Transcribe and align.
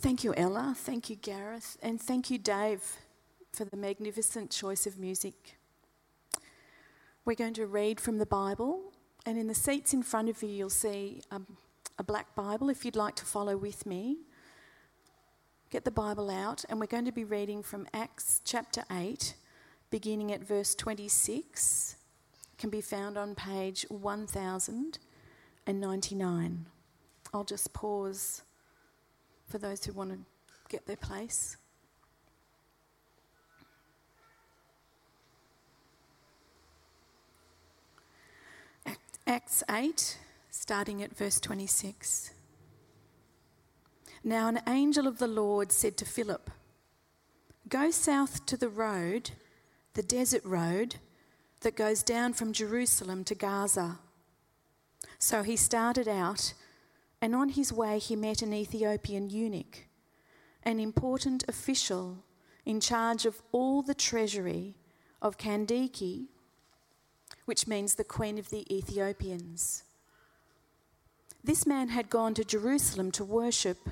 Thank 0.00 0.24
you, 0.24 0.34
Ella. 0.34 0.74
Thank 0.74 1.10
you, 1.10 1.16
Gareth. 1.16 1.76
And 1.82 2.00
thank 2.00 2.30
you, 2.30 2.38
Dave, 2.38 2.82
for 3.52 3.66
the 3.66 3.76
magnificent 3.76 4.50
choice 4.50 4.86
of 4.86 4.98
music. 4.98 5.58
We're 7.26 7.34
going 7.34 7.52
to 7.54 7.66
read 7.66 8.00
from 8.00 8.16
the 8.16 8.24
Bible, 8.24 8.94
and 9.26 9.36
in 9.36 9.46
the 9.46 9.54
seats 9.54 9.92
in 9.92 10.02
front 10.02 10.30
of 10.30 10.42
you, 10.42 10.48
you'll 10.48 10.70
see 10.70 11.20
um, 11.30 11.46
a 11.98 12.02
black 12.02 12.34
Bible 12.34 12.70
if 12.70 12.82
you'd 12.82 12.96
like 12.96 13.14
to 13.16 13.26
follow 13.26 13.58
with 13.58 13.84
me. 13.84 14.20
Get 15.68 15.84
the 15.84 15.90
Bible 15.90 16.30
out, 16.30 16.64
and 16.70 16.80
we're 16.80 16.86
going 16.86 17.04
to 17.04 17.12
be 17.12 17.24
reading 17.24 17.62
from 17.62 17.86
Acts 17.92 18.40
chapter 18.42 18.84
8, 18.90 19.34
beginning 19.90 20.32
at 20.32 20.42
verse 20.42 20.74
26. 20.74 21.96
It 22.54 22.58
can 22.58 22.70
be 22.70 22.80
found 22.80 23.18
on 23.18 23.34
page 23.34 23.84
1099. 23.90 26.66
I'll 27.34 27.44
just 27.44 27.74
pause 27.74 28.44
for 29.50 29.58
those 29.58 29.84
who 29.84 29.92
want 29.92 30.10
to 30.12 30.18
get 30.68 30.86
their 30.86 30.96
place. 30.96 31.56
Acts 39.26 39.62
8, 39.70 40.18
starting 40.50 41.02
at 41.02 41.16
verse 41.16 41.38
26. 41.38 42.32
Now, 44.24 44.48
an 44.48 44.60
angel 44.66 45.06
of 45.06 45.18
the 45.18 45.28
Lord 45.28 45.70
said 45.70 45.96
to 45.98 46.04
Philip, 46.04 46.50
Go 47.68 47.90
south 47.90 48.44
to 48.46 48.56
the 48.56 48.68
road, 48.68 49.30
the 49.94 50.02
desert 50.02 50.44
road, 50.44 50.96
that 51.60 51.76
goes 51.76 52.02
down 52.02 52.32
from 52.32 52.52
Jerusalem 52.52 53.22
to 53.24 53.34
Gaza. 53.34 53.98
So 55.18 55.42
he 55.42 55.56
started 55.56 56.08
out 56.08 56.54
and 57.20 57.34
on 57.34 57.50
his 57.50 57.72
way, 57.72 57.98
he 57.98 58.16
met 58.16 58.42
an 58.42 58.52
Ethiopian 58.52 59.28
eunuch, 59.28 59.86
an 60.62 60.80
important 60.80 61.44
official 61.48 62.24
in 62.64 62.80
charge 62.80 63.26
of 63.26 63.42
all 63.52 63.82
the 63.82 63.94
treasury 63.94 64.74
of 65.20 65.36
Candace, 65.36 66.28
which 67.44 67.66
means 67.66 67.94
the 67.94 68.04
Queen 68.04 68.38
of 68.38 68.50
the 68.50 68.66
Ethiopians. 68.74 69.84
This 71.42 71.66
man 71.66 71.88
had 71.88 72.10
gone 72.10 72.34
to 72.34 72.44
Jerusalem 72.44 73.10
to 73.12 73.24
worship, 73.24 73.90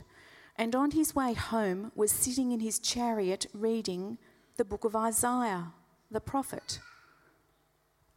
and 0.56 0.74
on 0.74 0.92
his 0.92 1.14
way 1.14 1.34
home 1.34 1.92
was 1.94 2.10
sitting 2.10 2.52
in 2.52 2.60
his 2.60 2.78
chariot 2.78 3.46
reading 3.52 4.18
the 4.56 4.64
book 4.64 4.84
of 4.84 4.96
Isaiah, 4.96 5.72
the 6.10 6.20
prophet. 6.20 6.80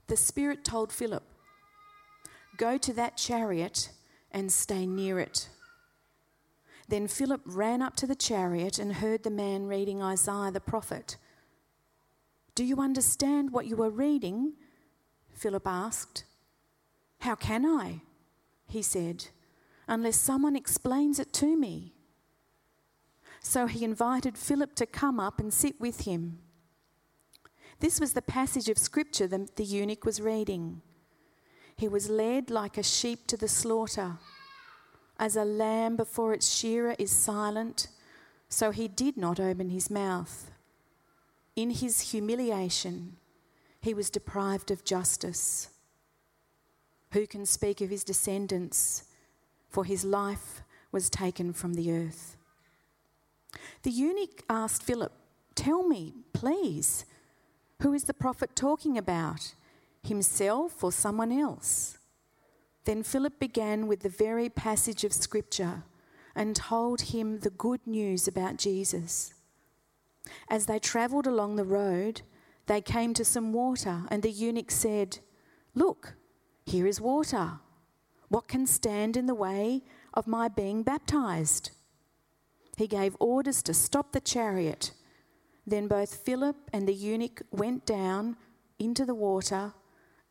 The 0.07 0.17
Spirit 0.17 0.65
told 0.65 0.91
Philip, 0.91 1.23
Go 2.57 2.77
to 2.77 2.93
that 2.93 3.17
chariot 3.17 3.89
and 4.31 4.51
stay 4.51 4.85
near 4.85 5.19
it. 5.19 5.49
Then 6.87 7.07
Philip 7.07 7.41
ran 7.45 7.81
up 7.81 7.95
to 7.97 8.07
the 8.07 8.15
chariot 8.15 8.77
and 8.77 8.95
heard 8.95 9.23
the 9.23 9.29
man 9.29 9.65
reading 9.65 10.01
Isaiah 10.01 10.51
the 10.51 10.59
prophet. 10.59 11.17
Do 12.53 12.65
you 12.65 12.81
understand 12.81 13.51
what 13.51 13.65
you 13.65 13.81
are 13.81 13.89
reading? 13.89 14.53
Philip 15.33 15.65
asked. 15.65 16.25
How 17.19 17.35
can 17.35 17.65
I? 17.65 18.01
He 18.67 18.81
said, 18.81 19.27
unless 19.87 20.17
someone 20.17 20.55
explains 20.55 21.19
it 21.19 21.31
to 21.33 21.55
me. 21.57 21.93
So 23.41 23.67
he 23.67 23.83
invited 23.83 24.37
Philip 24.37 24.75
to 24.75 24.85
come 24.85 25.19
up 25.19 25.39
and 25.39 25.53
sit 25.53 25.79
with 25.79 26.01
him. 26.01 26.39
This 27.79 27.99
was 27.99 28.13
the 28.13 28.21
passage 28.21 28.69
of 28.69 28.77
scripture 28.77 29.27
that 29.27 29.55
the 29.55 29.63
eunuch 29.63 30.05
was 30.05 30.21
reading. 30.21 30.81
He 31.81 31.87
was 31.87 32.11
led 32.11 32.51
like 32.51 32.77
a 32.77 32.83
sheep 32.83 33.25
to 33.25 33.35
the 33.35 33.47
slaughter. 33.47 34.19
As 35.17 35.35
a 35.35 35.43
lamb 35.43 35.95
before 35.95 36.31
its 36.31 36.47
shearer 36.47 36.95
is 36.99 37.09
silent, 37.09 37.87
so 38.49 38.69
he 38.69 38.87
did 38.87 39.17
not 39.17 39.39
open 39.39 39.71
his 39.71 39.89
mouth. 39.89 40.51
In 41.55 41.71
his 41.71 42.11
humiliation, 42.11 43.17
he 43.79 43.95
was 43.95 44.11
deprived 44.11 44.69
of 44.69 44.85
justice. 44.85 45.69
Who 47.13 47.25
can 47.25 47.47
speak 47.47 47.81
of 47.81 47.89
his 47.89 48.03
descendants? 48.03 49.05
For 49.67 49.83
his 49.83 50.05
life 50.05 50.61
was 50.91 51.09
taken 51.09 51.51
from 51.51 51.73
the 51.73 51.91
earth. 51.91 52.37
The 53.81 53.89
eunuch 53.89 54.43
asked 54.47 54.83
Philip, 54.83 55.13
Tell 55.55 55.81
me, 55.81 56.13
please, 56.31 57.05
who 57.81 57.91
is 57.91 58.03
the 58.03 58.13
prophet 58.13 58.55
talking 58.55 58.99
about? 58.99 59.55
Himself 60.03 60.83
or 60.83 60.91
someone 60.91 61.31
else? 61.31 61.97
Then 62.85 63.03
Philip 63.03 63.39
began 63.39 63.87
with 63.87 64.01
the 64.01 64.09
very 64.09 64.49
passage 64.49 65.03
of 65.03 65.13
Scripture 65.13 65.83
and 66.35 66.55
told 66.55 67.01
him 67.01 67.39
the 67.39 67.49
good 67.49 67.85
news 67.85 68.27
about 68.27 68.57
Jesus. 68.57 69.33
As 70.49 70.65
they 70.65 70.79
travelled 70.79 71.27
along 71.27 71.55
the 71.55 71.65
road, 71.65 72.21
they 72.67 72.81
came 72.81 73.13
to 73.15 73.25
some 73.25 73.53
water, 73.53 74.03
and 74.09 74.23
the 74.23 74.31
eunuch 74.31 74.71
said, 74.71 75.19
Look, 75.75 76.13
here 76.65 76.87
is 76.87 77.01
water. 77.01 77.59
What 78.29 78.47
can 78.47 78.65
stand 78.65 79.17
in 79.17 79.25
the 79.25 79.35
way 79.35 79.83
of 80.13 80.27
my 80.27 80.47
being 80.47 80.83
baptized? 80.83 81.71
He 82.77 82.87
gave 82.87 83.17
orders 83.19 83.61
to 83.63 83.73
stop 83.73 84.11
the 84.11 84.21
chariot. 84.21 84.91
Then 85.67 85.87
both 85.87 86.15
Philip 86.15 86.55
and 86.71 86.87
the 86.87 86.93
eunuch 86.93 87.41
went 87.51 87.85
down 87.85 88.37
into 88.79 89.05
the 89.05 89.13
water 89.13 89.73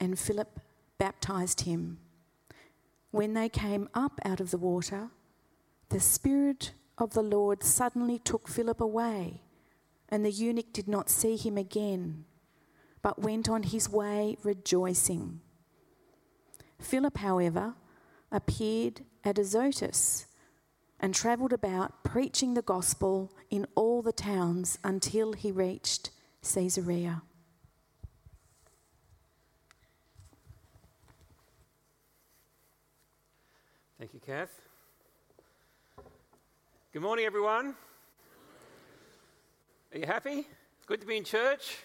and 0.01 0.19
Philip 0.19 0.59
baptized 0.99 1.61
him. 1.63 1.99
When 3.11 3.35
they 3.35 3.49
came 3.49 3.89
up 3.95 4.21
out 4.25 4.41
of 4.41 4.51
the 4.51 4.59
water, 4.59 5.11
the 5.91 6.01
Spirit 6.01 6.73
of 6.97 7.13
the 7.13 7.23
Lord 7.23 7.63
suddenly 7.63 8.19
took 8.19 8.49
Philip 8.49 8.81
away, 8.81 9.43
and 10.09 10.25
the 10.25 10.31
eunuch 10.31 10.73
did 10.73 10.89
not 10.89 11.11
see 11.11 11.37
him 11.37 11.59
again, 11.59 12.25
but 13.03 13.21
went 13.21 13.49
on 13.49 13.65
his 13.65 13.89
way 13.89 14.37
rejoicing. 14.43 15.41
Philip, 16.79 17.19
however, 17.19 17.75
appeared 18.33 19.03
at 19.25 19.39
Azotus 19.39 20.27
and 21.01 21.15
travelled 21.15 21.53
about 21.53 22.05
preaching 22.05 22.55
the 22.55 22.63
gospel 22.63 23.33
in 23.51 23.67
all 23.75 24.03
the 24.03 24.13
towns 24.13 24.79
until 24.85 25.33
he 25.33 25.51
reached 25.51 26.11
Caesarea. 26.43 27.23
Thank 34.01 34.15
you, 34.15 34.21
Kath. 34.27 34.63
Good 36.95 37.03
morning, 37.03 37.27
everyone. 37.27 37.75
Are 39.93 39.99
you 39.99 40.07
happy? 40.07 40.47
Good 40.87 41.03
to 41.03 41.07
be 41.07 41.19
in 41.19 41.25
church. 41.25 41.77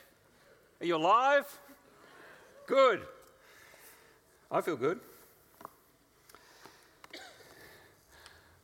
Are 0.79 0.85
you 0.85 0.95
alive? 0.95 1.43
Good. 2.67 3.01
I 4.49 4.61
feel 4.61 4.77
good. 4.77 5.01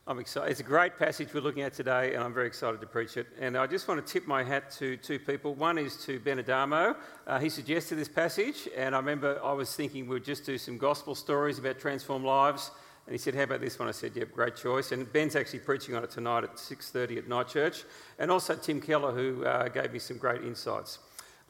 I'm 0.06 0.18
excited. 0.18 0.50
It's 0.50 0.60
a 0.60 0.62
great 0.62 0.98
passage 0.98 1.34
we're 1.34 1.40
looking 1.40 1.62
at 1.62 1.74
today, 1.74 2.14
and 2.14 2.24
I'm 2.24 2.32
very 2.32 2.46
excited 2.46 2.80
to 2.80 2.86
preach 2.86 3.18
it. 3.18 3.26
And 3.38 3.58
I 3.58 3.66
just 3.66 3.86
want 3.86 4.04
to 4.04 4.12
tip 4.12 4.26
my 4.26 4.42
hat 4.42 4.70
to 4.78 4.96
two 4.96 5.18
people. 5.18 5.54
One 5.54 5.76
is 5.76 5.98
to 6.06 6.18
Ben 6.20 6.38
Adamo. 6.38 6.96
Uh, 7.26 7.38
he 7.38 7.50
suggested 7.50 7.96
this 7.96 8.08
passage, 8.08 8.66
and 8.74 8.94
I 8.94 8.98
remember 8.98 9.38
I 9.44 9.52
was 9.52 9.76
thinking 9.76 10.08
we'd 10.08 10.24
just 10.24 10.46
do 10.46 10.56
some 10.56 10.78
gospel 10.78 11.14
stories 11.14 11.58
about 11.58 11.78
transformed 11.78 12.24
lives. 12.24 12.70
And 13.06 13.14
he 13.14 13.18
said, 13.18 13.34
How 13.34 13.42
about 13.42 13.60
this 13.60 13.78
one? 13.78 13.88
I 13.88 13.92
said, 13.92 14.12
Yep, 14.14 14.32
great 14.32 14.56
choice. 14.56 14.92
And 14.92 15.10
Ben's 15.12 15.36
actually 15.36 15.60
preaching 15.60 15.94
on 15.94 16.04
it 16.04 16.10
tonight 16.10 16.44
at 16.44 16.56
6.30 16.56 17.18
at 17.18 17.28
Night 17.28 17.48
Church. 17.48 17.84
And 18.18 18.30
also 18.30 18.54
Tim 18.54 18.80
Keller, 18.80 19.12
who 19.12 19.44
uh, 19.44 19.68
gave 19.68 19.92
me 19.92 19.98
some 19.98 20.18
great 20.18 20.42
insights. 20.42 20.98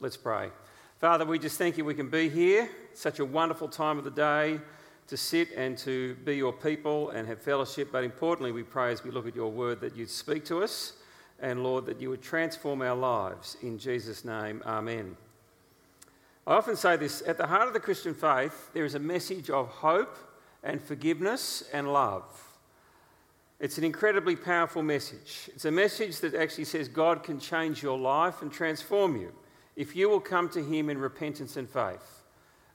Let's 0.00 0.16
pray. 0.16 0.50
Father, 0.98 1.24
we 1.24 1.38
just 1.38 1.58
thank 1.58 1.76
you 1.76 1.84
we 1.84 1.94
can 1.94 2.08
be 2.08 2.28
here. 2.28 2.68
Such 2.94 3.18
a 3.18 3.24
wonderful 3.24 3.68
time 3.68 3.98
of 3.98 4.04
the 4.04 4.10
day 4.10 4.60
to 5.08 5.16
sit 5.16 5.50
and 5.56 5.76
to 5.78 6.14
be 6.24 6.36
your 6.36 6.52
people 6.52 7.10
and 7.10 7.28
have 7.28 7.40
fellowship. 7.40 7.90
But 7.92 8.04
importantly, 8.04 8.52
we 8.52 8.62
pray 8.62 8.92
as 8.92 9.04
we 9.04 9.10
look 9.10 9.26
at 9.26 9.34
your 9.34 9.50
word 9.50 9.80
that 9.80 9.96
you'd 9.96 10.10
speak 10.10 10.44
to 10.46 10.62
us. 10.62 10.94
And 11.40 11.64
Lord, 11.64 11.86
that 11.86 12.00
you 12.00 12.08
would 12.10 12.22
transform 12.22 12.82
our 12.82 12.94
lives. 12.94 13.56
In 13.62 13.78
Jesus' 13.78 14.24
name, 14.24 14.62
amen. 14.64 15.16
I 16.46 16.54
often 16.54 16.76
say 16.76 16.96
this 16.96 17.22
at 17.26 17.36
the 17.36 17.46
heart 17.46 17.68
of 17.68 17.74
the 17.74 17.80
Christian 17.80 18.14
faith, 18.14 18.70
there 18.72 18.84
is 18.84 18.94
a 18.94 19.00
message 19.00 19.50
of 19.50 19.68
hope 19.68 20.16
and 20.62 20.80
forgiveness 20.80 21.64
and 21.72 21.92
love. 21.92 22.24
It's 23.60 23.78
an 23.78 23.84
incredibly 23.84 24.34
powerful 24.34 24.82
message. 24.82 25.48
It's 25.54 25.64
a 25.64 25.70
message 25.70 26.18
that 26.20 26.34
actually 26.34 26.64
says 26.64 26.88
God 26.88 27.22
can 27.22 27.38
change 27.38 27.82
your 27.82 27.98
life 27.98 28.42
and 28.42 28.50
transform 28.50 29.16
you 29.16 29.32
if 29.76 29.94
you 29.94 30.08
will 30.08 30.20
come 30.20 30.48
to 30.50 30.62
Him 30.62 30.90
in 30.90 30.98
repentance 30.98 31.56
and 31.56 31.68
faith. 31.68 32.24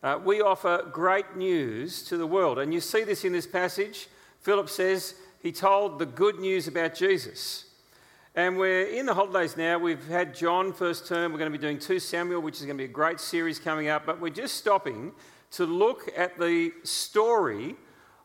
Uh, 0.01 0.19
we 0.23 0.41
offer 0.41 0.87
great 0.91 1.35
news 1.35 2.03
to 2.03 2.17
the 2.17 2.27
world, 2.27 2.59
and 2.59 2.73
you 2.73 2.79
see 2.79 3.03
this 3.03 3.25
in 3.25 3.33
this 3.33 3.47
passage. 3.47 4.07
Philip 4.39 4.69
says 4.69 5.15
he 5.41 5.51
told 5.51 5.99
the 5.99 6.05
good 6.05 6.39
news 6.39 6.67
about 6.67 6.95
Jesus. 6.95 7.65
And 8.35 8.57
we're 8.57 8.83
in 8.83 9.07
the 9.07 9.13
holidays 9.15 9.57
now. 9.57 9.79
We've 9.79 10.07
had 10.07 10.35
John 10.35 10.71
first 10.71 11.07
term. 11.07 11.31
We're 11.31 11.39
going 11.39 11.51
to 11.51 11.57
be 11.57 11.61
doing 11.61 11.79
2 11.79 11.99
Samuel, 11.99 12.41
which 12.41 12.59
is 12.59 12.65
going 12.65 12.77
to 12.77 12.81
be 12.81 12.89
a 12.89 12.93
great 12.93 13.19
series 13.19 13.57
coming 13.57 13.87
up. 13.87 14.05
But 14.05 14.21
we're 14.21 14.29
just 14.29 14.55
stopping 14.55 15.11
to 15.51 15.65
look 15.65 16.09
at 16.15 16.37
the 16.39 16.71
story 16.83 17.75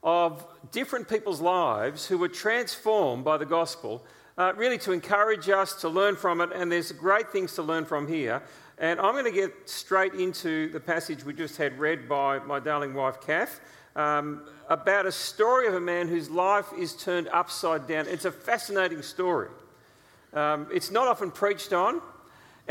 of 0.02 0.44
different 0.72 1.08
people's 1.08 1.40
lives 1.40 2.06
who 2.06 2.19
were 2.19 2.28
transformed 2.28 3.24
by 3.24 3.36
the 3.36 3.46
gospel 3.46 4.04
uh, 4.38 4.52
really 4.56 4.78
to 4.78 4.92
encourage 4.92 5.48
us 5.48 5.74
to 5.80 5.88
learn 5.88 6.16
from 6.16 6.40
it, 6.40 6.50
and 6.54 6.72
there's 6.72 6.92
great 6.92 7.30
things 7.30 7.54
to 7.54 7.62
learn 7.62 7.84
from 7.84 8.08
here. 8.08 8.42
And 8.78 8.98
I'm 8.98 9.12
going 9.12 9.26
to 9.26 9.30
get 9.30 9.69
straight 9.69 10.14
into 10.14 10.70
the 10.70 10.80
passage 10.80 11.24
we 11.24 11.34
just 11.34 11.56
had 11.56 11.78
read 11.78 12.08
by 12.08 12.38
my 12.40 12.58
darling 12.58 12.94
wife, 12.94 13.20
Kath, 13.20 13.60
um, 13.94 14.42
about 14.69 15.06
a 15.06 15.12
story 15.12 15.66
of 15.66 15.74
a 15.74 15.80
man 15.80 16.08
whose 16.08 16.30
life 16.30 16.66
is 16.78 16.94
turned 16.94 17.28
upside 17.28 17.86
down. 17.86 18.06
It's 18.08 18.24
a 18.24 18.32
fascinating 18.32 19.02
story. 19.02 19.48
Um, 20.32 20.66
it's 20.72 20.90
not 20.90 21.06
often 21.06 21.30
preached 21.30 21.74
on, 21.74 22.00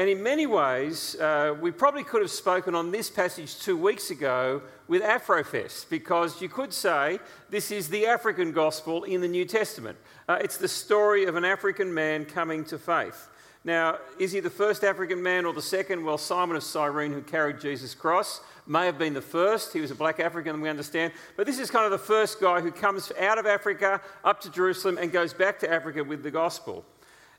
and 0.02 0.10
in 0.10 0.24
many 0.24 0.48
ways, 0.48 1.16
uh, 1.20 1.54
we 1.62 1.70
probably 1.70 2.04
could 2.04 2.24
have 2.24 2.32
spoken 2.32 2.74
on 2.74 2.90
this 2.90 3.08
passage 3.08 3.60
two 3.60 3.78
weeks 3.78 4.10
ago 4.10 4.64
with 4.88 5.04
Afrofest, 5.04 5.92
because 5.92 6.42
you 6.42 6.50
could 6.50 6.74
say 6.74 7.20
this 7.52 7.70
is 7.70 7.88
the 7.88 8.08
African 8.08 8.52
gospel 8.52 9.04
in 9.04 9.22
the 9.22 9.28
New 9.28 9.46
Testament. 9.46 9.96
Uh, 10.28 10.40
it's 10.42 10.58
the 10.58 10.68
story 10.68 11.26
of 11.26 11.36
an 11.36 11.46
African 11.46 11.94
man 11.94 12.26
coming 12.26 12.66
to 12.66 12.80
faith. 12.80 13.30
Now, 13.64 14.00
is 14.18 14.32
he 14.32 14.40
the 14.40 14.50
first 14.50 14.84
African 14.84 15.22
man 15.22 15.46
or 15.46 15.54
the 15.54 15.62
second? 15.62 16.04
Well, 16.04 16.18
Simon 16.18 16.56
of 16.56 16.64
Cyrene, 16.64 17.14
who 17.14 17.22
carried 17.22 17.62
Jesus' 17.62 17.94
cross, 17.94 18.42
may 18.66 18.88
have 18.88 18.98
been 18.98 19.14
the 19.14 19.22
first. 19.22 19.72
He 19.72 19.82
was 19.82 19.92
a 19.92 19.96
black 19.96 20.20
African, 20.20 20.62
we 20.62 20.70
understand. 20.70 21.14
But 21.38 21.46
this 21.46 21.60
is 21.60 21.70
kind 21.70 21.86
of 21.86 21.92
the 21.92 22.00
first 22.00 22.42
guy 22.42 22.60
who 22.60 22.72
comes 22.72 23.12
out 23.20 23.38
of 23.38 23.46
Africa 23.46 24.02
up 24.24 24.42
to 24.42 24.50
Jerusalem 24.50 24.98
and 24.98 25.12
goes 25.12 25.32
back 25.32 25.60
to 25.60 25.72
Africa 25.72 26.04
with 26.04 26.24
the 26.24 26.32
gospel. 26.32 26.86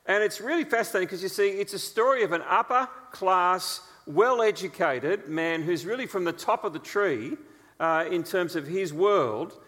And 0.07 0.23
it's 0.23 0.41
really 0.41 0.65
fascinating 0.65 1.07
because 1.07 1.23
you 1.23 1.29
see, 1.29 1.49
it's 1.49 1.75
a 1.75 1.79
story 1.79 2.25
of 2.25 2.33
an 2.33 2.43
upper 2.49 2.89
class, 3.13 3.81
well 4.07 4.43
educated 4.43 5.29
man 5.29 5.63
who's 5.63 5.87
really 5.87 6.07
from 6.07 6.25
the 6.25 6.33
top 6.33 6.65
of 6.65 6.73
the 6.73 6.79
tree 6.79 7.37
uh, 7.79 8.05
in 8.11 8.25
terms 8.25 8.57
of 8.57 8.67
his 8.67 8.93
world, 8.93 9.59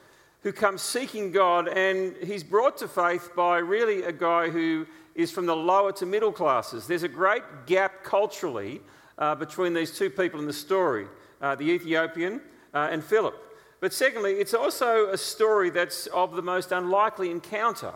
who 0.42 0.52
comes 0.52 0.82
seeking 0.82 1.30
God, 1.30 1.68
and 1.68 2.16
he's 2.22 2.42
brought 2.42 2.76
to 2.78 2.88
faith 2.88 3.30
by 3.36 3.58
really 3.58 4.02
a 4.02 4.12
guy 4.12 4.50
who 4.50 4.86
is 5.14 5.30
from 5.30 5.46
the 5.46 5.56
lower 5.56 5.92
to 5.92 6.06
middle 6.06 6.32
classes. 6.32 6.86
There's 6.86 7.04
a 7.04 7.08
great 7.08 7.42
gap 7.66 8.02
culturally 8.02 8.80
uh, 9.18 9.36
between 9.36 9.72
these 9.72 9.96
two 9.96 10.10
people 10.10 10.40
in 10.40 10.46
the 10.46 10.52
story 10.52 11.06
uh, 11.40 11.54
the 11.54 11.70
Ethiopian 11.70 12.40
uh, 12.72 12.88
and 12.90 13.04
Philip. 13.04 13.34
But 13.80 13.92
secondly, 13.92 14.32
it's 14.32 14.54
also 14.54 15.10
a 15.10 15.18
story 15.18 15.70
that's 15.70 16.06
of 16.06 16.34
the 16.34 16.42
most 16.42 16.72
unlikely 16.72 17.30
encounter. 17.30 17.92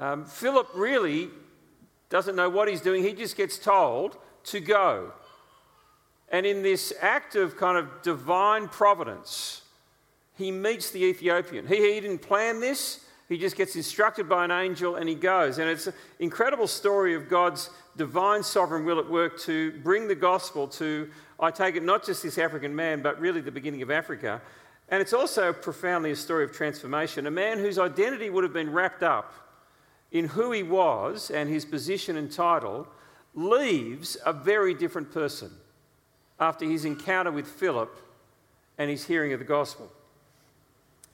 Um, 0.00 0.24
Philip 0.24 0.68
really 0.74 1.28
doesn't 2.08 2.34
know 2.34 2.48
what 2.48 2.68
he's 2.68 2.80
doing, 2.80 3.04
he 3.04 3.12
just 3.12 3.36
gets 3.36 3.58
told 3.58 4.16
to 4.44 4.58
go. 4.58 5.12
And 6.30 6.46
in 6.46 6.62
this 6.62 6.92
act 7.02 7.36
of 7.36 7.56
kind 7.58 7.76
of 7.76 8.02
divine 8.02 8.68
providence, 8.68 9.62
he 10.38 10.50
meets 10.50 10.90
the 10.90 11.04
Ethiopian. 11.04 11.66
He, 11.66 11.76
he 11.76 12.00
didn't 12.00 12.22
plan 12.22 12.60
this, 12.60 13.04
he 13.28 13.36
just 13.36 13.56
gets 13.56 13.76
instructed 13.76 14.26
by 14.26 14.44
an 14.44 14.50
angel 14.50 14.96
and 14.96 15.06
he 15.06 15.14
goes. 15.14 15.58
And 15.58 15.68
it's 15.68 15.86
an 15.86 15.94
incredible 16.18 16.66
story 16.66 17.14
of 17.14 17.28
God's 17.28 17.68
divine 17.96 18.42
sovereign 18.42 18.86
will 18.86 18.98
at 18.98 19.08
work 19.08 19.38
to 19.40 19.72
bring 19.82 20.08
the 20.08 20.14
gospel 20.14 20.66
to, 20.68 21.10
I 21.38 21.50
take 21.50 21.76
it, 21.76 21.82
not 21.82 22.06
just 22.06 22.22
this 22.22 22.38
African 22.38 22.74
man, 22.74 23.02
but 23.02 23.20
really 23.20 23.42
the 23.42 23.52
beginning 23.52 23.82
of 23.82 23.90
Africa. 23.90 24.40
And 24.88 25.02
it's 25.02 25.12
also 25.12 25.52
profoundly 25.52 26.10
a 26.12 26.16
story 26.16 26.44
of 26.44 26.52
transformation. 26.52 27.26
A 27.26 27.30
man 27.30 27.58
whose 27.58 27.78
identity 27.78 28.30
would 28.30 28.44
have 28.44 28.54
been 28.54 28.72
wrapped 28.72 29.02
up 29.02 29.34
in 30.12 30.28
who 30.28 30.52
he 30.52 30.62
was 30.62 31.30
and 31.30 31.48
his 31.48 31.64
position 31.64 32.16
and 32.16 32.30
title 32.30 32.86
leaves 33.34 34.16
a 34.26 34.32
very 34.32 34.74
different 34.74 35.12
person 35.12 35.50
after 36.38 36.64
his 36.64 36.84
encounter 36.84 37.30
with 37.30 37.46
Philip 37.46 37.96
and 38.78 38.90
his 38.90 39.06
hearing 39.06 39.32
of 39.32 39.38
the 39.38 39.44
gospel. 39.44 39.90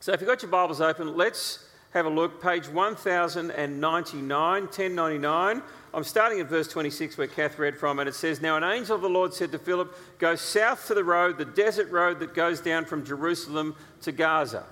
So, 0.00 0.12
if 0.12 0.20
you've 0.20 0.28
got 0.28 0.42
your 0.42 0.50
Bibles 0.50 0.80
open, 0.80 1.16
let's 1.16 1.66
have 1.92 2.06
a 2.06 2.10
look. 2.10 2.42
Page 2.42 2.68
1099, 2.68 4.62
1099. 4.62 5.62
I'm 5.94 6.04
starting 6.04 6.40
at 6.40 6.46
verse 6.46 6.68
26 6.68 7.16
where 7.16 7.26
Kath 7.26 7.58
read 7.58 7.76
from, 7.76 7.98
and 7.98 8.08
it 8.08 8.14
says, 8.14 8.40
Now 8.40 8.56
an 8.56 8.64
angel 8.64 8.96
of 8.96 9.02
the 9.02 9.08
Lord 9.08 9.32
said 9.32 9.50
to 9.52 9.58
Philip, 9.58 9.96
Go 10.18 10.36
south 10.36 10.86
to 10.88 10.94
the 10.94 11.02
road, 11.02 11.38
the 11.38 11.44
desert 11.44 11.90
road 11.90 12.20
that 12.20 12.34
goes 12.34 12.60
down 12.60 12.84
from 12.84 13.04
Jerusalem 13.04 13.74
to 14.02 14.12
Gaza. 14.12 14.64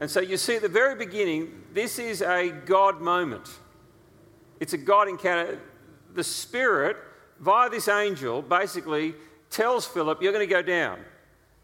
And 0.00 0.10
so 0.10 0.20
you 0.20 0.38
see 0.38 0.56
at 0.56 0.62
the 0.62 0.68
very 0.68 0.94
beginning, 0.94 1.62
this 1.74 1.98
is 1.98 2.22
a 2.22 2.50
God 2.64 3.02
moment. 3.02 3.48
It's 4.58 4.72
a 4.72 4.78
God 4.78 5.08
encounter. 5.08 5.60
The 6.14 6.24
Spirit, 6.24 6.96
via 7.38 7.68
this 7.68 7.86
angel, 7.86 8.40
basically 8.40 9.14
tells 9.50 9.86
Philip, 9.86 10.22
You're 10.22 10.32
going 10.32 10.46
to 10.46 10.52
go 10.52 10.62
down. 10.62 10.98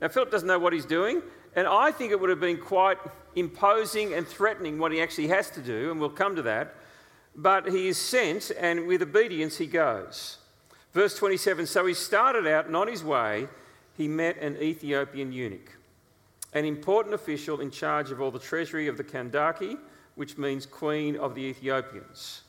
Now, 0.00 0.08
Philip 0.08 0.30
doesn't 0.30 0.46
know 0.46 0.58
what 0.58 0.74
he's 0.74 0.84
doing, 0.84 1.22
and 1.54 1.66
I 1.66 1.90
think 1.90 2.12
it 2.12 2.20
would 2.20 2.28
have 2.28 2.40
been 2.40 2.58
quite 2.58 2.98
imposing 3.34 4.12
and 4.12 4.28
threatening 4.28 4.78
what 4.78 4.92
he 4.92 5.00
actually 5.00 5.28
has 5.28 5.50
to 5.52 5.62
do, 5.62 5.90
and 5.90 5.98
we'll 5.98 6.10
come 6.10 6.36
to 6.36 6.42
that. 6.42 6.74
But 7.34 7.68
he 7.68 7.88
is 7.88 7.96
sent, 7.96 8.52
and 8.58 8.86
with 8.86 9.00
obedience, 9.00 9.56
he 9.56 9.66
goes. 9.66 10.38
Verse 10.92 11.16
27 11.16 11.66
So 11.66 11.86
he 11.86 11.94
started 11.94 12.46
out, 12.46 12.66
and 12.66 12.76
on 12.76 12.88
his 12.88 13.02
way, 13.02 13.48
he 13.96 14.08
met 14.08 14.36
an 14.38 14.58
Ethiopian 14.60 15.32
eunuch 15.32 15.75
an 16.52 16.64
important 16.64 17.14
official 17.14 17.60
in 17.60 17.70
charge 17.70 18.10
of 18.10 18.20
all 18.20 18.30
the 18.30 18.38
treasury 18.38 18.88
of 18.88 18.96
the 18.96 19.04
Kandake, 19.04 19.78
which 20.14 20.38
means 20.38 20.66
Queen 20.66 21.16
of 21.16 21.34
the 21.34 21.42
Ethiopians. 21.42 22.42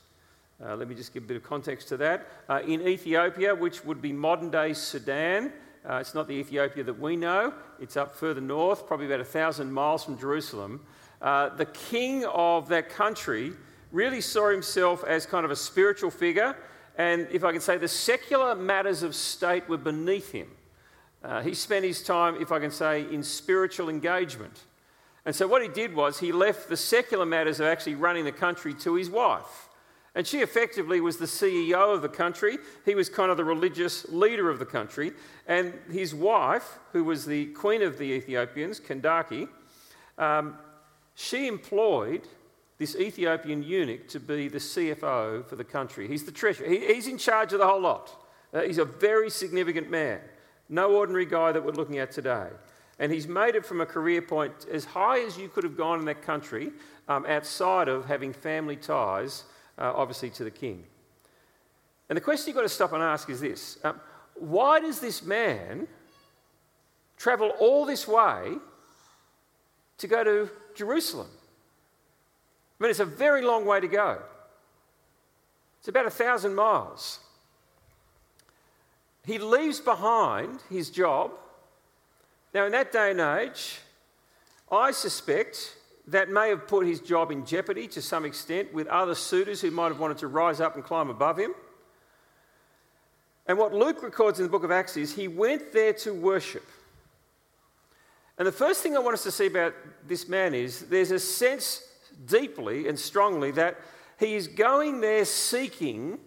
Uh, 0.64 0.74
let 0.74 0.88
me 0.88 0.94
just 0.94 1.14
give 1.14 1.22
a 1.22 1.26
bit 1.26 1.36
of 1.36 1.42
context 1.44 1.88
to 1.88 1.96
that. 1.96 2.26
Uh, 2.48 2.60
in 2.66 2.80
Ethiopia, 2.86 3.54
which 3.54 3.84
would 3.84 4.02
be 4.02 4.12
modern 4.12 4.50
day 4.50 4.72
Sudan, 4.72 5.52
uh, 5.88 5.96
it's 5.96 6.14
not 6.14 6.26
the 6.26 6.34
Ethiopia 6.34 6.82
that 6.82 6.98
we 6.98 7.14
know, 7.14 7.54
it's 7.78 7.96
up 7.96 8.14
further 8.14 8.40
north, 8.40 8.86
probably 8.86 9.06
about 9.06 9.20
a 9.20 9.24
thousand 9.24 9.72
miles 9.72 10.04
from 10.04 10.18
Jerusalem. 10.18 10.80
Uh, 11.22 11.50
the 11.50 11.66
king 11.66 12.24
of 12.26 12.68
that 12.68 12.88
country 12.88 13.52
really 13.92 14.20
saw 14.20 14.50
himself 14.50 15.04
as 15.04 15.26
kind 15.26 15.44
of 15.44 15.50
a 15.50 15.56
spiritual 15.56 16.10
figure, 16.10 16.56
and 16.96 17.28
if 17.30 17.44
I 17.44 17.52
can 17.52 17.60
say, 17.60 17.78
the 17.78 17.86
secular 17.86 18.56
matters 18.56 19.04
of 19.04 19.14
state 19.14 19.68
were 19.68 19.78
beneath 19.78 20.32
him. 20.32 20.48
Uh, 21.22 21.42
he 21.42 21.54
spent 21.54 21.84
his 21.84 22.02
time, 22.02 22.36
if 22.40 22.52
I 22.52 22.58
can 22.58 22.70
say, 22.70 23.02
in 23.12 23.22
spiritual 23.22 23.88
engagement. 23.88 24.64
And 25.24 25.34
so 25.34 25.46
what 25.46 25.62
he 25.62 25.68
did 25.68 25.94
was 25.94 26.20
he 26.20 26.32
left 26.32 26.68
the 26.68 26.76
secular 26.76 27.26
matters 27.26 27.60
of 27.60 27.66
actually 27.66 27.96
running 27.96 28.24
the 28.24 28.32
country 28.32 28.72
to 28.74 28.94
his 28.94 29.10
wife. 29.10 29.68
And 30.14 30.26
she 30.26 30.38
effectively 30.38 31.00
was 31.00 31.18
the 31.18 31.26
CEO 31.26 31.94
of 31.94 32.02
the 32.02 32.08
country. 32.08 32.58
He 32.84 32.94
was 32.94 33.08
kind 33.08 33.30
of 33.30 33.36
the 33.36 33.44
religious 33.44 34.08
leader 34.08 34.48
of 34.48 34.58
the 34.58 34.66
country. 34.66 35.12
And 35.46 35.74
his 35.90 36.14
wife, 36.14 36.78
who 36.92 37.04
was 37.04 37.26
the 37.26 37.46
queen 37.46 37.82
of 37.82 37.98
the 37.98 38.04
Ethiopians, 38.04 38.80
Kandake, 38.80 39.48
um, 40.16 40.56
she 41.14 41.46
employed 41.46 42.22
this 42.78 42.96
Ethiopian 42.96 43.62
eunuch 43.62 44.08
to 44.08 44.20
be 44.20 44.48
the 44.48 44.58
CFO 44.58 45.44
for 45.44 45.56
the 45.56 45.64
country. 45.64 46.08
He's 46.08 46.24
the 46.24 46.32
treasurer, 46.32 46.68
he, 46.68 46.94
he's 46.94 47.06
in 47.06 47.18
charge 47.18 47.52
of 47.52 47.58
the 47.58 47.66
whole 47.66 47.80
lot. 47.80 48.10
Uh, 48.54 48.62
he's 48.62 48.78
a 48.78 48.84
very 48.84 49.28
significant 49.28 49.90
man. 49.90 50.20
No 50.68 50.94
ordinary 50.94 51.26
guy 51.26 51.52
that 51.52 51.64
we're 51.64 51.72
looking 51.72 51.98
at 51.98 52.12
today. 52.12 52.48
And 52.98 53.12
he's 53.12 53.28
made 53.28 53.54
it 53.54 53.64
from 53.64 53.80
a 53.80 53.86
career 53.86 54.20
point 54.20 54.52
as 54.70 54.84
high 54.84 55.20
as 55.20 55.38
you 55.38 55.48
could 55.48 55.64
have 55.64 55.76
gone 55.76 56.00
in 56.00 56.04
that 56.06 56.22
country, 56.22 56.72
um, 57.08 57.24
outside 57.26 57.88
of 57.88 58.06
having 58.06 58.32
family 58.32 58.76
ties, 58.76 59.44
uh, 59.78 59.92
obviously, 59.94 60.30
to 60.30 60.44
the 60.44 60.50
king. 60.50 60.84
And 62.08 62.16
the 62.16 62.20
question 62.20 62.48
you've 62.48 62.56
got 62.56 62.62
to 62.62 62.68
stop 62.68 62.92
and 62.92 63.02
ask 63.02 63.30
is 63.30 63.40
this 63.40 63.78
um, 63.84 64.00
Why 64.34 64.80
does 64.80 65.00
this 65.00 65.22
man 65.22 65.86
travel 67.16 67.50
all 67.60 67.84
this 67.84 68.08
way 68.08 68.54
to 69.98 70.06
go 70.06 70.24
to 70.24 70.50
Jerusalem? 70.74 71.28
I 72.78 72.84
mean, 72.84 72.90
it's 72.90 73.00
a 73.00 73.04
very 73.04 73.42
long 73.42 73.64
way 73.64 73.80
to 73.80 73.88
go. 73.88 74.18
It's 75.80 75.88
about 75.88 76.06
a 76.06 76.10
thousand 76.10 76.54
miles. 76.54 77.20
He 79.28 79.36
leaves 79.38 79.78
behind 79.78 80.62
his 80.70 80.88
job. 80.88 81.32
Now, 82.54 82.64
in 82.64 82.72
that 82.72 82.92
day 82.92 83.10
and 83.10 83.20
age, 83.20 83.78
I 84.72 84.90
suspect 84.90 85.76
that 86.06 86.30
may 86.30 86.48
have 86.48 86.66
put 86.66 86.86
his 86.86 86.98
job 86.98 87.30
in 87.30 87.44
jeopardy 87.44 87.88
to 87.88 88.00
some 88.00 88.24
extent 88.24 88.72
with 88.72 88.86
other 88.86 89.14
suitors 89.14 89.60
who 89.60 89.70
might 89.70 89.88
have 89.88 90.00
wanted 90.00 90.16
to 90.18 90.28
rise 90.28 90.62
up 90.62 90.76
and 90.76 90.82
climb 90.82 91.10
above 91.10 91.38
him. 91.38 91.52
And 93.46 93.58
what 93.58 93.74
Luke 93.74 94.02
records 94.02 94.38
in 94.38 94.46
the 94.46 94.50
book 94.50 94.64
of 94.64 94.70
Acts 94.70 94.96
is 94.96 95.14
he 95.14 95.28
went 95.28 95.74
there 95.74 95.92
to 95.92 96.14
worship. 96.14 96.64
And 98.38 98.48
the 98.48 98.52
first 98.52 98.82
thing 98.82 98.96
I 98.96 99.00
want 99.00 99.12
us 99.12 99.24
to 99.24 99.30
see 99.30 99.48
about 99.48 99.74
this 100.06 100.26
man 100.26 100.54
is 100.54 100.88
there's 100.88 101.10
a 101.10 101.18
sense 101.18 101.86
deeply 102.24 102.88
and 102.88 102.98
strongly 102.98 103.50
that 103.50 103.78
he 104.18 104.36
is 104.36 104.48
going 104.48 105.02
there 105.02 105.26
seeking 105.26 106.18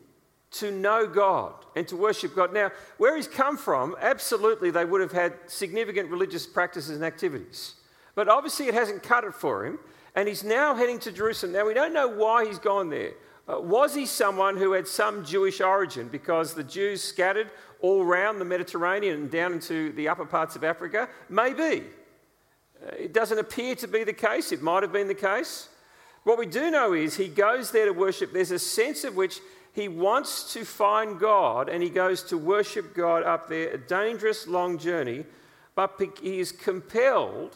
to 0.52 0.72
know 0.72 1.08
God 1.08 1.54
and 1.76 1.88
to 1.88 1.96
worship 1.96 2.36
God. 2.36 2.54
Now, 2.54 2.72
where 2.98 3.16
he's 3.16 3.28
come 3.28 3.58
from, 3.58 3.96
absolutely 4.02 4.70
they 4.70 4.86
would 4.86 5.02
have 5.02 5.12
had 5.12 5.34
significant 5.48 6.10
religious 6.10 6.46
practices 6.46 6.96
and 6.96 7.06
activities. 7.06 7.76
But 8.16 8.28
obviously 8.28 8.68
it 8.68 8.74
hasn't 8.74 9.04
cut 9.04 9.24
it 9.24 9.34
for 9.34 9.66
him, 9.66 9.80
and 10.16 10.28
he's 10.28 10.44
now 10.44 10.76
heading 10.76 11.00
to 11.00 11.12
Jerusalem. 11.12 11.54
Now, 11.54 11.66
we 11.66 11.74
don't 11.74 11.94
know 11.94 12.08
why 12.08 12.46
he's 12.46 12.60
gone 12.60 12.90
there. 12.90 13.14
Uh, 13.48 13.60
was 13.60 13.96
he 13.96 14.06
someone 14.06 14.58
who 14.58 14.74
had 14.74 14.88
some 14.88 15.26
Jewish 15.26 15.62
origin 15.62 16.10
because 16.10 16.54
the 16.54 16.64
Jews 16.64 17.02
scattered 17.02 17.50
all 17.80 18.04
around 18.04 18.40
the 18.40 18.46
Mediterranean 18.46 19.16
and 19.16 19.32
down 19.32 19.54
into 19.54 19.94
the 19.94 20.10
upper 20.10 20.26
parts 20.26 20.56
of 20.56 20.64
Africa? 20.64 21.08
Maybe. 21.30 21.86
Uh, 22.86 22.96
it 22.98 23.14
doesn't 23.14 23.40
appear 23.40 23.76
to 23.76 23.88
be 23.88 24.04
the 24.04 24.14
case. 24.14 24.52
It 24.52 24.62
might 24.62 24.84
have 24.84 24.92
been 24.92 25.08
the 25.08 25.16
case. 25.16 25.70
What 26.24 26.38
we 26.38 26.46
do 26.46 26.70
know 26.70 26.94
is 26.94 27.16
he 27.16 27.28
goes 27.28 27.72
there 27.72 27.86
to 27.86 27.94
worship. 27.94 28.32
There's 28.32 28.52
a 28.52 28.60
sense 28.60 29.04
of 29.04 29.16
which 29.16 29.40
he 29.74 29.88
wants 29.88 30.54
to 30.54 30.66
find 30.66 31.20
God 31.20 31.70
and 31.70 31.82
he 31.82 31.90
goes 31.90 32.24
to 32.24 32.38
worship 32.38 32.94
God 32.94 33.24
up 33.24 33.48
there, 33.48 33.70
a 33.70 33.78
dangerous 33.78 34.48
long 34.48 34.78
journey, 34.78 35.26
but 35.76 36.00
he 36.22 36.40
is 36.40 36.52
compelled 36.52 37.56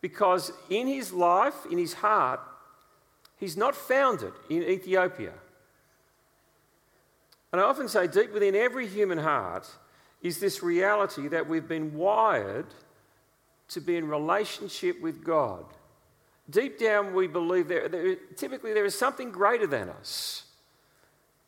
because 0.00 0.52
in 0.70 0.86
his 0.86 1.12
life, 1.12 1.66
in 1.70 1.78
his 1.78 1.94
heart, 1.94 2.40
he's 3.38 3.56
not 3.56 3.74
found 3.74 4.22
it 4.22 4.32
in 4.48 4.62
Ethiopia. 4.62 5.32
And 7.52 7.60
I 7.60 7.64
often 7.64 7.88
say, 7.88 8.06
deep 8.06 8.32
within 8.32 8.54
every 8.54 8.86
human 8.86 9.18
heart 9.18 9.68
is 10.22 10.38
this 10.38 10.62
reality 10.62 11.26
that 11.28 11.48
we've 11.48 11.66
been 11.66 11.94
wired 11.94 12.66
to 13.68 13.80
be 13.80 13.96
in 13.96 14.06
relationship 14.06 15.00
with 15.00 15.24
God. 15.24 15.64
Deep 16.48 16.78
down, 16.78 17.14
we 17.14 17.26
believe 17.26 17.66
that 17.68 17.90
there, 17.90 18.14
typically 18.36 18.72
there 18.72 18.84
is 18.84 18.96
something 18.96 19.32
greater 19.32 19.66
than 19.66 19.88
us 19.88 20.45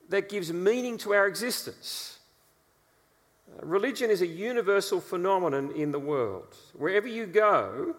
that 0.09 0.29
gives 0.29 0.53
meaning 0.53 0.99
to 0.99 1.12
our 1.12 1.27
existence. 1.27 2.19
Religion 3.61 4.11
is 4.11 4.23
a 4.23 4.27
universal 4.27 5.00
phenomenon 5.00 5.73
in 5.75 5.93
the 5.93 5.99
world. 5.99 6.55
Wherever 6.75 7.09
you 7.09 7.27
go, 7.27 7.95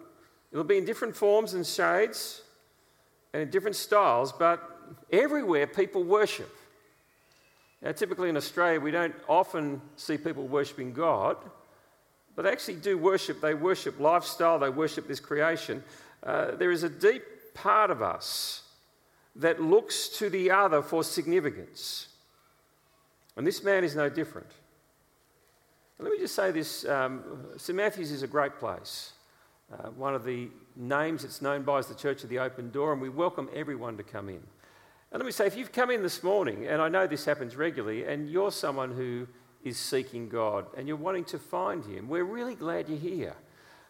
it'll 0.52 0.64
be 0.64 0.78
in 0.78 0.84
different 0.84 1.14
forms 1.14 1.54
and 1.54 1.66
shades 1.66 2.42
and 3.32 3.42
in 3.42 3.50
different 3.50 3.76
styles, 3.76 4.32
but 4.32 4.78
everywhere 5.12 5.66
people 5.66 6.02
worship. 6.02 6.50
Now, 7.82 7.92
typically 7.92 8.28
in 8.28 8.36
Australia, 8.36 8.80
we 8.80 8.90
don't 8.90 9.14
often 9.28 9.80
see 9.96 10.18
people 10.18 10.46
worshipping 10.46 10.92
God, 10.92 11.36
but 12.36 12.42
they 12.42 12.50
actually 12.50 12.76
do 12.76 12.98
worship. 12.98 13.40
They 13.40 13.54
worship 13.54 14.00
lifestyle, 14.00 14.58
they 14.58 14.70
worship 14.70 15.08
this 15.08 15.20
creation. 15.20 15.82
Uh, 16.22 16.52
there 16.52 16.70
is 16.70 16.82
a 16.82 16.88
deep 16.88 17.22
part 17.54 17.90
of 17.90 18.02
us 18.02 18.62
that 19.36 19.60
looks 19.60 20.08
to 20.18 20.28
the 20.28 20.50
other 20.50 20.82
for 20.82 21.04
significance. 21.04 22.08
And 23.36 23.46
this 23.46 23.62
man 23.62 23.84
is 23.84 23.94
no 23.94 24.08
different. 24.08 24.48
let 25.98 26.10
me 26.12 26.18
just 26.18 26.34
say 26.34 26.50
this 26.50 26.84
um, 26.86 27.22
St. 27.56 27.76
Matthew's 27.76 28.10
is 28.10 28.22
a 28.22 28.26
great 28.26 28.56
place. 28.56 29.12
Uh, 29.72 29.88
one 29.90 30.14
of 30.14 30.24
the 30.24 30.48
names 30.74 31.22
it's 31.22 31.40
known 31.40 31.62
by 31.62 31.78
is 31.78 31.86
the 31.86 31.94
Church 31.94 32.24
of 32.24 32.28
the 32.28 32.40
Open 32.40 32.70
Door, 32.70 32.94
and 32.94 33.02
we 33.02 33.08
welcome 33.08 33.48
everyone 33.54 33.96
to 33.96 34.02
come 34.02 34.28
in. 34.28 34.42
And 35.12 35.20
let 35.20 35.24
me 35.24 35.32
say, 35.32 35.46
if 35.46 35.56
you've 35.56 35.72
come 35.72 35.90
in 35.90 36.02
this 36.02 36.22
morning, 36.22 36.66
and 36.66 36.82
I 36.82 36.88
know 36.88 37.06
this 37.06 37.24
happens 37.24 37.56
regularly, 37.56 38.04
and 38.04 38.28
you're 38.28 38.50
someone 38.50 38.94
who 38.94 39.26
is 39.64 39.78
seeking 39.78 40.28
God 40.28 40.66
and 40.76 40.88
you're 40.88 40.96
wanting 40.96 41.24
to 41.26 41.38
find 41.38 41.84
Him, 41.84 42.08
we're 42.08 42.24
really 42.24 42.54
glad 42.54 42.88
you're 42.88 42.98
here. 42.98 43.34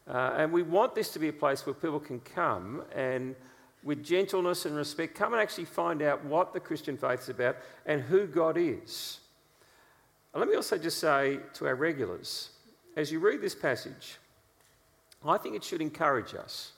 Uh, 0.09 0.35
and 0.37 0.53
we 0.53 0.63
want 0.63 0.95
this 0.95 1.11
to 1.11 1.19
be 1.19 1.29
a 1.29 1.33
place 1.33 1.65
where 1.65 1.75
people 1.75 2.01
can 2.01 2.21
come 2.21 2.83
and, 2.95 3.35
with 3.83 4.05
gentleness 4.05 4.67
and 4.67 4.77
respect, 4.77 5.15
come 5.15 5.33
and 5.33 5.41
actually 5.41 5.65
find 5.65 6.03
out 6.03 6.25
what 6.25 6.53
the 6.53 6.61
Christian 6.61 6.97
faith 6.97 7.21
is 7.21 7.29
about 7.29 7.57
and 7.87 8.03
who 8.03 8.27
God 8.27 8.57
is. 8.59 9.21
And 10.33 10.41
let 10.41 10.49
me 10.49 10.57
also 10.57 10.79
just 10.79 10.99
say 10.99 11.39
to 11.55 11.67
our 11.67 11.75
regulars, 11.75 12.51
as 12.97 13.11
you 13.11 13.19
read 13.19 13.41
this 13.41 13.55
passage, 13.55 14.19
I 15.25 15.37
think 15.39 15.57
it 15.57 15.65
should 15.65 15.81
encourage 15.81 16.35
us. 16.35 16.73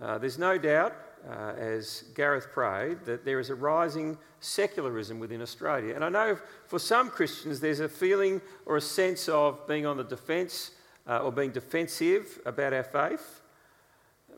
Uh, 0.00 0.18
there's 0.18 0.38
no 0.38 0.56
doubt, 0.56 0.94
uh, 1.28 1.52
as 1.58 2.04
Gareth 2.14 2.50
prayed, 2.52 3.04
that 3.04 3.24
there 3.24 3.38
is 3.38 3.50
a 3.50 3.54
rising 3.54 4.16
secularism 4.40 5.18
within 5.18 5.42
Australia. 5.42 5.94
And 5.94 6.02
I 6.02 6.08
know 6.08 6.38
for 6.66 6.78
some 6.78 7.10
Christians 7.10 7.60
there's 7.60 7.80
a 7.80 7.88
feeling 7.88 8.40
or 8.64 8.76
a 8.78 8.80
sense 8.80 9.28
of 9.28 9.66
being 9.66 9.84
on 9.84 9.98
the 9.98 10.04
defence 10.04 10.72
uh, 11.06 11.18
or 11.18 11.30
being 11.30 11.50
defensive 11.50 12.40
about 12.46 12.72
our 12.72 12.82
faith. 12.82 13.39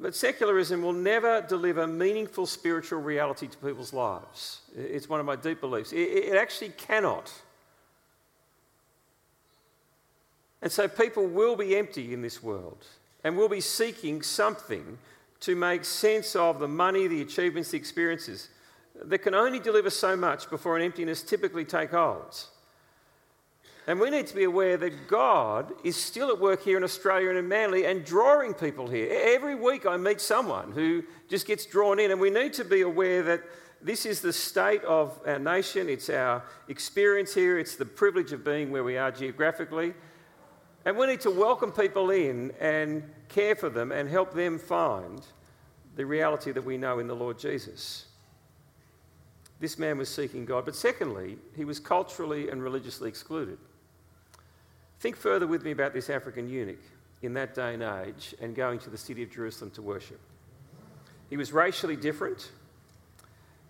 But 0.02 0.16
secularism 0.16 0.82
will 0.82 0.92
never 0.92 1.42
deliver 1.42 1.86
meaningful 1.86 2.46
spiritual 2.46 3.00
reality 3.00 3.46
to 3.46 3.56
people's 3.58 3.92
lives. 3.92 4.62
It's 4.76 5.08
one 5.08 5.20
of 5.20 5.26
my 5.26 5.36
deep 5.36 5.60
beliefs. 5.60 5.92
It, 5.92 6.00
it 6.00 6.34
actually 6.34 6.70
cannot. 6.70 7.32
And 10.60 10.72
so 10.72 10.88
people 10.88 11.28
will 11.28 11.54
be 11.54 11.76
empty 11.76 12.12
in 12.12 12.20
this 12.20 12.42
world 12.42 12.84
and 13.22 13.36
will 13.36 13.48
be 13.48 13.60
seeking 13.60 14.22
something 14.22 14.98
to 15.38 15.54
make 15.54 15.84
sense 15.84 16.34
of 16.34 16.58
the 16.58 16.68
money, 16.68 17.06
the 17.06 17.22
achievements, 17.22 17.70
the 17.70 17.76
experiences 17.76 18.48
that 19.00 19.18
can 19.18 19.34
only 19.34 19.60
deliver 19.60 19.90
so 19.90 20.16
much 20.16 20.50
before 20.50 20.76
an 20.76 20.82
emptiness 20.82 21.22
typically 21.22 21.64
take 21.64 21.92
hold. 21.92 22.44
And 23.86 23.98
we 23.98 24.10
need 24.10 24.28
to 24.28 24.34
be 24.34 24.44
aware 24.44 24.76
that 24.76 25.08
God 25.08 25.72
is 25.82 25.96
still 25.96 26.30
at 26.30 26.38
work 26.38 26.62
here 26.62 26.76
in 26.76 26.84
Australia 26.84 27.30
and 27.30 27.38
in 27.38 27.48
Manly 27.48 27.84
and 27.84 28.04
drawing 28.04 28.54
people 28.54 28.86
here. 28.86 29.08
Every 29.10 29.56
week 29.56 29.86
I 29.86 29.96
meet 29.96 30.20
someone 30.20 30.70
who 30.70 31.02
just 31.28 31.46
gets 31.48 31.66
drawn 31.66 31.98
in, 31.98 32.12
and 32.12 32.20
we 32.20 32.30
need 32.30 32.52
to 32.54 32.64
be 32.64 32.82
aware 32.82 33.24
that 33.24 33.42
this 33.80 34.06
is 34.06 34.20
the 34.20 34.32
state 34.32 34.84
of 34.84 35.18
our 35.26 35.40
nation, 35.40 35.88
it's 35.88 36.08
our 36.08 36.44
experience 36.68 37.34
here, 37.34 37.58
it's 37.58 37.74
the 37.74 37.84
privilege 37.84 38.32
of 38.32 38.44
being 38.44 38.70
where 38.70 38.84
we 38.84 38.96
are 38.96 39.10
geographically. 39.10 39.94
And 40.84 40.96
we 40.96 41.08
need 41.08 41.20
to 41.22 41.30
welcome 41.30 41.72
people 41.72 42.10
in 42.10 42.52
and 42.60 43.02
care 43.28 43.56
for 43.56 43.68
them 43.68 43.90
and 43.90 44.08
help 44.08 44.32
them 44.32 44.60
find 44.60 45.20
the 45.96 46.06
reality 46.06 46.52
that 46.52 46.64
we 46.64 46.76
know 46.76 47.00
in 47.00 47.08
the 47.08 47.16
Lord 47.16 47.36
Jesus. 47.36 48.06
This 49.58 49.76
man 49.78 49.98
was 49.98 50.08
seeking 50.08 50.44
God, 50.44 50.64
but 50.64 50.76
secondly, 50.76 51.36
he 51.56 51.64
was 51.64 51.80
culturally 51.80 52.48
and 52.48 52.62
religiously 52.62 53.08
excluded. 53.08 53.58
Think 55.02 55.16
further 55.16 55.48
with 55.48 55.64
me 55.64 55.72
about 55.72 55.92
this 55.92 56.08
African 56.08 56.48
eunuch 56.48 56.78
in 57.22 57.34
that 57.34 57.56
day 57.56 57.74
and 57.74 57.82
age 57.82 58.36
and 58.40 58.54
going 58.54 58.78
to 58.78 58.88
the 58.88 58.96
city 58.96 59.24
of 59.24 59.32
Jerusalem 59.32 59.72
to 59.72 59.82
worship. 59.82 60.20
He 61.28 61.36
was 61.36 61.52
racially 61.52 61.96
different, 61.96 62.52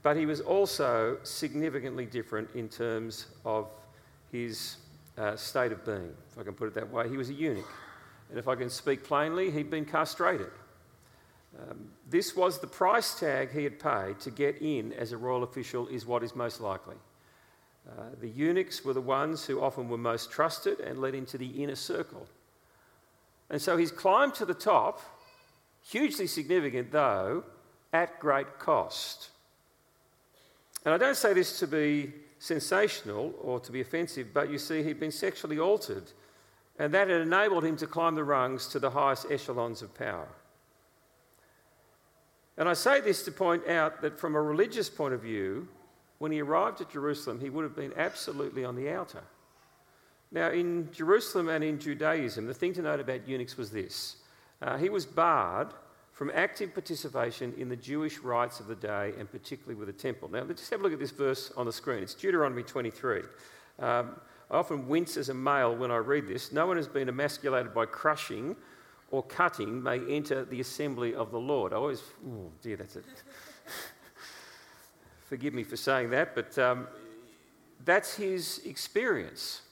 but 0.02 0.14
he 0.14 0.26
was 0.26 0.42
also 0.42 1.16
significantly 1.22 2.04
different 2.04 2.50
in 2.54 2.68
terms 2.68 3.28
of 3.46 3.70
his 4.30 4.76
uh, 5.16 5.34
state 5.34 5.72
of 5.72 5.86
being, 5.86 6.12
if 6.30 6.38
I 6.38 6.42
can 6.42 6.52
put 6.52 6.68
it 6.68 6.74
that 6.74 6.92
way. 6.92 7.08
He 7.08 7.16
was 7.16 7.30
a 7.30 7.34
eunuch. 7.34 7.64
And 8.28 8.38
if 8.38 8.46
I 8.46 8.54
can 8.54 8.68
speak 8.68 9.02
plainly, 9.02 9.50
he'd 9.50 9.70
been 9.70 9.86
castrated. 9.86 10.50
Um, 11.58 11.88
this 12.10 12.36
was 12.36 12.58
the 12.58 12.66
price 12.66 13.18
tag 13.18 13.52
he 13.52 13.64
had 13.64 13.78
paid 13.78 14.20
to 14.20 14.30
get 14.30 14.60
in 14.60 14.92
as 14.92 15.12
a 15.12 15.16
royal 15.16 15.44
official, 15.44 15.88
is 15.88 16.04
what 16.04 16.22
is 16.22 16.36
most 16.36 16.60
likely. 16.60 16.96
Uh, 17.98 18.02
the 18.20 18.28
eunuchs 18.28 18.84
were 18.84 18.94
the 18.94 19.00
ones 19.00 19.44
who 19.44 19.60
often 19.60 19.88
were 19.88 19.98
most 19.98 20.30
trusted 20.30 20.80
and 20.80 20.98
led 20.98 21.14
into 21.14 21.36
the 21.36 21.62
inner 21.62 21.74
circle. 21.74 22.26
And 23.50 23.60
so 23.60 23.76
he's 23.76 23.90
climbed 23.90 24.34
to 24.36 24.46
the 24.46 24.54
top, 24.54 25.00
hugely 25.82 26.26
significant 26.26 26.90
though, 26.90 27.44
at 27.92 28.18
great 28.18 28.58
cost. 28.58 29.28
And 30.84 30.94
I 30.94 30.98
don't 30.98 31.16
say 31.16 31.34
this 31.34 31.58
to 31.58 31.66
be 31.66 32.12
sensational 32.38 33.34
or 33.40 33.60
to 33.60 33.70
be 33.70 33.80
offensive, 33.80 34.28
but 34.32 34.50
you 34.50 34.58
see, 34.58 34.82
he'd 34.82 34.98
been 34.98 35.12
sexually 35.12 35.58
altered, 35.58 36.04
and 36.78 36.92
that 36.94 37.08
had 37.08 37.20
enabled 37.20 37.64
him 37.64 37.76
to 37.76 37.86
climb 37.86 38.14
the 38.14 38.24
rungs 38.24 38.66
to 38.68 38.78
the 38.78 38.90
highest 38.90 39.26
echelons 39.30 39.82
of 39.82 39.94
power. 39.94 40.28
And 42.56 42.68
I 42.68 42.74
say 42.74 43.00
this 43.00 43.22
to 43.24 43.32
point 43.32 43.68
out 43.68 44.02
that 44.02 44.18
from 44.18 44.34
a 44.34 44.42
religious 44.42 44.88
point 44.88 45.14
of 45.14 45.22
view, 45.22 45.68
when 46.22 46.30
he 46.30 46.40
arrived 46.40 46.80
at 46.80 46.88
Jerusalem, 46.88 47.40
he 47.40 47.50
would 47.50 47.64
have 47.64 47.74
been 47.74 47.92
absolutely 47.96 48.64
on 48.64 48.76
the 48.76 48.88
outer. 48.88 49.24
Now, 50.30 50.50
in 50.50 50.88
Jerusalem 50.92 51.48
and 51.48 51.64
in 51.64 51.80
Judaism, 51.80 52.46
the 52.46 52.54
thing 52.54 52.72
to 52.74 52.82
note 52.82 53.00
about 53.00 53.26
eunuchs 53.26 53.56
was 53.56 53.72
this 53.72 54.18
uh, 54.62 54.76
he 54.76 54.88
was 54.88 55.04
barred 55.04 55.74
from 56.12 56.30
active 56.32 56.74
participation 56.74 57.52
in 57.58 57.68
the 57.68 57.74
Jewish 57.74 58.20
rites 58.20 58.60
of 58.60 58.68
the 58.68 58.76
day, 58.76 59.14
and 59.18 59.28
particularly 59.32 59.74
with 59.74 59.88
the 59.88 60.00
temple. 60.00 60.30
Now, 60.30 60.44
let's 60.44 60.60
just 60.60 60.70
have 60.70 60.78
a 60.78 60.84
look 60.84 60.92
at 60.92 61.00
this 61.00 61.10
verse 61.10 61.50
on 61.56 61.66
the 61.66 61.72
screen. 61.72 62.04
It's 62.04 62.14
Deuteronomy 62.14 62.62
23. 62.62 63.22
Um, 63.80 64.14
I 64.48 64.58
often 64.58 64.86
wince 64.86 65.16
as 65.16 65.28
a 65.28 65.34
male 65.34 65.74
when 65.74 65.90
I 65.90 65.96
read 65.96 66.28
this. 66.28 66.52
No 66.52 66.68
one 66.68 66.76
has 66.76 66.86
been 66.86 67.08
emasculated 67.08 67.74
by 67.74 67.86
crushing 67.86 68.54
or 69.10 69.24
cutting 69.24 69.82
may 69.82 69.98
enter 70.08 70.44
the 70.44 70.60
assembly 70.60 71.16
of 71.16 71.32
the 71.32 71.40
Lord. 71.40 71.72
I 71.72 71.76
always, 71.76 72.00
oh 72.28 72.52
dear, 72.62 72.76
that's 72.76 72.94
it. 72.94 73.04
Forgive 75.32 75.54
me 75.54 75.62
for 75.62 75.78
saying 75.78 76.10
that, 76.10 76.34
but 76.34 76.58
um, 76.58 76.86
that's 77.86 78.16
his 78.16 78.60
experience. 78.66 79.62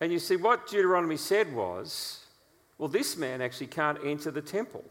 And 0.00 0.10
you 0.10 0.18
see, 0.18 0.36
what 0.36 0.66
Deuteronomy 0.66 1.18
said 1.18 1.54
was, 1.54 2.24
well, 2.78 2.88
this 2.88 3.18
man 3.18 3.42
actually 3.42 3.66
can't 3.66 3.98
enter 4.02 4.30
the 4.30 4.40
temple. 4.40 4.82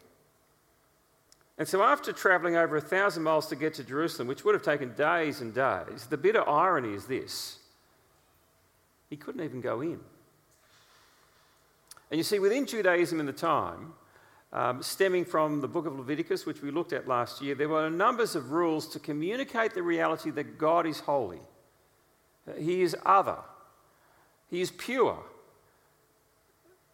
And 1.57 1.67
so, 1.67 1.81
after 1.81 2.13
travelling 2.13 2.55
over 2.55 2.77
a 2.77 2.81
thousand 2.81 3.23
miles 3.23 3.47
to 3.47 3.55
get 3.55 3.73
to 3.73 3.83
Jerusalem, 3.83 4.27
which 4.27 4.45
would 4.45 4.53
have 4.53 4.61
taken 4.61 4.93
days 4.93 5.41
and 5.41 5.55
days, 5.55 6.05
the 6.07 6.17
bitter 6.17 6.47
irony 6.47 6.93
is 6.93 7.05
this 7.05 7.57
he 9.09 9.17
couldn't 9.17 9.43
even 9.43 9.59
go 9.59 9.81
in. 9.81 9.99
And 12.11 12.19
you 12.19 12.23
see, 12.23 12.37
within 12.37 12.67
Judaism 12.67 13.19
in 13.19 13.25
the 13.25 13.33
time, 13.33 13.93
um, 14.53 14.83
stemming 14.83 15.25
from 15.25 15.61
the 15.61 15.67
book 15.67 15.87
of 15.87 15.97
Leviticus, 15.97 16.45
which 16.45 16.61
we 16.61 16.69
looked 16.69 16.93
at 16.93 17.07
last 17.07 17.41
year, 17.41 17.55
there 17.55 17.67
were 17.67 17.89
numbers 17.89 18.35
of 18.35 18.51
rules 18.51 18.87
to 18.89 18.99
communicate 18.99 19.73
the 19.73 19.81
reality 19.81 20.29
that 20.29 20.59
God 20.59 20.85
is 20.85 20.99
holy. 20.99 21.39
He 22.59 22.83
is 22.83 22.95
other. 23.03 23.39
He 24.51 24.61
is 24.61 24.69
pure. 24.69 25.17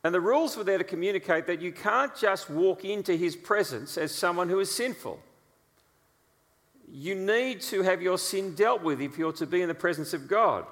And 0.05 0.15
the 0.15 0.21
rules 0.21 0.55
were 0.55 0.63
there 0.63 0.77
to 0.77 0.85
communicate 0.85 1.47
that 1.47 1.61
you 1.61 1.73
can't 1.73 2.15
just 2.15 2.49
walk 2.49 2.85
into 2.85 3.17
his 3.17 3.35
presence 3.35 3.97
as 3.97 4.15
someone 4.15 4.47
who 4.47 4.61
is 4.61 4.73
sinful. 4.73 5.19
you 6.91 7.13
need 7.13 7.61
to 7.61 7.83
have 7.83 8.01
your 8.01 8.17
sin 8.17 8.55
dealt 8.55 8.81
with 8.81 8.99
if 8.99 9.17
you're 9.17 9.33
to 9.33 9.45
be 9.45 9.61
in 9.61 9.67
the 9.67 9.75
presence 9.75 10.13
of 10.13 10.27
God. 10.27 10.65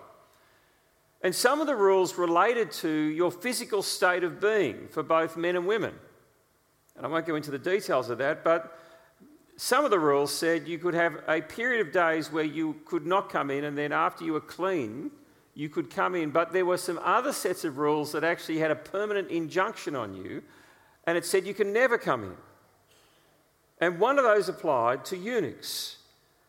And 1.21 1.33
some 1.33 1.61
of 1.61 1.67
the 1.67 1.75
rules 1.75 2.17
related 2.17 2.71
to 2.73 2.89
your 2.89 3.31
physical 3.31 3.83
state 3.83 4.23
of 4.23 4.39
being 4.39 4.87
for 4.89 5.03
both 5.03 5.37
men 5.37 5.55
and 5.55 5.67
women. 5.67 5.93
And 6.97 7.05
I 7.05 7.09
won't 7.09 7.25
go 7.25 7.35
into 7.35 7.51
the 7.51 7.59
details 7.59 8.09
of 8.09 8.17
that, 8.17 8.43
but 8.43 8.77
some 9.55 9.85
of 9.85 9.91
the 9.91 9.99
rules 9.99 10.33
said 10.33 10.67
you 10.67 10.77
could 10.77 10.93
have 10.93 11.23
a 11.27 11.41
period 11.41 11.85
of 11.85 11.93
days 11.93 12.31
where 12.31 12.43
you 12.43 12.75
could 12.85 13.05
not 13.05 13.29
come 13.29 13.49
in, 13.51 13.63
and 13.63 13.77
then 13.77 13.91
after 13.91 14.25
you 14.25 14.33
were 14.33 14.41
clean, 14.41 15.11
you 15.53 15.69
could 15.69 15.89
come 15.89 16.15
in. 16.15 16.31
But 16.31 16.53
there 16.53 16.65
were 16.65 16.77
some 16.77 16.99
other 17.03 17.33
sets 17.33 17.63
of 17.63 17.77
rules 17.77 18.11
that 18.11 18.23
actually 18.23 18.59
had 18.59 18.71
a 18.71 18.75
permanent 18.75 19.29
injunction 19.29 19.95
on 19.95 20.15
you, 20.15 20.43
and 21.05 21.17
it 21.17 21.25
said 21.25 21.47
you 21.47 21.53
can 21.53 21.73
never 21.73 21.97
come 21.97 22.23
in. 22.23 22.35
And 23.79 23.99
one 23.99 24.17
of 24.17 24.23
those 24.23 24.49
applied 24.49 25.05
to 25.05 25.17
eunuchs, 25.17 25.97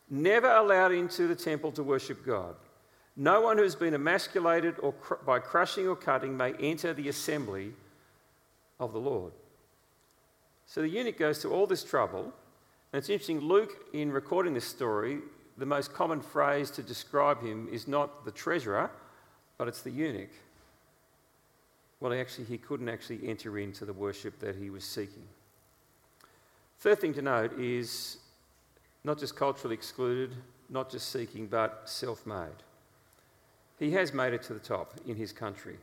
never 0.09 0.49
allowed 0.49 0.91
into 0.91 1.27
the 1.27 1.35
temple 1.35 1.71
to 1.73 1.83
worship 1.83 2.25
God. 2.25 2.55
No 3.15 3.41
one 3.41 3.57
who 3.57 3.63
has 3.63 3.75
been 3.75 3.93
emasculated 3.93 4.75
or 4.79 4.93
cr- 4.93 5.15
by 5.15 5.39
crushing 5.39 5.87
or 5.87 5.95
cutting 5.95 6.37
may 6.37 6.53
enter 6.53 6.93
the 6.93 7.09
assembly 7.09 7.73
of 8.79 8.93
the 8.93 8.99
Lord. 8.99 9.33
So 10.69 10.83
the 10.83 10.87
eunuch 10.87 11.17
goes 11.17 11.39
to 11.39 11.49
all 11.49 11.65
this 11.65 11.83
trouble. 11.83 12.31
And 12.93 12.99
it's 12.99 13.09
interesting, 13.09 13.39
Luke, 13.39 13.87
in 13.91 14.11
recording 14.11 14.53
this 14.53 14.65
story, 14.65 15.17
the 15.57 15.65
most 15.65 15.93
common 15.93 16.21
phrase 16.21 16.69
to 16.71 16.83
describe 16.83 17.41
him 17.41 17.67
is 17.71 17.87
not 17.87 18.23
the 18.23 18.31
treasurer, 18.31 18.91
but 19.57 19.67
it's 19.67 19.81
the 19.81 19.89
eunuch. 19.89 20.29
Well, 21.99 22.13
actually, 22.13 22.45
he 22.45 22.59
couldn't 22.59 22.87
actually 22.87 23.27
enter 23.27 23.57
into 23.57 23.83
the 23.83 23.93
worship 23.93 24.39
that 24.41 24.55
he 24.55 24.69
was 24.69 24.83
seeking. 24.83 25.23
Third 26.77 26.99
thing 26.99 27.15
to 27.15 27.21
note 27.23 27.59
is 27.59 28.17
not 29.03 29.17
just 29.17 29.35
culturally 29.35 29.73
excluded, 29.73 30.35
not 30.69 30.91
just 30.91 31.11
seeking, 31.11 31.47
but 31.47 31.81
self 31.85 32.27
made. 32.27 32.61
He 33.79 33.89
has 33.91 34.13
made 34.13 34.33
it 34.33 34.43
to 34.43 34.53
the 34.53 34.59
top 34.59 34.93
in 35.07 35.15
his 35.15 35.33
country. 35.33 35.77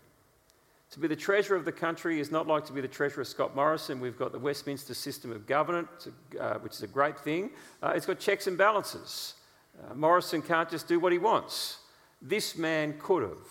To 0.92 1.00
be 1.00 1.08
the 1.08 1.16
treasurer 1.16 1.56
of 1.56 1.64
the 1.64 1.72
country 1.72 2.20
is 2.20 2.30
not 2.30 2.46
like 2.46 2.64
to 2.66 2.72
be 2.72 2.80
the 2.80 2.88
treasurer 2.88 3.22
of 3.22 3.28
Scott 3.28 3.56
Morrison. 3.56 4.00
We've 4.00 4.18
got 4.18 4.32
the 4.32 4.38
Westminster 4.38 4.94
system 4.94 5.32
of 5.32 5.46
governance, 5.46 6.08
uh, 6.40 6.54
which 6.54 6.74
is 6.74 6.82
a 6.82 6.86
great 6.86 7.18
thing. 7.18 7.50
Uh, 7.82 7.92
it's 7.94 8.06
got 8.06 8.18
checks 8.18 8.46
and 8.46 8.56
balances. 8.56 9.34
Uh, 9.78 9.94
Morrison 9.94 10.42
can't 10.42 10.70
just 10.70 10.88
do 10.88 11.00
what 11.00 11.12
he 11.12 11.18
wants. 11.18 11.78
This 12.22 12.56
man 12.56 12.94
could 12.98 13.22
have, 13.22 13.48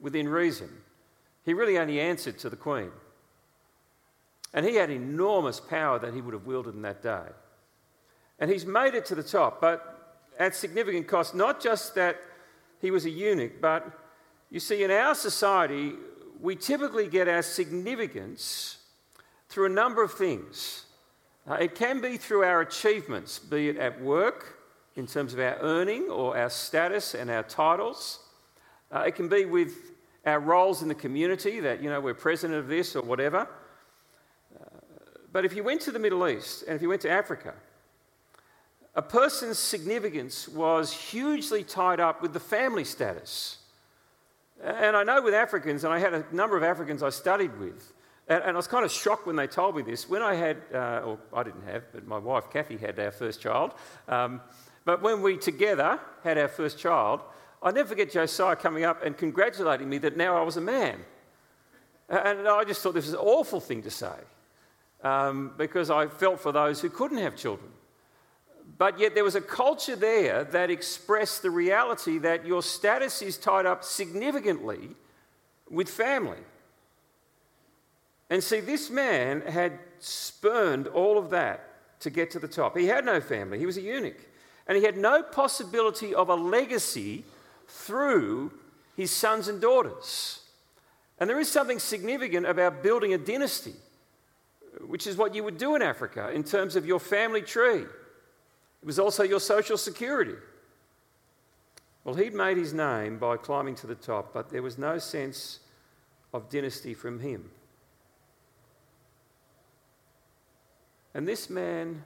within 0.00 0.28
reason. 0.28 0.68
He 1.44 1.54
really 1.54 1.76
only 1.78 2.00
answered 2.00 2.38
to 2.38 2.50
the 2.50 2.56
Queen. 2.56 2.90
And 4.54 4.64
he 4.64 4.76
had 4.76 4.90
enormous 4.90 5.60
power 5.60 5.98
that 5.98 6.14
he 6.14 6.20
would 6.20 6.34
have 6.34 6.46
wielded 6.46 6.74
in 6.74 6.82
that 6.82 7.02
day. 7.02 7.26
And 8.38 8.50
he's 8.50 8.64
made 8.64 8.94
it 8.94 9.04
to 9.06 9.14
the 9.14 9.22
top, 9.22 9.60
but 9.60 10.22
at 10.38 10.54
significant 10.54 11.08
cost, 11.08 11.34
not 11.34 11.60
just 11.60 11.94
that 11.94 12.16
he 12.80 12.90
was 12.90 13.04
a 13.06 13.10
eunuch, 13.10 13.60
but 13.60 13.86
you 14.50 14.60
see, 14.60 14.82
in 14.82 14.90
our 14.90 15.14
society, 15.14 15.94
we 16.40 16.56
typically 16.56 17.08
get 17.08 17.28
our 17.28 17.42
significance 17.42 18.78
through 19.48 19.66
a 19.66 19.70
number 19.70 20.02
of 20.02 20.12
things. 20.12 20.84
Uh, 21.48 21.54
it 21.54 21.74
can 21.74 22.00
be 22.00 22.16
through 22.16 22.44
our 22.44 22.60
achievements, 22.60 23.38
be 23.38 23.68
it 23.68 23.76
at 23.76 24.00
work, 24.00 24.58
in 24.96 25.06
terms 25.06 25.32
of 25.32 25.38
our 25.38 25.56
earning 25.60 26.08
or 26.10 26.36
our 26.36 26.50
status 26.50 27.14
and 27.14 27.30
our 27.30 27.42
titles. 27.42 28.20
Uh, 28.90 29.00
it 29.00 29.14
can 29.14 29.28
be 29.28 29.44
with 29.44 29.74
our 30.24 30.40
roles 30.40 30.82
in 30.82 30.88
the 30.88 30.94
community, 30.94 31.60
that, 31.60 31.82
you 31.82 31.88
know, 31.88 32.00
we're 32.00 32.14
president 32.14 32.58
of 32.58 32.66
this 32.66 32.96
or 32.96 33.02
whatever. 33.02 33.46
Uh, 34.58 34.64
but 35.32 35.44
if 35.44 35.54
you 35.54 35.62
went 35.62 35.80
to 35.82 35.92
the 35.92 35.98
Middle 35.98 36.26
East 36.26 36.64
and 36.66 36.74
if 36.74 36.82
you 36.82 36.88
went 36.88 37.02
to 37.02 37.10
Africa, 37.10 37.54
a 38.94 39.02
person's 39.02 39.58
significance 39.58 40.48
was 40.48 40.92
hugely 40.92 41.62
tied 41.62 42.00
up 42.00 42.22
with 42.22 42.32
the 42.32 42.40
family 42.40 42.84
status. 42.84 43.58
And 44.62 44.96
I 44.96 45.02
know 45.02 45.20
with 45.22 45.34
Africans, 45.34 45.84
and 45.84 45.92
I 45.92 45.98
had 45.98 46.14
a 46.14 46.24
number 46.32 46.56
of 46.56 46.62
Africans 46.62 47.02
I 47.02 47.10
studied 47.10 47.58
with, 47.58 47.92
and, 48.28 48.42
and 48.42 48.52
I 48.52 48.56
was 48.56 48.66
kind 48.66 48.84
of 48.84 48.90
shocked 48.90 49.26
when 49.26 49.36
they 49.36 49.46
told 49.46 49.76
me 49.76 49.82
this. 49.82 50.08
When 50.08 50.22
I 50.22 50.34
had, 50.34 50.56
uh, 50.74 51.02
or 51.04 51.18
I 51.32 51.42
didn't 51.42 51.64
have, 51.64 51.84
but 51.92 52.06
my 52.06 52.18
wife 52.18 52.50
Kathy 52.50 52.76
had 52.76 52.98
our 52.98 53.10
first 53.10 53.40
child. 53.40 53.72
Um, 54.08 54.40
but 54.84 55.02
when 55.02 55.20
we 55.20 55.36
together 55.36 56.00
had 56.24 56.38
our 56.38 56.48
first 56.48 56.78
child, 56.78 57.20
I 57.62 57.70
never 57.70 57.88
forget 57.88 58.10
Josiah 58.10 58.56
coming 58.56 58.84
up 58.84 59.04
and 59.04 59.16
congratulating 59.16 59.88
me 59.88 59.98
that 59.98 60.16
now 60.16 60.36
I 60.36 60.42
was 60.42 60.56
a 60.56 60.60
man. 60.60 61.00
And 62.08 62.46
I 62.46 62.64
just 62.64 62.82
thought 62.82 62.94
this 62.94 63.06
was 63.06 63.14
an 63.14 63.20
awful 63.20 63.60
thing 63.60 63.82
to 63.82 63.90
say 63.90 64.14
um, 65.02 65.52
because 65.56 65.90
I 65.90 66.06
felt 66.06 66.40
for 66.40 66.52
those 66.52 66.80
who 66.80 66.88
couldn't 66.88 67.18
have 67.18 67.36
children. 67.36 67.70
But 68.78 68.98
yet 68.98 69.14
there 69.14 69.24
was 69.24 69.36
a 69.36 69.40
culture 69.40 69.96
there 69.96 70.44
that 70.44 70.70
expressed 70.70 71.42
the 71.42 71.50
reality 71.50 72.18
that 72.18 72.46
your 72.46 72.62
status 72.62 73.22
is 73.22 73.38
tied 73.38 73.64
up 73.64 73.84
significantly 73.84 74.90
with 75.70 75.88
family. 75.88 76.38
And 78.28 78.42
see, 78.42 78.60
this 78.60 78.90
man 78.90 79.42
had 79.42 79.78
spurned 79.98 80.88
all 80.88 81.16
of 81.16 81.30
that 81.30 82.00
to 82.00 82.10
get 82.10 82.30
to 82.32 82.38
the 82.38 82.48
top. 82.48 82.76
He 82.76 82.86
had 82.86 83.04
no 83.04 83.20
family, 83.20 83.58
he 83.58 83.66
was 83.66 83.76
a 83.76 83.82
eunuch. 83.82 84.18
And 84.66 84.76
he 84.76 84.84
had 84.84 84.96
no 84.96 85.22
possibility 85.22 86.12
of 86.12 86.28
a 86.28 86.34
legacy 86.34 87.24
through 87.68 88.52
his 88.96 89.12
sons 89.12 89.46
and 89.46 89.60
daughters. 89.60 90.40
And 91.18 91.30
there 91.30 91.38
is 91.38 91.50
something 91.50 91.78
significant 91.78 92.46
about 92.46 92.82
building 92.82 93.14
a 93.14 93.18
dynasty, 93.18 93.74
which 94.86 95.06
is 95.06 95.16
what 95.16 95.34
you 95.34 95.44
would 95.44 95.56
do 95.56 95.76
in 95.76 95.82
Africa 95.82 96.30
in 96.30 96.42
terms 96.42 96.74
of 96.74 96.84
your 96.84 96.98
family 96.98 97.42
tree. 97.42 97.84
It 98.86 98.90
was 98.90 99.00
also 99.00 99.24
your 99.24 99.40
social 99.40 99.76
security. 99.76 100.36
Well, 102.04 102.14
he'd 102.14 102.34
made 102.34 102.56
his 102.56 102.72
name 102.72 103.18
by 103.18 103.36
climbing 103.36 103.74
to 103.76 103.88
the 103.88 103.96
top, 103.96 104.32
but 104.32 104.48
there 104.48 104.62
was 104.62 104.78
no 104.78 104.98
sense 104.98 105.58
of 106.32 106.48
dynasty 106.48 106.94
from 106.94 107.18
him. 107.18 107.50
And 111.14 111.26
this 111.26 111.50
man 111.50 112.04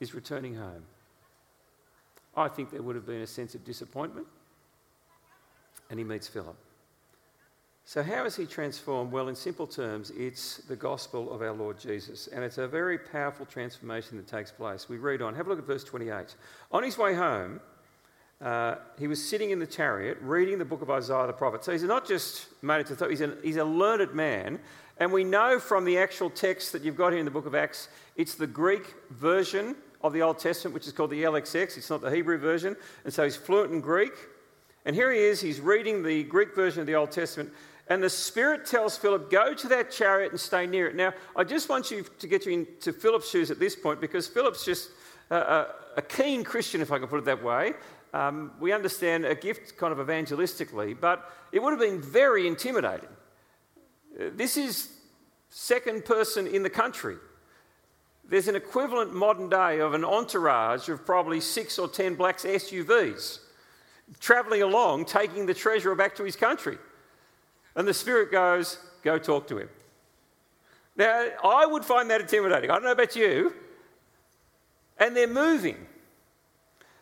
is 0.00 0.14
returning 0.14 0.54
home. 0.54 0.82
I 2.36 2.48
think 2.48 2.72
there 2.72 2.82
would 2.82 2.94
have 2.94 3.06
been 3.06 3.22
a 3.22 3.26
sense 3.26 3.54
of 3.54 3.64
disappointment. 3.64 4.26
And 5.88 5.98
he 5.98 6.04
meets 6.04 6.28
Philip. 6.28 6.56
So, 7.88 8.02
how 8.02 8.26
is 8.26 8.36
he 8.36 8.44
transformed? 8.44 9.12
Well, 9.12 9.28
in 9.28 9.34
simple 9.34 9.66
terms, 9.66 10.12
it's 10.14 10.58
the 10.58 10.76
gospel 10.76 11.32
of 11.32 11.40
our 11.40 11.54
Lord 11.54 11.80
Jesus. 11.80 12.26
And 12.26 12.44
it's 12.44 12.58
a 12.58 12.68
very 12.68 12.98
powerful 12.98 13.46
transformation 13.46 14.18
that 14.18 14.26
takes 14.26 14.52
place. 14.52 14.90
We 14.90 14.98
read 14.98 15.22
on. 15.22 15.34
Have 15.34 15.46
a 15.46 15.48
look 15.48 15.58
at 15.58 15.64
verse 15.64 15.84
28. 15.84 16.36
On 16.70 16.82
his 16.82 16.98
way 16.98 17.14
home, 17.14 17.60
uh, 18.42 18.74
he 18.98 19.06
was 19.06 19.26
sitting 19.26 19.52
in 19.52 19.58
the 19.58 19.66
chariot 19.66 20.18
reading 20.20 20.58
the 20.58 20.66
book 20.66 20.82
of 20.82 20.90
Isaiah 20.90 21.26
the 21.26 21.32
prophet. 21.32 21.64
So 21.64 21.72
he's 21.72 21.82
not 21.82 22.06
just 22.06 22.48
made 22.62 22.80
it 22.80 22.88
to 22.88 22.94
thought, 22.94 23.08
he's, 23.08 23.22
he's 23.42 23.56
a 23.56 23.64
learned 23.64 24.12
man. 24.12 24.58
And 24.98 25.10
we 25.10 25.24
know 25.24 25.58
from 25.58 25.86
the 25.86 25.96
actual 25.96 26.28
text 26.28 26.72
that 26.72 26.82
you've 26.82 26.94
got 26.94 27.12
here 27.12 27.20
in 27.20 27.24
the 27.24 27.30
book 27.30 27.46
of 27.46 27.54
Acts, 27.54 27.88
it's 28.16 28.34
the 28.34 28.46
Greek 28.46 28.96
version 29.12 29.74
of 30.02 30.12
the 30.12 30.20
Old 30.20 30.38
Testament, 30.38 30.74
which 30.74 30.86
is 30.86 30.92
called 30.92 31.08
the 31.08 31.22
LXX. 31.22 31.78
It's 31.78 31.88
not 31.88 32.02
the 32.02 32.10
Hebrew 32.10 32.36
version. 32.36 32.76
And 33.04 33.14
so 33.14 33.24
he's 33.24 33.36
fluent 33.36 33.72
in 33.72 33.80
Greek. 33.80 34.12
And 34.84 34.94
here 34.94 35.10
he 35.10 35.20
is, 35.20 35.40
he's 35.40 35.60
reading 35.60 36.02
the 36.02 36.24
Greek 36.24 36.54
version 36.54 36.80
of 36.80 36.86
the 36.86 36.94
Old 36.94 37.12
Testament. 37.12 37.50
And 37.88 38.02
the 38.02 38.10
Spirit 38.10 38.66
tells 38.66 38.96
Philip, 38.96 39.30
Go 39.30 39.54
to 39.54 39.68
that 39.68 39.90
chariot 39.90 40.32
and 40.32 40.40
stay 40.40 40.66
near 40.66 40.88
it. 40.88 40.94
Now, 40.94 41.14
I 41.34 41.44
just 41.44 41.68
want 41.68 41.90
you 41.90 42.04
to 42.18 42.26
get 42.26 42.44
you 42.46 42.52
into 42.52 42.92
Philip's 42.92 43.30
shoes 43.30 43.50
at 43.50 43.58
this 43.58 43.74
point 43.74 44.00
because 44.00 44.26
Philip's 44.26 44.64
just 44.64 44.90
a, 45.30 45.66
a, 45.96 46.02
keen 46.02 46.44
Christian, 46.44 46.80
if 46.80 46.92
I 46.92 46.98
can 46.98 47.08
put 47.08 47.18
it 47.18 47.24
that 47.26 47.42
way. 47.42 47.72
Um, 48.14 48.52
we 48.60 48.72
understand 48.72 49.24
a 49.24 49.34
gift 49.34 49.76
kind 49.76 49.92
of 49.92 50.06
evangelistically, 50.06 50.98
but 50.98 51.30
it 51.52 51.62
would 51.62 51.70
have 51.70 51.80
been 51.80 52.00
very 52.00 52.46
intimidating. 52.46 53.08
Uh, 54.18 54.30
this 54.34 54.56
is 54.56 54.90
second 55.50 56.04
person 56.04 56.46
in 56.46 56.62
the 56.62 56.70
country. 56.70 57.16
There's 58.24 58.48
an 58.48 58.56
equivalent 58.56 59.14
modern 59.14 59.48
day 59.48 59.80
of 59.80 59.94
an 59.94 60.04
entourage 60.04 60.88
of 60.88 61.04
probably 61.04 61.40
six 61.40 61.78
or 61.78 61.88
ten 61.88 62.14
blacks 62.14 62.44
SUVs 62.44 63.40
traveling 64.20 64.62
along, 64.62 65.04
taking 65.04 65.46
the 65.46 65.54
treasurer 65.54 65.94
back 65.94 66.16
to 66.16 66.24
his 66.24 66.36
country. 66.36 66.78
And 67.78 67.86
the 67.86 67.94
Spirit 67.94 68.32
goes, 68.32 68.76
Go 69.04 69.18
talk 69.18 69.46
to 69.46 69.58
him. 69.58 69.68
Now, 70.96 71.28
I 71.44 71.64
would 71.64 71.84
find 71.84 72.10
that 72.10 72.20
intimidating. 72.20 72.70
I 72.70 72.74
don't 72.74 72.82
know 72.82 72.90
about 72.90 73.14
you. 73.14 73.54
And 74.98 75.16
they're 75.16 75.28
moving. 75.28 75.76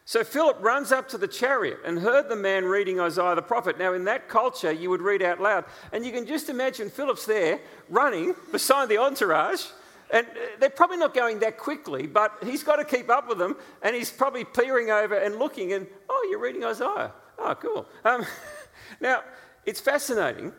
So 0.04 0.22
Philip 0.22 0.58
runs 0.60 0.92
up 0.92 1.08
to 1.08 1.18
the 1.18 1.26
chariot 1.26 1.78
and 1.86 1.98
heard 1.98 2.28
the 2.28 2.36
man 2.36 2.66
reading 2.66 3.00
Isaiah 3.00 3.34
the 3.34 3.40
prophet. 3.40 3.78
Now, 3.78 3.94
in 3.94 4.04
that 4.04 4.28
culture, 4.28 4.70
you 4.70 4.90
would 4.90 5.00
read 5.00 5.22
out 5.22 5.40
loud. 5.40 5.64
And 5.92 6.04
you 6.04 6.12
can 6.12 6.26
just 6.26 6.50
imagine 6.50 6.90
Philip's 6.90 7.24
there 7.24 7.58
running 7.88 8.34
beside 8.52 8.90
the 8.90 8.98
entourage. 8.98 9.64
And 10.10 10.26
they're 10.60 10.68
probably 10.68 10.98
not 10.98 11.14
going 11.14 11.38
that 11.38 11.56
quickly, 11.56 12.06
but 12.06 12.36
he's 12.44 12.62
got 12.62 12.76
to 12.76 12.84
keep 12.84 13.08
up 13.08 13.30
with 13.30 13.38
them. 13.38 13.56
And 13.80 13.96
he's 13.96 14.10
probably 14.10 14.44
peering 14.44 14.90
over 14.90 15.14
and 15.14 15.38
looking, 15.38 15.72
and, 15.72 15.86
oh, 16.10 16.28
you're 16.30 16.38
reading 16.38 16.64
Isaiah. 16.64 17.12
Oh, 17.38 17.54
cool. 17.54 17.86
Um, 18.04 18.26
now, 19.00 19.22
it's 19.64 19.80
fascinating 19.80 20.52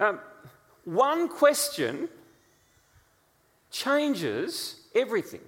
um, 0.00 0.18
one 0.84 1.28
question 1.28 2.08
changes 3.70 4.80
everything. 4.94 5.42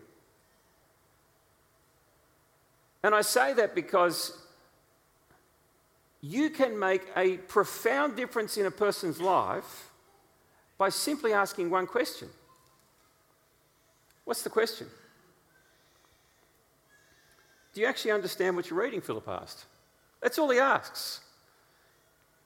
And 3.03 3.15
I 3.15 3.23
say 3.23 3.53
that 3.55 3.75
because 3.75 4.39
you 6.21 6.51
can 6.51 6.79
make 6.79 7.03
a 7.17 7.39
profound 7.39 8.15
difference 8.15 8.57
in 8.57 8.67
a 8.67 8.71
person's 8.71 9.21
life 9.21 9.91
by 10.79 10.89
simply 10.89 11.33
asking 11.33 11.71
one 11.71 11.87
question. 11.87 12.29
What's 14.25 14.43
the 14.43 14.51
question? 14.51 14.87
Do 17.75 17.81
you 17.81 17.87
actually 17.87 18.13
understand 18.13 18.55
what 18.55 18.71
you're 18.71 18.81
reading? 18.81 19.01
Philip 19.01 19.27
asked. 19.27 19.65
That's 20.21 20.39
all 20.39 20.51
he 20.51 20.59
asks. 20.59 21.21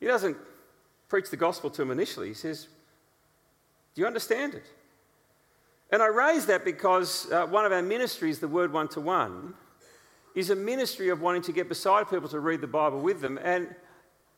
He 0.00 0.06
doesn't 0.06 0.36
preach 1.08 1.30
the 1.30 1.36
gospel 1.36 1.70
to 1.70 1.82
him 1.82 1.90
initially. 1.90 2.28
He 2.28 2.34
says, 2.34 2.68
Do 3.94 4.00
you 4.00 4.06
understand 4.06 4.54
it? 4.54 4.66
And 5.90 6.02
I 6.02 6.06
raise 6.06 6.46
that 6.46 6.64
because 6.64 7.30
uh, 7.30 7.46
one 7.46 7.64
of 7.64 7.72
our 7.72 7.82
ministries, 7.82 8.40
the 8.40 8.48
Word 8.48 8.72
One 8.72 8.88
to 8.88 9.00
One, 9.00 9.54
is 10.34 10.50
a 10.50 10.56
ministry 10.56 11.08
of 11.08 11.20
wanting 11.20 11.42
to 11.42 11.52
get 11.52 11.68
beside 11.68 12.10
people 12.10 12.28
to 12.28 12.40
read 12.40 12.60
the 12.60 12.66
Bible 12.66 13.00
with 13.00 13.20
them. 13.20 13.38
And 13.42 13.74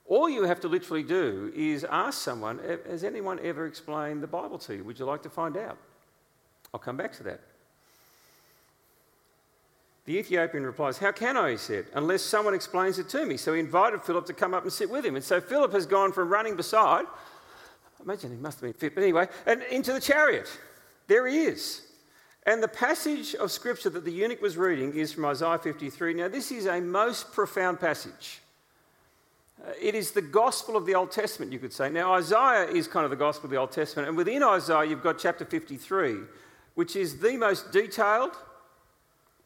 all 0.06 0.28
you 0.28 0.44
have 0.44 0.60
to 0.60 0.68
literally 0.68 1.02
do 1.02 1.52
is 1.54 1.84
ask 1.84 2.20
someone, 2.20 2.60
Has 2.86 3.02
anyone 3.02 3.40
ever 3.42 3.66
explained 3.66 4.22
the 4.22 4.28
Bible 4.28 4.58
to 4.60 4.76
you? 4.76 4.84
Would 4.84 4.98
you 4.98 5.06
like 5.06 5.22
to 5.22 5.30
find 5.30 5.56
out? 5.56 5.78
I'll 6.72 6.80
come 6.80 6.96
back 6.96 7.12
to 7.14 7.22
that. 7.24 7.40
The 10.08 10.16
Ethiopian 10.16 10.64
replies, 10.64 10.96
How 10.96 11.12
can 11.12 11.36
I? 11.36 11.50
He 11.50 11.56
said, 11.58 11.84
unless 11.92 12.22
someone 12.22 12.54
explains 12.54 12.98
it 12.98 13.10
to 13.10 13.26
me. 13.26 13.36
So 13.36 13.52
he 13.52 13.60
invited 13.60 14.00
Philip 14.00 14.24
to 14.24 14.32
come 14.32 14.54
up 14.54 14.62
and 14.62 14.72
sit 14.72 14.88
with 14.88 15.04
him. 15.04 15.16
And 15.16 15.22
so 15.22 15.38
Philip 15.38 15.70
has 15.74 15.84
gone 15.84 16.12
from 16.12 16.30
running 16.30 16.56
beside, 16.56 17.04
imagine 18.02 18.30
he 18.30 18.38
must 18.38 18.58
have 18.58 18.62
been 18.62 18.72
fit, 18.72 18.94
but 18.94 19.02
anyway, 19.02 19.28
and 19.44 19.62
into 19.64 19.92
the 19.92 20.00
chariot. 20.00 20.48
There 21.08 21.26
he 21.26 21.40
is. 21.40 21.82
And 22.46 22.62
the 22.62 22.68
passage 22.68 23.34
of 23.34 23.52
scripture 23.52 23.90
that 23.90 24.06
the 24.06 24.10
eunuch 24.10 24.40
was 24.40 24.56
reading 24.56 24.94
is 24.94 25.12
from 25.12 25.26
Isaiah 25.26 25.58
53. 25.58 26.14
Now, 26.14 26.28
this 26.28 26.50
is 26.52 26.64
a 26.64 26.80
most 26.80 27.30
profound 27.34 27.78
passage. 27.78 28.40
Uh, 29.62 29.72
it 29.78 29.94
is 29.94 30.12
the 30.12 30.22
gospel 30.22 30.78
of 30.78 30.86
the 30.86 30.94
Old 30.94 31.10
Testament, 31.10 31.52
you 31.52 31.58
could 31.58 31.74
say. 31.74 31.90
Now, 31.90 32.14
Isaiah 32.14 32.66
is 32.66 32.88
kind 32.88 33.04
of 33.04 33.10
the 33.10 33.16
gospel 33.16 33.48
of 33.48 33.50
the 33.50 33.58
Old 33.58 33.72
Testament. 33.72 34.08
And 34.08 34.16
within 34.16 34.42
Isaiah, 34.42 34.84
you've 34.84 35.02
got 35.02 35.18
chapter 35.18 35.44
53, 35.44 36.16
which 36.76 36.96
is 36.96 37.18
the 37.18 37.36
most 37.36 37.72
detailed, 37.72 38.32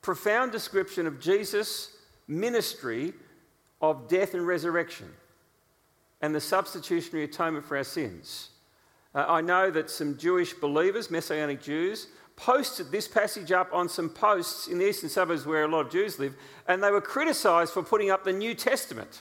profound 0.03 0.53
description 0.53 1.07
of 1.07 1.21
Jesus' 1.21 1.97
ministry 2.29 3.13
of 3.81 4.09
death 4.09 4.35
and 4.35 4.47
resurrection 4.47 5.09
and 6.21 6.35
the 6.35 6.41
substitutionary 6.41 7.25
atonement 7.25 7.65
for 7.65 7.77
our 7.77 7.85
sins. 7.85 8.51
Uh, 9.15 9.25
I 9.29 9.41
know 9.41 9.71
that 9.71 9.91
some 9.91 10.17
Jewish 10.17 10.55
believers, 10.55 11.11
Messianic 11.11 11.63
Jews, 11.63 12.09
posted 12.37 12.91
this 12.91 13.07
passage 13.07 13.53
up 13.53 13.69
on 13.73 13.89
some 13.89 14.09
posts 14.09 14.69
in 14.69 14.79
the 14.79 14.89
eastern 14.89 15.09
suburbs 15.09 15.45
where 15.45 15.65
a 15.65 15.69
lot 15.69 15.87
of 15.87 15.93
Jews 15.93 16.19
live, 16.19 16.35
and 16.67 16.83
they 16.83 16.91
were 16.91 17.01
criticised 17.01 17.73
for 17.73 17.83
putting 17.83 18.11
up 18.11 18.25
the 18.25 18.33
New 18.33 18.55
Testament. 18.55 19.21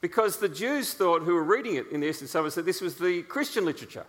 Because 0.00 0.38
the 0.38 0.48
Jews 0.48 0.94
thought, 0.94 1.22
who 1.22 1.34
were 1.34 1.42
reading 1.42 1.74
it 1.74 1.88
in 1.90 2.00
the 2.00 2.08
eastern 2.08 2.28
suburbs, 2.28 2.54
that 2.54 2.64
this 2.64 2.80
was 2.80 2.96
the 2.96 3.22
Christian 3.22 3.64
literature. 3.64 4.06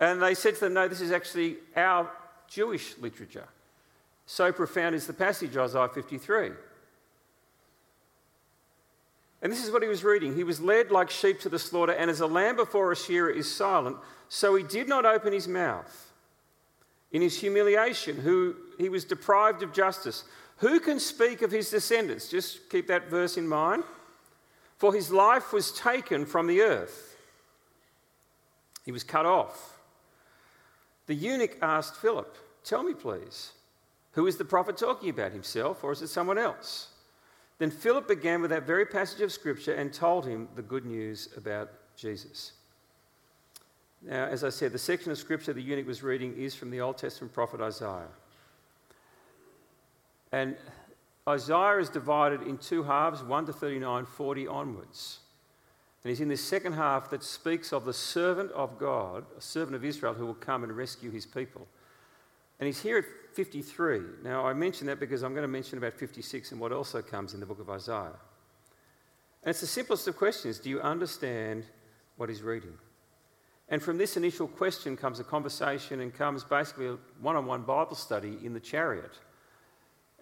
And 0.00 0.20
they 0.20 0.34
said 0.34 0.54
to 0.54 0.60
them, 0.60 0.74
no, 0.74 0.88
this 0.88 1.02
is 1.02 1.12
actually 1.12 1.58
our 1.76 2.10
Jewish 2.48 2.96
literature. 2.98 3.46
So 4.30 4.52
profound 4.52 4.94
is 4.94 5.08
the 5.08 5.12
passage, 5.12 5.56
Isaiah 5.56 5.88
53. 5.88 6.50
And 9.42 9.50
this 9.50 9.64
is 9.64 9.72
what 9.72 9.82
he 9.82 9.88
was 9.88 10.04
reading. 10.04 10.36
He 10.36 10.44
was 10.44 10.60
led 10.60 10.92
like 10.92 11.10
sheep 11.10 11.40
to 11.40 11.48
the 11.48 11.58
slaughter, 11.58 11.90
and 11.90 12.08
as 12.08 12.20
a 12.20 12.28
lamb 12.28 12.54
before 12.54 12.92
a 12.92 12.96
shearer 12.96 13.28
is 13.28 13.52
silent, 13.52 13.96
so 14.28 14.54
he 14.54 14.62
did 14.62 14.88
not 14.88 15.04
open 15.04 15.32
his 15.32 15.48
mouth. 15.48 16.12
In 17.10 17.22
his 17.22 17.40
humiliation, 17.40 18.18
who 18.18 18.54
he 18.78 18.88
was 18.88 19.04
deprived 19.04 19.64
of 19.64 19.72
justice. 19.72 20.22
Who 20.58 20.78
can 20.78 21.00
speak 21.00 21.42
of 21.42 21.50
his 21.50 21.68
descendants? 21.68 22.28
Just 22.28 22.70
keep 22.70 22.86
that 22.86 23.10
verse 23.10 23.36
in 23.36 23.48
mind. 23.48 23.82
For 24.78 24.94
his 24.94 25.10
life 25.10 25.52
was 25.52 25.72
taken 25.72 26.24
from 26.24 26.46
the 26.46 26.60
earth. 26.60 27.16
He 28.84 28.92
was 28.92 29.02
cut 29.02 29.26
off. 29.26 29.76
The 31.06 31.16
eunuch 31.16 31.56
asked 31.60 31.96
Philip, 31.96 32.36
Tell 32.62 32.84
me, 32.84 32.94
please. 32.94 33.54
Who 34.12 34.26
is 34.26 34.36
the 34.36 34.44
prophet 34.44 34.76
talking 34.76 35.08
about, 35.10 35.32
himself 35.32 35.84
or 35.84 35.92
is 35.92 36.02
it 36.02 36.08
someone 36.08 36.38
else? 36.38 36.88
Then 37.58 37.70
Philip 37.70 38.08
began 38.08 38.40
with 38.40 38.50
that 38.50 38.66
very 38.66 38.86
passage 38.86 39.20
of 39.20 39.30
Scripture 39.30 39.74
and 39.74 39.92
told 39.92 40.26
him 40.26 40.48
the 40.56 40.62
good 40.62 40.86
news 40.86 41.28
about 41.36 41.70
Jesus. 41.96 42.52
Now, 44.02 44.24
as 44.24 44.44
I 44.44 44.48
said, 44.48 44.72
the 44.72 44.78
section 44.78 45.12
of 45.12 45.18
Scripture 45.18 45.52
the 45.52 45.62
eunuch 45.62 45.86
was 45.86 46.02
reading 46.02 46.34
is 46.36 46.54
from 46.54 46.70
the 46.70 46.80
Old 46.80 46.96
Testament 46.96 47.34
prophet 47.34 47.60
Isaiah. 47.60 48.08
And 50.32 50.56
Isaiah 51.28 51.78
is 51.78 51.90
divided 51.90 52.42
in 52.42 52.56
two 52.56 52.82
halves 52.82 53.22
1 53.22 53.46
to 53.46 53.52
39, 53.52 54.06
40 54.06 54.46
onwards. 54.46 55.18
And 56.02 56.08
he's 56.08 56.20
in 56.20 56.28
this 56.28 56.42
second 56.42 56.72
half 56.72 57.10
that 57.10 57.22
speaks 57.22 57.72
of 57.72 57.84
the 57.84 57.92
servant 57.92 58.50
of 58.52 58.78
God, 58.78 59.26
a 59.36 59.40
servant 59.40 59.76
of 59.76 59.84
Israel 59.84 60.14
who 60.14 60.24
will 60.24 60.34
come 60.34 60.64
and 60.64 60.72
rescue 60.74 61.10
his 61.10 61.26
people. 61.26 61.68
And 62.58 62.66
he's 62.66 62.80
here 62.80 62.98
at 62.98 63.04
53. 63.34 64.00
Now, 64.22 64.46
I 64.46 64.52
mention 64.52 64.86
that 64.88 65.00
because 65.00 65.22
I'm 65.22 65.32
going 65.32 65.42
to 65.42 65.48
mention 65.48 65.78
about 65.78 65.94
56 65.94 66.52
and 66.52 66.60
what 66.60 66.72
also 66.72 67.02
comes 67.02 67.34
in 67.34 67.40
the 67.40 67.46
book 67.46 67.60
of 67.60 67.70
Isaiah. 67.70 68.18
And 69.42 69.50
it's 69.50 69.60
the 69.60 69.66
simplest 69.66 70.06
of 70.08 70.16
questions 70.16 70.58
do 70.58 70.68
you 70.68 70.80
understand 70.80 71.64
what 72.16 72.28
he's 72.28 72.42
reading? 72.42 72.74
And 73.68 73.80
from 73.80 73.98
this 73.98 74.16
initial 74.16 74.48
question 74.48 74.96
comes 74.96 75.20
a 75.20 75.24
conversation 75.24 76.00
and 76.00 76.12
comes 76.12 76.42
basically 76.42 76.88
a 76.88 76.98
one 77.20 77.36
on 77.36 77.46
one 77.46 77.62
Bible 77.62 77.94
study 77.94 78.36
in 78.42 78.52
the 78.52 78.60
chariot. 78.60 79.12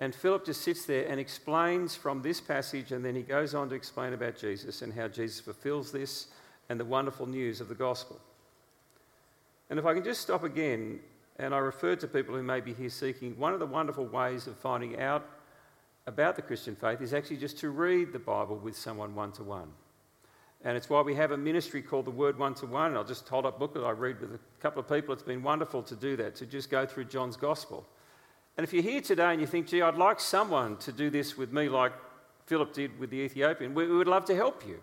And 0.00 0.14
Philip 0.14 0.44
just 0.44 0.60
sits 0.60 0.84
there 0.84 1.08
and 1.08 1.18
explains 1.18 1.96
from 1.96 2.22
this 2.22 2.40
passage, 2.40 2.92
and 2.92 3.04
then 3.04 3.16
he 3.16 3.22
goes 3.22 3.54
on 3.54 3.68
to 3.70 3.74
explain 3.74 4.12
about 4.12 4.36
Jesus 4.36 4.82
and 4.82 4.92
how 4.92 5.08
Jesus 5.08 5.40
fulfills 5.40 5.90
this 5.90 6.28
and 6.68 6.78
the 6.78 6.84
wonderful 6.84 7.26
news 7.26 7.60
of 7.60 7.68
the 7.68 7.74
gospel. 7.74 8.20
And 9.70 9.78
if 9.78 9.86
I 9.86 9.94
can 9.94 10.04
just 10.04 10.20
stop 10.20 10.44
again 10.44 11.00
and 11.38 11.55
I 11.55 11.59
refer 11.59 11.94
to 11.96 12.09
people 12.09 12.35
who 12.35 12.42
may 12.42 12.61
be 12.61 12.74
here 12.74 12.90
seeking, 12.90 13.38
one 13.38 13.53
of 13.53 13.61
the 13.61 13.66
wonderful 13.66 14.07
ways 14.07 14.46
of 14.46 14.57
finding 14.57 15.01
out 15.01 15.29
about 16.07 16.37
the 16.37 16.42
Christian 16.42 16.74
faith 16.74 17.01
is 17.01 17.14
actually 17.14 17.37
just 17.37 17.59
to 17.59 17.70
read 17.70 18.12
the 18.12 18.18
Bible 18.18 18.57
with 18.57 18.77
someone 18.77 19.14
one 19.14 19.31
to 19.33 19.44
one. 19.44 19.68
And 20.64 20.77
it's 20.77 20.90
why 20.90 21.03
we 21.03 21.14
have 21.14 21.31
a 21.31 21.37
ministry 21.37 21.83
called 21.83 22.07
the 22.07 22.11
Word 22.11 22.37
One 22.38 22.55
to 22.55 22.66
One. 22.66 22.87
And 22.87 22.96
I'll 22.96 23.05
just 23.05 23.29
hold 23.29 23.46
up 23.46 23.57
a 23.57 23.59
booklet 23.61 23.85
I 23.85 23.90
read 23.90 24.20
with 24.20 24.35
a 24.35 24.40
couple 24.61 24.81
of 24.81 24.88
people. 24.88 25.14
It's 25.14 25.22
been 25.22 25.42
wonderful 25.42 25.83
to 25.85 25.94
do 25.94 26.16
that, 26.16 26.35
to 26.37 26.46
just 26.46 26.68
go 26.70 26.85
through 26.85 27.05
John's 27.05 27.37
Gospel. 27.37 27.87
And 28.57 28.64
if 28.64 28.72
you're 28.72 28.83
here 28.83 29.01
today 29.01 29.31
and 29.31 29.40
you 29.40 29.46
think, 29.46 29.68
gee, 29.68 29.83
I'd 29.83 29.94
like 29.94 30.18
someone 30.18 30.77
to 30.79 30.90
do 30.90 31.11
this 31.11 31.37
with 31.37 31.53
me 31.53 31.68
like 31.68 31.92
Philip 32.46 32.72
did 32.72 32.98
with 32.98 33.11
the 33.11 33.18
Ethiopian, 33.18 33.72
we, 33.72 33.87
would 33.87 34.09
love 34.09 34.24
to 34.24 34.35
help 34.35 34.66
you. 34.66 34.81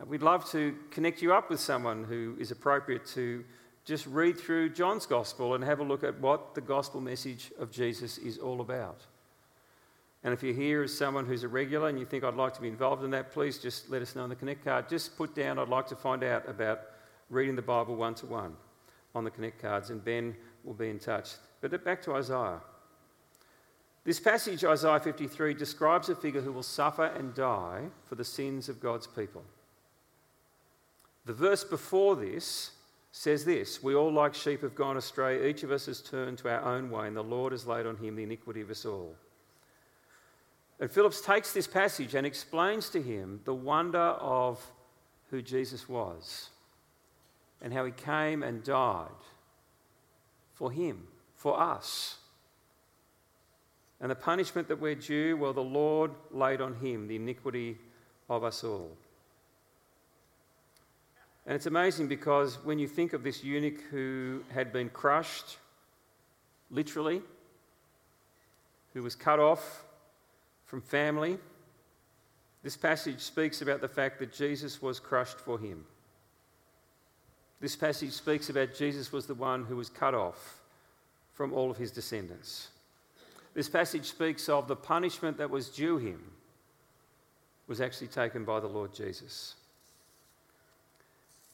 Uh, 0.00 0.04
we'd 0.04 0.22
love 0.22 0.48
to 0.50 0.76
connect 0.90 1.22
you 1.22 1.34
up 1.34 1.50
with 1.50 1.58
someone 1.58 2.04
who 2.04 2.36
is 2.38 2.52
appropriate 2.52 3.04
to 3.06 3.44
just 3.86 4.04
read 4.06 4.36
through 4.36 4.70
John's 4.70 5.06
gospel 5.06 5.54
and 5.54 5.62
have 5.62 5.78
a 5.78 5.84
look 5.84 6.02
at 6.02 6.20
what 6.20 6.54
the 6.56 6.60
gospel 6.60 7.00
message 7.00 7.52
of 7.58 7.70
Jesus 7.70 8.18
is 8.18 8.36
all 8.36 8.60
about. 8.60 9.00
And 10.24 10.34
if 10.34 10.42
you're 10.42 10.54
here 10.54 10.82
as 10.82 10.92
someone 10.92 11.24
who's 11.24 11.44
a 11.44 11.48
regular 11.48 11.88
and 11.88 11.96
you 11.96 12.04
think 12.04 12.24
I'd 12.24 12.34
like 12.34 12.52
to 12.54 12.60
be 12.60 12.66
involved 12.66 13.04
in 13.04 13.10
that, 13.12 13.30
please 13.30 13.58
just 13.58 13.88
let 13.88 14.02
us 14.02 14.16
know 14.16 14.24
on 14.24 14.28
the 14.28 14.34
Connect 14.34 14.64
card. 14.64 14.88
Just 14.88 15.16
put 15.16 15.36
down, 15.36 15.56
I'd 15.60 15.68
like 15.68 15.86
to 15.86 15.94
find 15.94 16.24
out 16.24 16.48
about 16.48 16.80
reading 17.30 17.54
the 17.54 17.62
Bible 17.62 17.94
one 17.94 18.16
to 18.16 18.26
one 18.26 18.56
on 19.14 19.22
the 19.22 19.30
Connect 19.30 19.62
cards, 19.62 19.90
and 19.90 20.04
Ben 20.04 20.34
will 20.64 20.74
be 20.74 20.90
in 20.90 20.98
touch. 20.98 21.34
But 21.60 21.84
back 21.84 22.02
to 22.02 22.14
Isaiah. 22.14 22.60
This 24.02 24.18
passage, 24.18 24.64
Isaiah 24.64 24.98
53, 24.98 25.54
describes 25.54 26.08
a 26.08 26.16
figure 26.16 26.40
who 26.40 26.52
will 26.52 26.64
suffer 26.64 27.06
and 27.06 27.34
die 27.34 27.84
for 28.04 28.16
the 28.16 28.24
sins 28.24 28.68
of 28.68 28.80
God's 28.80 29.06
people. 29.06 29.44
The 31.24 31.32
verse 31.32 31.62
before 31.62 32.16
this 32.16 32.72
says 33.16 33.46
this 33.46 33.82
We 33.82 33.94
all, 33.94 34.12
like 34.12 34.34
sheep, 34.34 34.60
have 34.60 34.74
gone 34.74 34.98
astray. 34.98 35.48
Each 35.48 35.62
of 35.62 35.72
us 35.72 35.86
has 35.86 36.02
turned 36.02 36.36
to 36.38 36.50
our 36.50 36.62
own 36.62 36.90
way, 36.90 37.06
and 37.06 37.16
the 37.16 37.24
Lord 37.24 37.52
has 37.52 37.66
laid 37.66 37.86
on 37.86 37.96
him 37.96 38.14
the 38.14 38.22
iniquity 38.22 38.60
of 38.60 38.70
us 38.70 38.84
all. 38.84 39.16
And 40.78 40.90
Phillips 40.90 41.22
takes 41.22 41.52
this 41.54 41.66
passage 41.66 42.14
and 42.14 42.26
explains 42.26 42.90
to 42.90 43.00
him 43.00 43.40
the 43.46 43.54
wonder 43.54 43.98
of 43.98 44.62
who 45.30 45.40
Jesus 45.40 45.88
was 45.88 46.50
and 47.62 47.72
how 47.72 47.86
he 47.86 47.92
came 47.92 48.42
and 48.42 48.62
died 48.62 49.08
for 50.52 50.70
him, 50.70 51.06
for 51.34 51.58
us. 51.58 52.18
And 53.98 54.10
the 54.10 54.14
punishment 54.14 54.68
that 54.68 54.78
we're 54.78 54.94
due, 54.94 55.38
well, 55.38 55.54
the 55.54 55.62
Lord 55.62 56.10
laid 56.30 56.60
on 56.60 56.74
him 56.74 57.08
the 57.08 57.16
iniquity 57.16 57.78
of 58.28 58.44
us 58.44 58.62
all. 58.62 58.94
And 61.46 61.54
it's 61.54 61.66
amazing 61.66 62.08
because 62.08 62.62
when 62.64 62.78
you 62.78 62.88
think 62.88 63.12
of 63.12 63.22
this 63.22 63.44
eunuch 63.44 63.80
who 63.90 64.42
had 64.52 64.72
been 64.72 64.88
crushed, 64.88 65.58
literally, 66.70 67.22
who 68.92 69.02
was 69.02 69.14
cut 69.14 69.38
off 69.38 69.84
from 70.64 70.80
family, 70.80 71.38
this 72.64 72.76
passage 72.76 73.20
speaks 73.20 73.62
about 73.62 73.80
the 73.80 73.88
fact 73.88 74.18
that 74.18 74.32
Jesus 74.32 74.82
was 74.82 74.98
crushed 74.98 75.38
for 75.38 75.56
him. 75.56 75.84
This 77.60 77.76
passage 77.76 78.10
speaks 78.10 78.50
about 78.50 78.74
Jesus 78.74 79.12
was 79.12 79.26
the 79.26 79.34
one 79.34 79.64
who 79.64 79.76
was 79.76 79.88
cut 79.88 80.14
off 80.14 80.60
from 81.32 81.52
all 81.52 81.70
of 81.70 81.76
his 81.76 81.92
descendants. 81.92 82.68
this 83.54 83.68
passage 83.68 84.06
speaks 84.06 84.48
of 84.48 84.66
the 84.66 84.76
punishment 84.76 85.38
that 85.38 85.48
was 85.48 85.68
due 85.68 85.98
him 85.98 86.20
was 87.68 87.80
actually 87.80 88.08
taken 88.08 88.44
by 88.44 88.58
the 88.58 88.66
Lord 88.66 88.92
Jesus. 88.92 89.54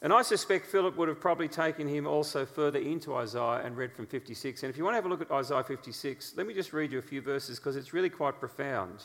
And 0.03 0.12
I 0.12 0.23
suspect 0.23 0.67
Philip 0.67 0.97
would 0.97 1.07
have 1.07 1.21
probably 1.21 1.47
taken 1.47 1.87
him 1.87 2.09
also 2.09 2.45
further 2.45 2.81
into 2.81 3.15
Isaiah 3.15 3.62
and 3.65 3.77
read 3.77 3.93
from 3.93 4.07
56. 4.07 4.65
And 4.65 4.71
if 4.71 4.77
you 4.77 4.83
want 4.83 4.95
to 4.95 4.97
have 4.97 5.07
a 5.07 5.09
look 5.09 5.21
at 5.21 5.31
Isaiah 5.31 5.62
56, 5.62 6.35
let 6.37 6.45
me 6.45 6.53
just 6.53 6.73
read 6.73 6.91
you 6.91 6.99
a 6.99 7.03
few 7.03 7.23
verses 7.23 7.61
because 7.61 7.77
it's 7.77 7.93
really 7.93 8.11
quite 8.11 8.41
profound. 8.41 9.05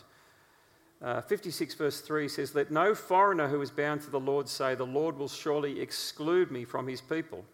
Uh, 1.00 1.22
56 1.22 1.76
verse 1.76 2.02
3 2.02 2.28
says, 2.28 2.56
Let 2.56 2.72
no 2.72 2.96
foreigner 2.96 3.48
who 3.48 3.62
is 3.62 3.70
bound 3.70 4.02
to 4.02 4.10
the 4.10 4.20
Lord 4.20 4.50
say, 4.50 4.74
The 4.74 4.88
Lord 4.88 5.20
will 5.20 5.28
surely 5.28 5.80
exclude 5.80 6.50
me 6.50 6.66
from 6.66 6.88
his 6.88 7.00
people. 7.00 7.46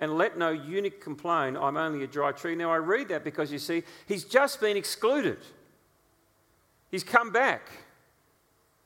And 0.00 0.18
let 0.18 0.36
no 0.36 0.50
eunuch 0.50 1.00
complain, 1.00 1.56
I'm 1.56 1.76
only 1.76 2.02
a 2.02 2.08
dry 2.08 2.32
tree. 2.32 2.56
Now 2.56 2.72
I 2.72 2.78
read 2.78 3.08
that 3.08 3.22
because 3.22 3.52
you 3.52 3.60
see, 3.60 3.84
he's 4.06 4.24
just 4.24 4.60
been 4.60 4.76
excluded. 4.76 5.38
He's 6.90 7.04
come 7.04 7.30
back 7.30 7.70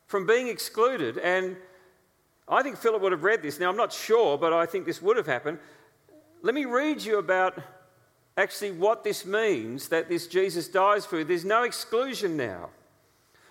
from 0.07 0.27
being 0.27 0.49
excluded. 0.49 1.17
And 1.17 1.57
I 2.49 2.63
think 2.63 2.77
Philip 2.77 3.01
would 3.03 3.13
have 3.13 3.25
read 3.25 3.43
this. 3.43 3.59
Now 3.59 3.71
I'm 3.71 3.77
not 3.77 3.93
sure, 3.93 4.37
but 4.37 4.53
I 4.53 4.67
think 4.67 4.85
this 4.85 5.01
would 5.01 5.17
have 5.17 5.27
happened. 5.27 5.59
Let 6.43 6.55
me 6.55 6.67
read 6.67 7.03
you 7.03 7.19
about 7.19 7.59
actually 8.37 8.73
what 8.73 9.05
this 9.05 9.25
means 9.25 9.89
that 9.89 10.09
this 10.09 10.27
Jesus 10.27 10.69
dies 10.69 11.07
for. 11.07 11.25
There's 11.25 11.45
no 11.45 11.63
exclusion 11.63 12.37
now. 12.37 12.71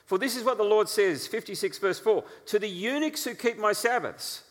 For 0.06 0.18
this 0.18 0.36
is 0.36 0.44
what 0.44 0.58
the 0.58 0.64
Lord 0.64 0.90
says, 0.90 1.26
56 1.28 1.80
verse 1.80 2.00
4 2.00 2.24
To 2.48 2.60
the 2.60 2.70
eunuchs 2.70 3.24
who 3.24 3.34
keep 3.34 3.58
my 3.58 3.74
Sabbaths, 3.74 4.44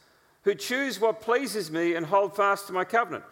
who 0.43 0.55
choose 0.55 0.99
what 0.99 1.21
pleases 1.21 1.71
me 1.71 1.95
and 1.95 2.07
hold 2.07 2.35
fast 2.35 2.67
to 2.67 2.73
my 2.73 2.85
covenant, 2.85 3.25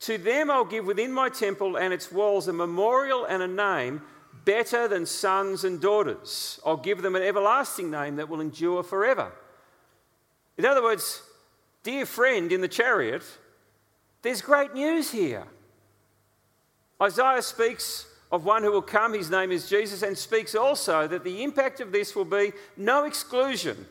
to 0.00 0.18
them 0.18 0.50
I'll 0.50 0.64
give 0.64 0.84
within 0.84 1.12
my 1.12 1.28
temple 1.28 1.76
and 1.76 1.94
its 1.94 2.12
walls 2.12 2.46
a 2.46 2.52
memorial 2.52 3.24
and 3.24 3.42
a 3.42 3.48
name 3.48 4.02
better 4.44 4.86
than 4.86 5.06
sons 5.06 5.64
and 5.64 5.80
daughters. 5.80 6.60
I'll 6.64 6.76
give 6.76 7.02
them 7.02 7.16
an 7.16 7.22
everlasting 7.22 7.90
name 7.90 8.16
that 8.16 8.28
will 8.28 8.40
endure 8.40 8.82
forever. 8.82 9.32
In 10.58 10.66
other 10.66 10.82
words, 10.82 11.22
dear 11.84 12.04
friend 12.04 12.50
in 12.52 12.60
the 12.60 12.68
chariot, 12.68 13.22
there's 14.22 14.42
great 14.42 14.74
news 14.74 15.12
here. 15.12 15.44
Isaiah 17.00 17.42
speaks 17.42 18.06
of 18.32 18.44
one 18.44 18.64
who 18.64 18.72
will 18.72 18.82
come, 18.82 19.14
his 19.14 19.30
name 19.30 19.52
is 19.52 19.70
Jesus, 19.70 20.02
and 20.02 20.18
speaks 20.18 20.56
also 20.56 21.06
that 21.06 21.22
the 21.22 21.44
impact 21.44 21.80
of 21.80 21.92
this 21.92 22.16
will 22.16 22.24
be 22.24 22.52
no 22.76 23.04
exclusion, 23.04 23.86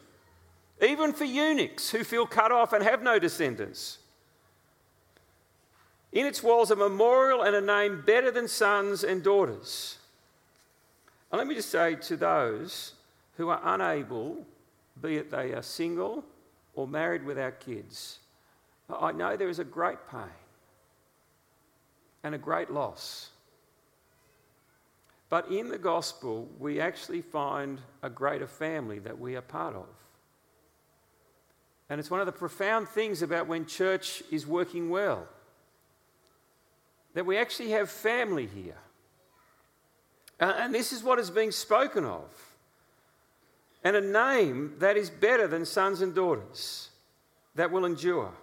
even 0.81 1.13
for 1.13 1.23
eunuchs 1.23 1.89
who 1.89 2.03
feel 2.03 2.27
cut 2.27 2.51
off 2.51 2.73
and 2.73 2.83
have 2.83 3.01
no 3.01 3.17
descendants. 3.17 3.99
In 6.11 6.25
its 6.25 6.43
walls, 6.43 6.69
a 6.69 6.75
memorial 6.75 7.43
and 7.43 7.55
a 7.55 7.61
name 7.61 8.03
better 8.05 8.29
than 8.29 8.47
sons 8.49 9.05
and 9.05 9.23
daughters. 9.23 9.97
And 11.31 11.39
let 11.39 11.47
me 11.47 11.55
just 11.55 11.69
say 11.69 11.95
to 11.95 12.17
those 12.17 12.93
who 13.37 13.49
are 13.49 13.61
unable, 13.63 14.45
be 15.01 15.15
it 15.15 15.31
they 15.31 15.53
are 15.53 15.61
single 15.61 16.25
or 16.77 16.87
married 16.87 17.25
without 17.25 17.59
kids, 17.59 18.19
I 18.89 19.11
know 19.11 19.35
there 19.35 19.49
is 19.49 19.59
a 19.59 19.65
great 19.65 19.97
pain 20.09 20.39
and 22.23 22.33
a 22.33 22.37
great 22.37 22.71
loss 22.71 23.31
but 25.29 25.51
in 25.51 25.69
the 25.69 25.77
gospel, 25.77 26.47
we 26.57 26.79
actually 26.79 27.21
find 27.21 27.81
a 28.01 28.09
greater 28.09 28.47
family 28.47 28.99
that 28.99 29.19
we 29.19 29.35
are 29.35 29.41
part 29.41 29.75
of. 29.75 29.87
And 31.89 31.99
it's 31.99 32.09
one 32.09 32.19
of 32.19 32.25
the 32.25 32.31
profound 32.31 32.87
things 32.87 33.21
about 33.21 33.47
when 33.47 33.65
church 33.65 34.23
is 34.31 34.47
working 34.47 34.89
well 34.89 35.27
that 37.13 37.25
we 37.25 37.37
actually 37.37 37.71
have 37.71 37.89
family 37.89 38.45
here. 38.45 38.77
And 40.39 40.73
this 40.73 40.93
is 40.93 41.03
what 41.03 41.17
is 41.17 41.31
being 41.31 41.51
spoken 41.51 42.05
of. 42.05 42.46
And 43.83 43.95
a 43.95 44.01
name 44.01 44.75
that 44.79 44.97
is 44.97 45.09
better 45.09 45.47
than 45.47 45.65
sons 45.65 46.01
and 46.01 46.13
daughters 46.13 46.89
that 47.55 47.71
will 47.71 47.85
endure 47.85 48.33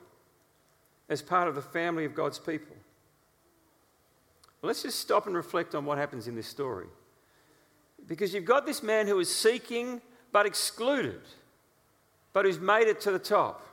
as 1.08 1.22
part 1.22 1.48
of 1.48 1.54
the 1.54 1.62
family 1.62 2.04
of 2.04 2.14
God's 2.14 2.38
people. 2.38 2.76
Well, 4.60 4.68
let's 4.68 4.82
just 4.82 5.00
stop 5.00 5.26
and 5.26 5.36
reflect 5.36 5.74
on 5.74 5.84
what 5.84 5.98
happens 5.98 6.26
in 6.26 6.34
this 6.34 6.48
story. 6.48 6.86
Because 8.06 8.32
you've 8.32 8.44
got 8.44 8.66
this 8.66 8.82
man 8.82 9.06
who 9.06 9.18
is 9.18 9.34
seeking 9.34 10.00
but 10.32 10.46
excluded, 10.46 11.20
but 12.32 12.44
who's 12.44 12.58
made 12.58 12.88
it 12.88 13.00
to 13.02 13.10
the 13.10 13.18
top. 13.18 13.66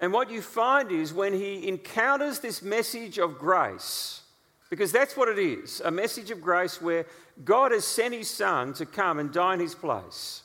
And 0.00 0.12
what 0.12 0.30
you 0.30 0.42
find 0.42 0.90
is 0.90 1.12
when 1.12 1.32
he 1.32 1.68
encounters 1.68 2.40
this 2.40 2.62
message 2.62 3.18
of 3.18 3.38
grace, 3.38 4.22
because 4.68 4.92
that's 4.92 5.16
what 5.16 5.28
it 5.28 5.38
is 5.38 5.80
a 5.80 5.90
message 5.90 6.30
of 6.30 6.40
grace 6.40 6.82
where 6.82 7.06
God 7.44 7.72
has 7.72 7.84
sent 7.84 8.12
his 8.12 8.28
son 8.28 8.72
to 8.74 8.86
come 8.86 9.18
and 9.18 9.32
die 9.32 9.54
in 9.54 9.60
his 9.60 9.74
place. 9.74 10.42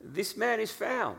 This 0.00 0.36
man 0.36 0.60
is 0.60 0.70
found. 0.70 1.16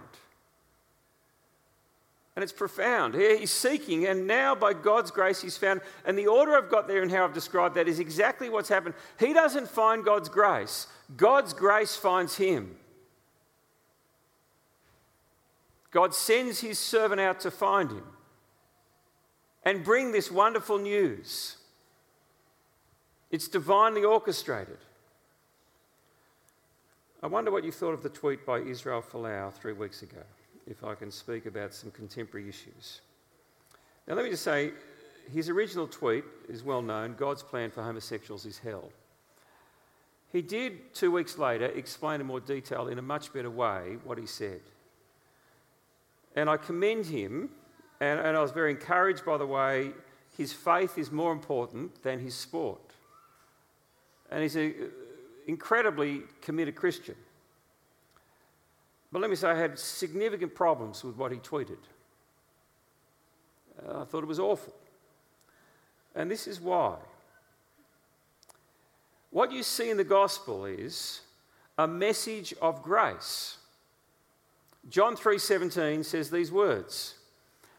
And 2.36 2.44
it's 2.44 2.54
profound. 2.54 3.16
He's 3.16 3.52
seeking, 3.52 4.08
and 4.08 4.26
now 4.26 4.56
by 4.56 4.74
God's 4.74 5.12
grace, 5.12 5.42
he's 5.42 5.58
found. 5.58 5.82
And 6.06 6.18
the 6.18 6.28
order 6.28 6.56
I've 6.56 6.70
got 6.70 6.88
there 6.88 7.02
and 7.02 7.12
how 7.12 7.26
I've 7.26 7.34
described 7.34 7.76
that 7.76 7.90
is 7.90 8.00
exactly 8.00 8.50
what's 8.50 8.70
happened. 8.70 8.96
He 9.20 9.34
doesn't 9.34 9.68
find 9.68 10.06
God's 10.06 10.30
grace, 10.30 10.88
God's 11.18 11.54
grace 11.54 11.96
finds 11.96 12.38
him. 12.38 12.78
God 15.92 16.14
sends 16.14 16.60
his 16.60 16.78
servant 16.78 17.20
out 17.20 17.40
to 17.42 17.52
find 17.52 17.90
him 17.90 18.04
and 19.64 19.84
bring 19.84 20.12
this 20.12 20.32
wonderful 20.32 20.78
news. 20.78 21.58
It's 23.32 23.48
divinely 23.48 24.04
orchestrated. 24.04 24.78
I 27.22 27.28
wonder 27.28 27.52
what 27.52 27.66
you 27.66 27.72
thought 27.72 27.94
of 27.94 28.02
the 28.02 28.10
tweet 28.10 28.46
by 28.46 28.60
Israel 28.60 29.02
Folau 29.02 29.52
three 29.52 29.74
weeks 29.74 30.04
ago 30.04 30.24
if 30.66 30.86
I 30.86 30.96
can 30.96 31.12
speak 31.12 31.48
about 31.48 31.74
some 31.74 31.92
contemporary 31.92 32.48
issues. 32.48 33.02
Now, 34.08 34.16
let 34.16 34.24
me 34.24 34.32
just 34.32 34.44
say, 34.44 34.72
his 35.34 35.50
original 35.50 35.86
tweet 35.86 36.24
is 36.48 36.64
well 36.64 36.82
known 36.82 37.16
God's 37.18 37.44
plan 37.44 37.72
for 37.72 37.84
homosexuals 37.84 38.46
is 38.46 38.58
hell. 38.60 38.90
He 40.32 40.42
did, 40.42 40.94
two 40.94 41.12
weeks 41.12 41.38
later, 41.38 41.66
explain 41.66 42.22
in 42.22 42.28
more 42.28 42.40
detail, 42.40 42.88
in 42.88 43.00
a 43.00 43.02
much 43.02 43.34
better 43.34 43.50
way, 43.50 43.98
what 44.06 44.18
he 44.18 44.26
said. 44.26 44.62
And 46.36 46.50
I 46.50 46.56
commend 46.56 47.08
him, 47.08 47.50
and, 48.00 48.20
and 48.20 48.38
I 48.38 48.42
was 48.42 48.52
very 48.52 48.72
encouraged 48.72 49.26
by 49.26 49.38
the 49.38 49.46
way 49.46 49.92
his 50.38 50.54
faith 50.54 50.98
is 50.98 51.12
more 51.12 51.34
important 51.34 52.02
than 52.02 52.20
his 52.20 52.36
sport. 52.36 52.80
And 54.32 54.42
he's 54.42 54.56
an 54.56 54.74
incredibly 55.50 56.22
committed 56.42 56.76
Christian. 56.76 57.16
But 59.12 59.22
let 59.22 59.32
me 59.32 59.36
say, 59.36 59.50
I 59.50 59.56
had 59.56 59.80
significant 59.80 60.54
problems 60.54 61.04
with 61.04 61.18
what 61.18 61.32
he 61.32 61.40
tweeted. 61.40 61.80
Uh, 63.84 64.02
I 64.02 64.06
thought 64.06 64.24
it 64.24 64.28
was 64.28 64.40
awful. 64.40 64.74
And 66.14 66.30
this 66.30 66.46
is 66.46 66.62
why. 66.62 66.98
What 69.32 69.52
you 69.52 69.64
see 69.64 69.90
in 69.90 69.98
the 69.98 70.04
gospel 70.04 70.66
is 70.66 71.22
a 71.80 71.88
message 71.88 72.54
of 72.62 72.84
grace. 72.84 73.58
John 74.88 75.16
3:17 75.16 76.04
says 76.04 76.30
these 76.30 76.52
words: 76.52 77.16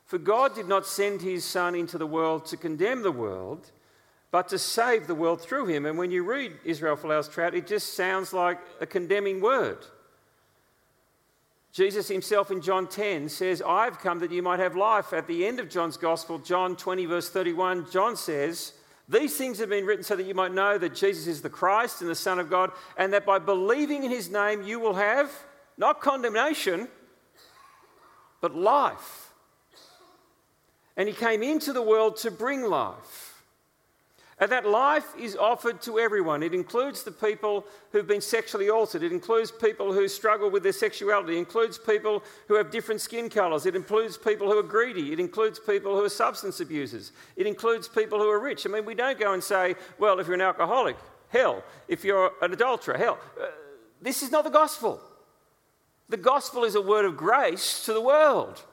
"For 0.06 0.18
God 0.18 0.54
did 0.54 0.66
not 0.66 0.87
send 0.87 1.22
his 1.22 1.44
son 1.44 1.76
into 1.76 1.98
the 1.98 2.06
world 2.06 2.46
to 2.46 2.56
condemn 2.56 3.02
the 3.02 3.12
world, 3.12 3.70
but 4.30 4.48
to 4.48 4.58
save 4.58 5.06
the 5.06 5.14
world 5.14 5.40
through 5.40 5.66
him." 5.66 5.86
And 5.86 5.98
when 5.98 6.10
you 6.10 6.22
read 6.22 6.58
Israel 6.64 6.96
Folau's 6.96 7.28
trout, 7.28 7.54
it 7.54 7.66
just 7.66 7.94
sounds 7.94 8.32
like 8.32 8.58
a 8.80 8.86
condemning 8.86 9.40
word. 9.40 9.84
Jesus 11.72 12.08
himself 12.08 12.50
in 12.50 12.60
John 12.60 12.88
10 12.88 13.28
says, 13.28 13.62
I've 13.62 14.00
come 14.00 14.18
that 14.20 14.32
you 14.32 14.42
might 14.42 14.58
have 14.58 14.74
life. 14.74 15.12
At 15.12 15.28
the 15.28 15.46
end 15.46 15.60
of 15.60 15.68
John's 15.68 15.96
Gospel, 15.96 16.38
John 16.38 16.74
20, 16.74 17.06
verse 17.06 17.30
31, 17.30 17.90
John 17.92 18.16
says, 18.16 18.72
These 19.08 19.36
things 19.36 19.60
have 19.60 19.68
been 19.68 19.86
written 19.86 20.02
so 20.02 20.16
that 20.16 20.26
you 20.26 20.34
might 20.34 20.52
know 20.52 20.78
that 20.78 20.96
Jesus 20.96 21.28
is 21.28 21.42
the 21.42 21.50
Christ 21.50 22.00
and 22.00 22.10
the 22.10 22.16
Son 22.16 22.40
of 22.40 22.50
God, 22.50 22.72
and 22.96 23.12
that 23.12 23.24
by 23.24 23.38
believing 23.38 24.02
in 24.02 24.10
his 24.10 24.30
name 24.30 24.62
you 24.62 24.80
will 24.80 24.94
have 24.94 25.30
not 25.76 26.00
condemnation, 26.00 26.88
but 28.40 28.56
life. 28.56 29.32
And 30.96 31.08
he 31.08 31.14
came 31.14 31.42
into 31.42 31.72
the 31.72 31.82
world 31.82 32.16
to 32.18 32.32
bring 32.32 32.62
life. 32.62 33.29
And 34.40 34.50
that 34.53 34.66
life 34.66 35.05
is 35.18 35.37
offered 35.37 35.83
to 35.83 35.98
everyone. 35.98 36.42
It 36.42 36.55
includes 36.55 37.03
the 37.03 37.12
people 37.12 37.66
who've 37.92 38.07
been 38.07 38.22
sexually 38.22 38.70
altered. 38.70 39.03
It 39.03 39.12
includes 39.12 39.53
people 39.53 39.92
who 39.92 40.09
struggle 40.09 40.50
with 40.50 40.62
their 40.62 40.72
sexuality. 40.72 41.37
It 41.37 41.40
includes 41.40 41.76
people 41.76 42.22
who 42.48 42.55
have 42.55 42.70
different 42.70 43.03
skin 43.03 43.29
colours. 43.29 43.66
It 43.66 43.76
includes 43.76 44.16
people 44.16 44.50
who 44.50 44.59
are 44.59 44.62
greedy. 44.62 45.12
It 45.12 45.20
includes 45.20 45.59
people 45.59 45.94
who 45.94 46.03
are 46.05 46.09
substance 46.09 46.59
abusers. 46.61 47.12
It 47.37 47.46
includes 47.46 47.87
people 47.87 48.18
who 48.18 48.31
are 48.31 48.40
rich. 48.40 48.66
I 48.66 48.70
mean, 48.70 48.87
we 48.87 48.94
don't 48.94 49.18
go 49.18 49.35
and 49.35 49.44
say, 49.44 49.74
well, 49.98 50.18
if 50.20 50.26
you're 50.26 50.37
an 50.37 50.40
alcoholic, 50.40 50.96
hell. 51.29 51.62
If 51.87 52.03
you're 52.03 52.33
an 52.40 52.50
adulterer, 52.55 52.96
hell. 52.96 53.18
Uh, 53.38 53.46
this 54.00 54.22
is 54.22 54.33
not 54.33 54.44
the 54.44 54.50
gospel. 54.50 55.03
The 56.09 56.16
gospel 56.16 56.64
is 56.64 56.76
a 56.76 56.81
word 56.81 57.05
of 57.05 57.14
grace 57.14 57.85
to 57.85 57.92
the 57.92 58.00
world. 58.00 58.64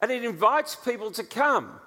And 0.00 0.12
it 0.12 0.24
invites 0.24 0.76
people 0.76 1.10
to 1.10 1.24
come 1.24 1.80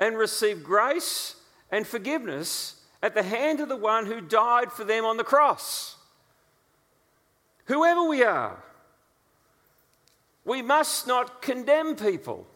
and 0.00 0.16
receive 0.16 0.64
grace 0.64 1.36
and 1.74 1.84
forgiveness 1.84 2.76
at 3.02 3.14
the 3.14 3.22
hand 3.24 3.58
of 3.58 3.68
the 3.68 3.76
one 3.76 4.06
who 4.06 4.20
died 4.20 4.70
for 4.70 4.84
them 4.84 5.04
on 5.04 5.16
the 5.16 5.24
cross. 5.24 5.96
Whoever 7.64 8.04
we 8.04 8.22
are, 8.22 8.62
we 10.44 10.62
must 10.62 11.08
not 11.08 11.42
condemn 11.42 11.96
people 11.96 12.46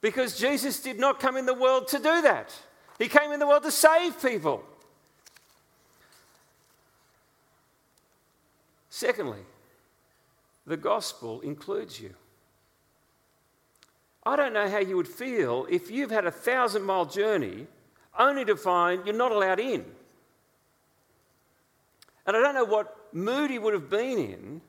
because 0.00 0.38
Jesus 0.38 0.80
did 0.80 0.98
not 0.98 1.20
come 1.20 1.36
in 1.36 1.44
the 1.44 1.52
world 1.52 1.88
to 1.88 1.98
do 1.98 2.22
that. 2.22 2.50
He 2.98 3.08
came 3.08 3.30
in 3.30 3.40
the 3.40 3.46
world 3.46 3.64
to 3.64 3.70
save 3.70 4.22
people. 4.22 4.64
Secondly, 8.88 9.44
the 10.66 10.78
gospel 10.78 11.42
includes 11.42 12.00
you. 12.00 12.14
I 14.26 14.34
don't 14.34 14.52
know 14.52 14.68
how 14.68 14.80
you 14.80 14.96
would 14.96 15.06
feel 15.06 15.68
if 15.70 15.88
you've 15.88 16.10
had 16.10 16.26
a 16.26 16.32
thousand 16.32 16.82
mile 16.82 17.06
journey 17.06 17.68
only 18.18 18.44
to 18.46 18.56
find 18.56 19.06
you're 19.06 19.14
not 19.14 19.30
allowed 19.30 19.60
in. 19.60 19.84
And 22.26 22.36
I 22.36 22.40
don't 22.40 22.54
know 22.54 22.64
what 22.64 23.14
mood 23.14 23.52
he 23.52 23.60
would 23.60 23.72
have 23.72 23.88
been 23.88 24.18
in. 24.18 24.60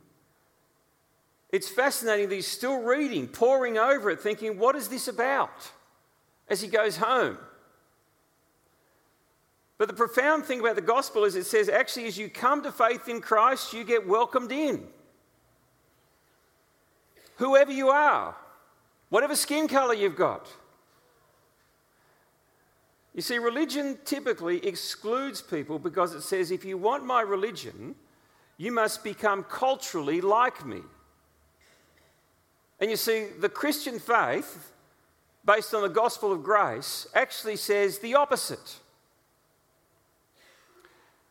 It's 1.51 1.67
fascinating 1.67 2.29
that 2.29 2.35
he's 2.35 2.47
still 2.47 2.83
reading, 2.83 3.27
poring 3.27 3.79
over 3.79 4.11
it, 4.11 4.21
thinking, 4.21 4.59
what 4.59 4.75
is 4.75 4.89
this 4.89 5.07
about? 5.07 5.71
As 6.47 6.61
he 6.61 6.67
goes 6.67 6.97
home. 6.97 7.39
But 9.79 9.87
the 9.87 9.95
profound 9.95 10.45
thing 10.45 10.59
about 10.59 10.75
the 10.75 10.81
gospel 10.81 11.23
is 11.23 11.35
it 11.35 11.45
says 11.45 11.67
actually, 11.67 12.05
as 12.05 12.15
you 12.15 12.29
come 12.29 12.61
to 12.61 12.71
faith 12.71 13.07
in 13.07 13.21
Christ, 13.21 13.73
you 13.73 13.83
get 13.83 14.07
welcomed 14.07 14.51
in. 14.51 14.85
Whoever 17.37 17.71
you 17.71 17.89
are, 17.89 18.35
whatever 19.09 19.35
skin 19.35 19.67
color 19.67 19.93
you've 19.93 20.15
got. 20.15 20.47
You 23.13 23.21
see, 23.21 23.39
religion 23.39 23.97
typically 24.05 24.65
excludes 24.65 25.41
people 25.41 25.79
because 25.79 26.13
it 26.13 26.21
says 26.21 26.51
if 26.51 26.63
you 26.63 26.77
want 26.77 27.03
my 27.03 27.21
religion, 27.21 27.95
you 28.57 28.71
must 28.71 29.03
become 29.03 29.43
culturally 29.43 30.21
like 30.21 30.65
me. 30.65 30.81
And 32.79 32.91
you 32.91 32.97
see, 32.97 33.25
the 33.39 33.49
Christian 33.49 33.99
faith, 33.99 34.71
based 35.45 35.73
on 35.73 35.81
the 35.81 35.89
gospel 35.89 36.31
of 36.31 36.43
grace, 36.43 37.07
actually 37.15 37.55
says 37.55 37.99
the 37.99 38.13
opposite. 38.15 38.79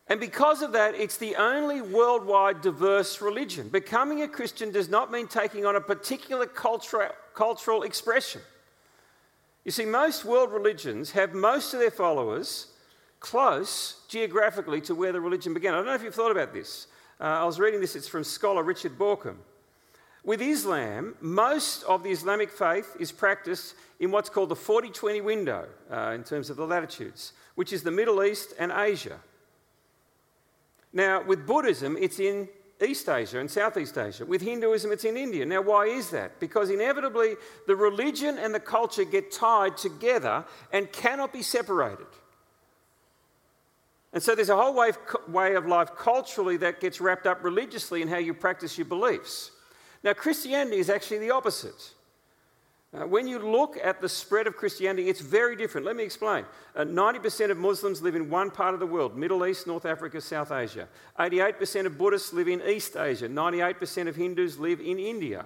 And 0.09 0.19
because 0.19 0.61
of 0.61 0.71
that, 0.71 0.95
it's 0.95 1.17
the 1.17 1.35
only 1.35 1.81
worldwide 1.81 2.61
diverse 2.61 3.21
religion. 3.21 3.67
Becoming 3.69 4.21
a 4.21 4.27
Christian 4.27 4.71
does 4.71 4.89
not 4.89 5.11
mean 5.11 5.27
taking 5.27 5.65
on 5.65 5.75
a 5.75 5.81
particular 5.81 6.45
cultural, 6.45 7.11
cultural 7.37 7.83
expression. 7.83 8.41
You 9.63 9.71
see, 9.71 9.85
most 9.85 10.25
world 10.25 10.51
religions 10.51 11.11
have 11.11 11.35
most 11.35 11.73
of 11.75 11.79
their 11.79 11.91
followers 11.91 12.67
close 13.19 14.01
geographically 14.09 14.81
to 14.81 14.95
where 14.95 15.11
the 15.11 15.21
religion 15.21 15.53
began. 15.53 15.73
I 15.73 15.77
don't 15.77 15.85
know 15.85 15.93
if 15.93 16.01
you've 16.01 16.15
thought 16.15 16.31
about 16.31 16.51
this. 16.51 16.87
Uh, 17.21 17.25
I 17.25 17.43
was 17.43 17.59
reading 17.59 17.79
this, 17.79 17.95
it's 17.95 18.07
from 18.07 18.23
scholar 18.23 18.63
Richard 18.63 18.97
Bauckham. 18.97 19.37
With 20.23 20.41
Islam, 20.41 21.15
most 21.21 21.83
of 21.83 22.01
the 22.01 22.09
Islamic 22.09 22.49
faith 22.49 22.95
is 22.99 23.11
practiced 23.11 23.75
in 23.99 24.09
what's 24.09 24.29
called 24.29 24.49
the 24.49 24.55
40 24.55 24.89
20 24.89 25.21
window 25.21 25.67
uh, 25.91 26.13
in 26.15 26.23
terms 26.23 26.49
of 26.49 26.57
the 26.57 26.65
latitudes, 26.65 27.33
which 27.53 27.71
is 27.71 27.83
the 27.83 27.91
Middle 27.91 28.23
East 28.23 28.53
and 28.57 28.71
Asia. 28.71 29.19
Now, 30.91 31.23
with 31.23 31.45
Buddhism, 31.45 31.97
it's 31.99 32.19
in 32.19 32.49
East 32.81 33.09
Asia 33.09 33.39
and 33.39 33.49
Southeast 33.49 33.97
Asia. 33.97 34.25
With 34.25 34.41
Hinduism, 34.41 34.91
it's 34.91 35.05
in 35.05 35.17
India. 35.17 35.45
Now, 35.45 35.61
why 35.61 35.85
is 35.85 36.11
that? 36.11 36.39
Because 36.39 36.69
inevitably 36.69 37.35
the 37.65 37.75
religion 37.75 38.37
and 38.37 38.53
the 38.53 38.59
culture 38.59 39.03
get 39.03 39.31
tied 39.31 39.77
together 39.77 40.45
and 40.71 40.91
cannot 40.91 41.33
be 41.33 41.41
separated. 41.41 42.07
And 44.13 44.21
so 44.21 44.35
there's 44.35 44.49
a 44.49 44.55
whole 44.55 44.75
way 44.75 44.89
of, 44.89 44.97
way 45.27 45.55
of 45.55 45.65
life 45.65 45.95
culturally 45.95 46.57
that 46.57 46.79
gets 46.79 47.01
wrapped 47.01 47.25
up 47.25 47.43
religiously 47.43 48.01
in 48.01 48.07
how 48.07 48.17
you 48.17 48.33
practice 48.33 48.77
your 48.77 48.85
beliefs. 48.85 49.51
Now, 50.03 50.13
Christianity 50.13 50.77
is 50.77 50.89
actually 50.89 51.19
the 51.19 51.31
opposite. 51.31 51.93
Uh, 52.93 53.05
when 53.05 53.27
you 53.27 53.37
look 53.37 53.77
at 53.83 53.99
the 53.99 54.07
spread 54.07 54.47
of 54.47 54.55
Christianity, 54.55 55.09
it's 55.09 55.19
very 55.19 55.57
different. 55.57 55.85
Let 55.85 55.97
me 55.97 56.03
explain. 56.03 56.45
Uh, 56.73 56.85
90% 56.85 57.51
of 57.51 57.57
Muslims 57.57 58.01
live 58.01 58.15
in 58.15 58.29
one 58.29 58.49
part 58.49 58.73
of 58.73 58.79
the 58.79 58.85
world 58.85 59.17
Middle 59.17 59.45
East, 59.45 59.67
North 59.67 59.85
Africa, 59.85 60.21
South 60.21 60.51
Asia. 60.51 60.87
88% 61.19 61.85
of 61.85 61.97
Buddhists 61.97 62.31
live 62.31 62.47
in 62.47 62.61
East 62.61 62.95
Asia. 62.95 63.27
98% 63.27 64.07
of 64.07 64.15
Hindus 64.15 64.57
live 64.57 64.79
in 64.79 64.99
India. 64.99 65.45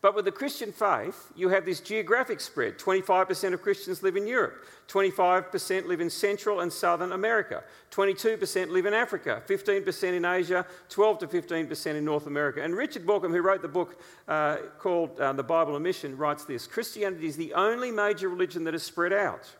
But 0.00 0.14
with 0.14 0.26
the 0.26 0.32
Christian 0.32 0.70
faith, 0.70 1.32
you 1.34 1.48
have 1.48 1.64
this 1.64 1.80
geographic 1.80 2.40
spread. 2.40 2.78
25% 2.78 3.52
of 3.52 3.62
Christians 3.62 4.00
live 4.00 4.16
in 4.16 4.28
Europe, 4.28 4.64
25% 4.86 5.86
live 5.86 6.00
in 6.00 6.08
Central 6.08 6.60
and 6.60 6.72
Southern 6.72 7.10
America, 7.10 7.64
22% 7.90 8.70
live 8.70 8.86
in 8.86 8.94
Africa, 8.94 9.42
15% 9.48 10.12
in 10.12 10.24
Asia, 10.24 10.64
12 10.88 11.18
to 11.18 11.26
15% 11.26 11.96
in 11.96 12.04
North 12.04 12.28
America. 12.28 12.62
And 12.62 12.76
Richard 12.76 13.04
Bauckham, 13.04 13.32
who 13.32 13.40
wrote 13.40 13.60
the 13.60 13.68
book 13.68 14.00
uh, 14.28 14.58
called 14.78 15.18
uh, 15.18 15.32
The 15.32 15.42
Bible 15.42 15.74
and 15.74 15.82
Mission, 15.82 16.16
writes 16.16 16.44
this 16.44 16.68
Christianity 16.68 17.26
is 17.26 17.36
the 17.36 17.54
only 17.54 17.90
major 17.90 18.28
religion 18.28 18.62
that 18.64 18.74
is 18.74 18.84
spread 18.84 19.12
out. 19.12 19.50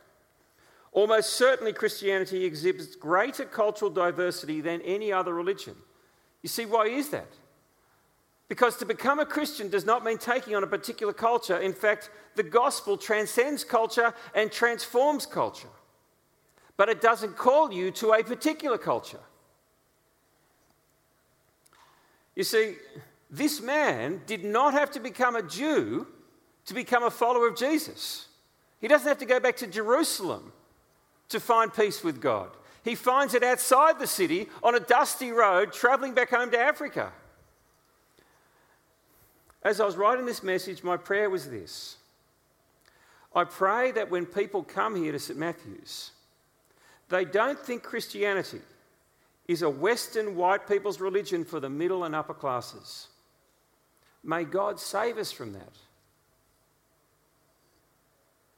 Almost 0.93 1.33
certainly, 1.33 1.73
Christianity 1.73 2.45
exhibits 2.45 2.95
greater 2.95 3.45
cultural 3.45 3.91
diversity 3.91 4.61
than 4.61 4.81
any 4.81 5.11
other 5.11 5.33
religion. 5.33 5.75
You 6.41 6.49
see, 6.49 6.65
why 6.65 6.87
is 6.87 7.09
that? 7.09 7.27
Because 8.49 8.75
to 8.77 8.85
become 8.85 9.19
a 9.19 9.25
Christian 9.25 9.69
does 9.69 9.85
not 9.85 10.03
mean 10.03 10.17
taking 10.17 10.55
on 10.55 10.63
a 10.63 10.67
particular 10.67 11.13
culture. 11.13 11.57
In 11.57 11.71
fact, 11.71 12.09
the 12.35 12.43
gospel 12.43 12.97
transcends 12.97 13.63
culture 13.63 14.13
and 14.33 14.51
transforms 14.51 15.25
culture. 15.25 15.69
But 16.75 16.89
it 16.89 16.99
doesn't 16.99 17.37
call 17.37 17.71
you 17.71 17.91
to 17.91 18.13
a 18.13 18.23
particular 18.23 18.79
culture. 18.79 19.19
You 22.35 22.43
see, 22.43 22.75
this 23.29 23.61
man 23.61 24.21
did 24.25 24.43
not 24.43 24.73
have 24.73 24.89
to 24.91 24.99
become 24.99 25.35
a 25.35 25.43
Jew 25.43 26.07
to 26.65 26.73
become 26.73 27.03
a 27.03 27.11
follower 27.11 27.47
of 27.47 27.55
Jesus. 27.55 28.27
He 28.81 28.87
doesn't 28.87 29.07
have 29.07 29.17
to 29.19 29.25
go 29.25 29.39
back 29.39 29.57
to 29.57 29.67
Jerusalem 29.67 30.53
to 31.27 31.39
find 31.39 31.71
peace 31.71 32.03
with 32.03 32.19
God. 32.19 32.49
He 32.83 32.95
finds 32.95 33.33
it 33.35 33.43
outside 33.43 33.99
the 33.99 34.07
city 34.07 34.47
on 34.63 34.73
a 34.73 34.79
dusty 34.79 35.31
road 35.31 35.73
traveling 35.73 36.13
back 36.13 36.31
home 36.31 36.49
to 36.51 36.59
Africa. 36.59 37.11
As 39.63 39.81
I 39.81 39.85
was 39.85 39.97
writing 39.97 40.25
this 40.25 40.43
message, 40.43 40.83
my 40.83 40.97
prayer 40.97 41.29
was 41.29 41.49
this 41.49 41.97
I 43.35 43.43
pray 43.43 43.91
that 43.91 44.09
when 44.09 44.25
people 44.25 44.63
come 44.63 44.95
here 44.95 45.11
to 45.11 45.19
St. 45.19 45.37
Matthew's, 45.37 46.11
they 47.09 47.25
don't 47.25 47.59
think 47.59 47.83
Christianity 47.83 48.61
is 49.47 49.61
a 49.61 49.69
Western 49.69 50.35
white 50.35 50.67
people's 50.67 50.99
religion 50.99 51.43
for 51.43 51.59
the 51.59 51.69
middle 51.69 52.03
and 52.03 52.15
upper 52.15 52.33
classes. 52.33 53.07
May 54.23 54.43
God 54.43 54.79
save 54.79 55.17
us 55.17 55.31
from 55.31 55.53
that. 55.53 55.73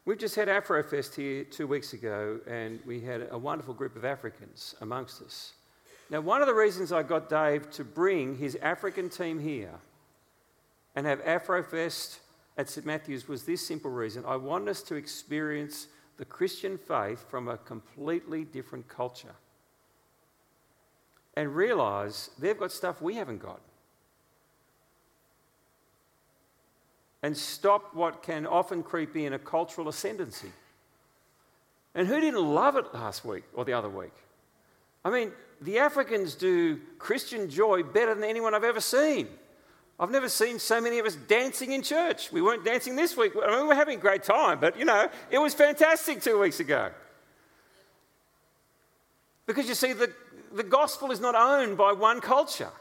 We've 0.03 0.17
just 0.17 0.35
had 0.35 0.47
Afrofest 0.47 1.15
here 1.15 1.43
two 1.43 1.67
weeks 1.67 1.93
ago, 1.93 2.39
and 2.47 2.79
we 2.85 2.99
had 2.99 3.27
a 3.29 3.37
wonderful 3.37 3.73
group 3.73 3.95
of 3.95 4.03
Africans 4.03 4.75
amongst 4.81 5.21
us. 5.21 5.53
Now, 6.09 6.19
one 6.19 6.41
of 6.41 6.47
the 6.47 6.53
reasons 6.53 6.91
I 6.91 7.03
got 7.03 7.29
Dave 7.29 7.69
to 7.71 7.83
bring 7.85 8.35
his 8.35 8.57
African 8.61 9.09
team 9.09 9.39
here 9.39 9.79
and 10.95 11.05
have 11.05 11.23
Afrofest 11.23 12.19
at 12.57 12.69
St. 12.69 12.85
Matthew's 12.85 13.27
was 13.27 13.43
this 13.43 13.65
simple 13.65 13.91
reason 13.91 14.23
I 14.25 14.35
want 14.35 14.67
us 14.67 14.81
to 14.83 14.95
experience 14.95 15.87
the 16.17 16.25
Christian 16.25 16.77
faith 16.77 17.25
from 17.29 17.47
a 17.47 17.57
completely 17.57 18.43
different 18.43 18.87
culture 18.87 19.35
and 21.35 21.55
realize 21.55 22.29
they've 22.37 22.59
got 22.59 22.71
stuff 22.71 23.01
we 23.01 23.15
haven't 23.15 23.41
got. 23.41 23.61
And 27.23 27.37
stop 27.37 27.93
what 27.93 28.23
can 28.23 28.45
often 28.45 28.83
creep 28.83 29.15
in 29.15 29.33
a 29.33 29.39
cultural 29.39 29.87
ascendancy. 29.87 30.51
And 31.93 32.07
who 32.07 32.19
didn't 32.19 32.43
love 32.43 32.75
it 32.77 32.93
last 32.93 33.23
week 33.23 33.43
or 33.53 33.63
the 33.63 33.73
other 33.73 33.89
week? 33.89 34.13
I 35.05 35.09
mean, 35.09 35.31
the 35.61 35.79
Africans 35.79 36.35
do 36.35 36.79
Christian 36.99 37.49
joy 37.49 37.83
better 37.83 38.13
than 38.13 38.23
anyone 38.23 38.53
I've 38.53 38.63
ever 38.63 38.81
seen. 38.81 39.27
I've 40.01 40.09
never 40.09 40.29
seen 40.29 40.57
so 40.57 40.81
many 40.81 40.97
of 40.97 41.05
us 41.05 41.13
dancing 41.15 41.73
in 41.73 41.83
church. 41.83 42.31
We 42.31 42.41
weren't 42.41 42.65
dancing 42.65 42.95
this 42.95 43.15
week. 43.15 43.33
I 43.35 43.55
mean, 43.55 43.67
we 43.67 43.73
are 43.73 43.75
having 43.75 43.99
a 43.99 44.01
great 44.01 44.23
time, 44.23 44.59
but 44.59 44.77
you 44.77 44.83
know, 44.83 45.07
it 45.29 45.37
was 45.37 45.53
fantastic 45.53 46.23
two 46.23 46.39
weeks 46.39 46.59
ago. 46.59 46.89
Because 49.45 49.69
you 49.69 49.75
see, 49.75 49.93
the, 49.93 50.11
the 50.53 50.63
gospel 50.63 51.11
is 51.11 51.19
not 51.19 51.35
owned 51.35 51.77
by 51.77 51.91
one 51.91 52.19
culture, 52.19 52.71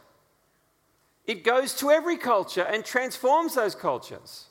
it 1.26 1.44
goes 1.44 1.74
to 1.74 1.90
every 1.90 2.16
culture 2.16 2.62
and 2.62 2.86
transforms 2.86 3.54
those 3.54 3.74
cultures. 3.74 4.46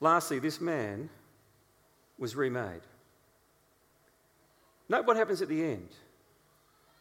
Lastly, 0.00 0.40
this 0.40 0.60
man 0.60 1.10
was 2.18 2.34
remade. 2.34 2.82
Note 4.88 5.06
what 5.06 5.16
happens 5.16 5.40
at 5.42 5.48
the 5.48 5.62
end. 5.62 5.88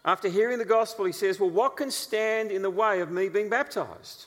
After 0.06 0.28
hearing 0.28 0.60
the 0.60 0.66
gospel, 0.66 1.06
he 1.06 1.12
says, 1.12 1.40
Well, 1.40 1.50
what 1.50 1.78
can 1.78 1.92
stand 1.92 2.52
in 2.52 2.62
the 2.62 2.70
way 2.70 3.00
of 3.00 3.12
me 3.12 3.30
being 3.30 3.50
baptized? 3.50 4.26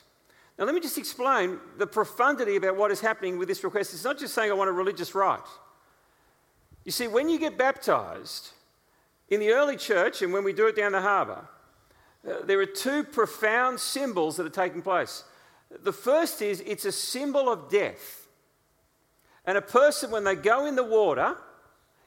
Now, 0.58 0.64
let 0.64 0.74
me 0.74 0.80
just 0.80 0.96
explain 0.96 1.58
the 1.76 1.86
profundity 1.86 2.56
about 2.56 2.76
what 2.76 2.90
is 2.90 3.00
happening 3.00 3.38
with 3.38 3.48
this 3.48 3.62
request. 3.62 3.92
It's 3.92 4.04
not 4.04 4.18
just 4.18 4.34
saying 4.34 4.50
I 4.50 4.54
want 4.54 4.70
a 4.70 4.72
religious 4.72 5.14
rite. 5.14 5.40
You 6.84 6.92
see, 6.92 7.08
when 7.08 7.28
you 7.28 7.38
get 7.38 7.58
baptized, 7.58 8.52
in 9.28 9.40
the 9.40 9.50
early 9.50 9.76
church 9.76 10.22
and 10.22 10.32
when 10.32 10.44
we 10.44 10.52
do 10.52 10.66
it 10.66 10.76
down 10.76 10.92
the 10.92 11.00
harbour, 11.00 11.46
uh, 12.28 12.44
there 12.44 12.60
are 12.60 12.66
two 12.66 13.04
profound 13.04 13.80
symbols 13.80 14.36
that 14.36 14.46
are 14.46 14.50
taking 14.50 14.82
place. 14.82 15.24
The 15.82 15.92
first 15.92 16.42
is 16.42 16.62
it's 16.64 16.84
a 16.84 16.92
symbol 16.92 17.48
of 17.48 17.68
death. 17.68 18.26
And 19.44 19.56
a 19.58 19.62
person, 19.62 20.10
when 20.10 20.24
they 20.24 20.34
go 20.34 20.66
in 20.66 20.76
the 20.76 20.84
water, 20.84 21.36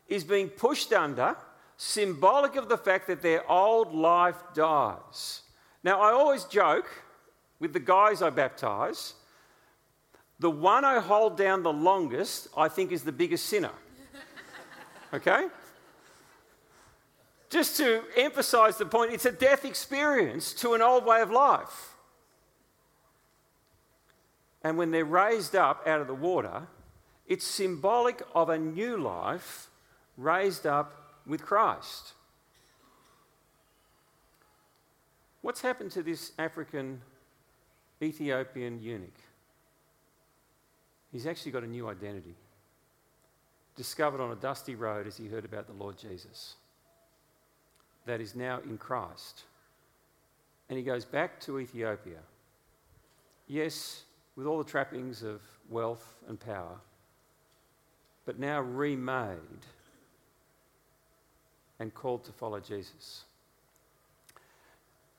is 0.08 0.24
being 0.24 0.50
pushed 0.50 0.92
under, 0.92 1.38
symbolic 1.82 2.58
of 2.58 2.68
the 2.68 2.78
fact 2.78 3.08
that 3.08 3.22
their 3.22 3.50
old 3.50 3.96
life 3.96 4.36
dies. 4.54 5.44
Now, 5.82 6.02
I 6.02 6.12
always 6.12 6.44
joke 6.44 6.90
with 7.58 7.72
the 7.72 7.80
guys 7.80 8.22
I 8.22 8.30
baptize 8.30 9.14
the 10.40 10.50
one 10.50 10.86
I 10.86 11.00
hold 11.00 11.38
down 11.38 11.64
the 11.64 11.74
longest, 11.74 12.48
I 12.56 12.70
think, 12.70 12.92
is 12.92 13.04
the 13.04 13.12
biggest 13.12 13.46
sinner. 13.46 13.72
Okay? 15.14 15.48
Just 17.50 17.78
to 17.78 18.04
emphasize 18.16 18.78
the 18.78 18.86
point, 18.86 19.12
it's 19.12 19.26
a 19.26 19.32
death 19.32 19.66
experience 19.66 20.54
to 20.54 20.76
an 20.76 20.82
old 20.82 21.06
way 21.06 21.22
of 21.22 21.32
life. 21.32 21.96
And 24.64 24.78
when 24.78 24.92
they're 24.92 25.04
raised 25.04 25.56
up 25.56 25.86
out 25.88 26.00
of 26.00 26.08
the 26.08 26.14
water, 26.14 26.68
it's 27.28 27.46
symbolic 27.46 28.22
of 28.34 28.50
a 28.50 28.58
new 28.58 28.98
life 28.98 29.70
raised 30.16 30.68
up 30.68 30.99
with 31.30 31.44
Christ. 31.44 32.14
What's 35.42 35.62
happened 35.62 35.92
to 35.92 36.04
this 36.04 36.34
African 36.38 37.00
Ethiopian 38.02 38.82
eunuch? 38.82 39.14
He's 41.12 41.26
actually 41.26 41.54
got 41.54 41.64
a 41.64 41.68
new 41.68 41.88
identity, 41.88 42.36
discovered 43.78 44.20
on 44.20 44.32
a 44.32 44.36
dusty 44.36 44.76
road 44.76 45.08
as 45.08 45.16
he 45.16 45.28
heard 45.28 45.46
about 45.46 45.68
the 45.68 45.74
Lord 45.74 45.98
Jesus, 45.98 46.56
that 48.06 48.20
is 48.20 48.36
now 48.36 48.60
in 48.66 48.78
Christ. 48.78 49.44
And 50.68 50.78
he 50.78 50.84
goes 50.84 51.06
back 51.06 51.40
to 51.42 51.60
Ethiopia. 51.60 52.20
Yes, 53.48 54.04
with 54.36 54.46
all 54.46 54.58
the 54.58 54.70
trappings 54.70 55.24
of 55.24 55.42
wealth 55.70 56.16
and 56.28 56.40
power, 56.40 56.78
but 58.26 58.40
now 58.40 58.62
remade 58.62 59.66
and 61.80 61.94
called 61.94 62.24
to 62.26 62.32
follow 62.32 62.60
Jesus. 62.60 63.24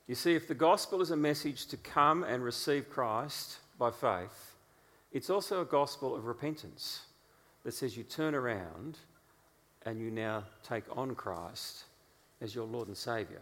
You 0.07 0.15
see, 0.15 0.35
if 0.35 0.47
the 0.47 0.55
gospel 0.55 1.01
is 1.01 1.11
a 1.11 1.15
message 1.15 1.67
to 1.67 1.77
come 1.77 2.23
and 2.23 2.43
receive 2.43 2.89
Christ 2.89 3.57
by 3.79 3.91
faith, 3.91 4.55
it's 5.11 5.29
also 5.29 5.61
a 5.61 5.65
gospel 5.65 6.15
of 6.15 6.25
repentance 6.25 7.01
that 7.63 7.73
says 7.73 7.95
you 7.95 8.03
turn 8.03 8.35
around 8.35 8.97
and 9.85 9.99
you 9.99 10.11
now 10.11 10.43
take 10.63 10.83
on 10.95 11.15
Christ 11.15 11.85
as 12.41 12.53
your 12.53 12.65
Lord 12.65 12.87
and 12.87 12.97
Saviour. 12.97 13.41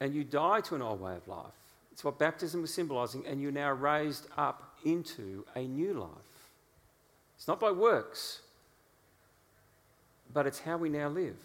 And 0.00 0.14
you 0.14 0.24
die 0.24 0.60
to 0.62 0.74
an 0.74 0.82
old 0.82 1.00
way 1.00 1.14
of 1.14 1.26
life. 1.28 1.52
It's 1.92 2.04
what 2.04 2.18
baptism 2.18 2.62
was 2.62 2.72
symbolising, 2.72 3.24
and 3.26 3.40
you're 3.40 3.52
now 3.52 3.70
raised 3.72 4.26
up 4.36 4.76
into 4.84 5.44
a 5.54 5.66
new 5.66 5.94
life. 5.94 6.50
It's 7.36 7.46
not 7.46 7.60
by 7.60 7.70
works, 7.70 8.40
but 10.32 10.46
it's 10.46 10.60
how 10.60 10.76
we 10.76 10.88
now 10.88 11.08
live. 11.08 11.36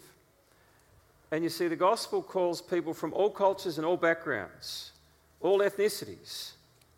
And 1.30 1.44
you 1.44 1.50
see, 1.50 1.68
the 1.68 1.76
gospel 1.76 2.22
calls 2.22 2.62
people 2.62 2.94
from 2.94 3.12
all 3.12 3.30
cultures 3.30 3.76
and 3.76 3.86
all 3.86 3.96
backgrounds, 3.96 4.92
all 5.40 5.58
ethnicities, 5.60 6.52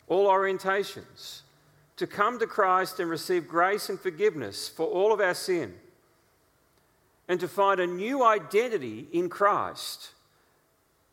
all 0.07 0.29
orientations, 0.29 1.41
to 1.97 2.07
come 2.07 2.39
to 2.39 2.47
Christ 2.47 3.01
and 3.01 3.11
receive 3.11 3.49
grace 3.49 3.89
and 3.89 3.99
forgiveness 3.99 4.69
for 4.69 4.87
all 4.87 5.13
of 5.13 5.21
our 5.21 5.35
sin, 5.35 5.75
and 7.29 7.39
to 7.41 7.49
find 7.49 7.81
a 7.81 7.87
new 7.87 8.25
identity 8.25 9.09
in 9.13 9.29
Christ 9.29 10.11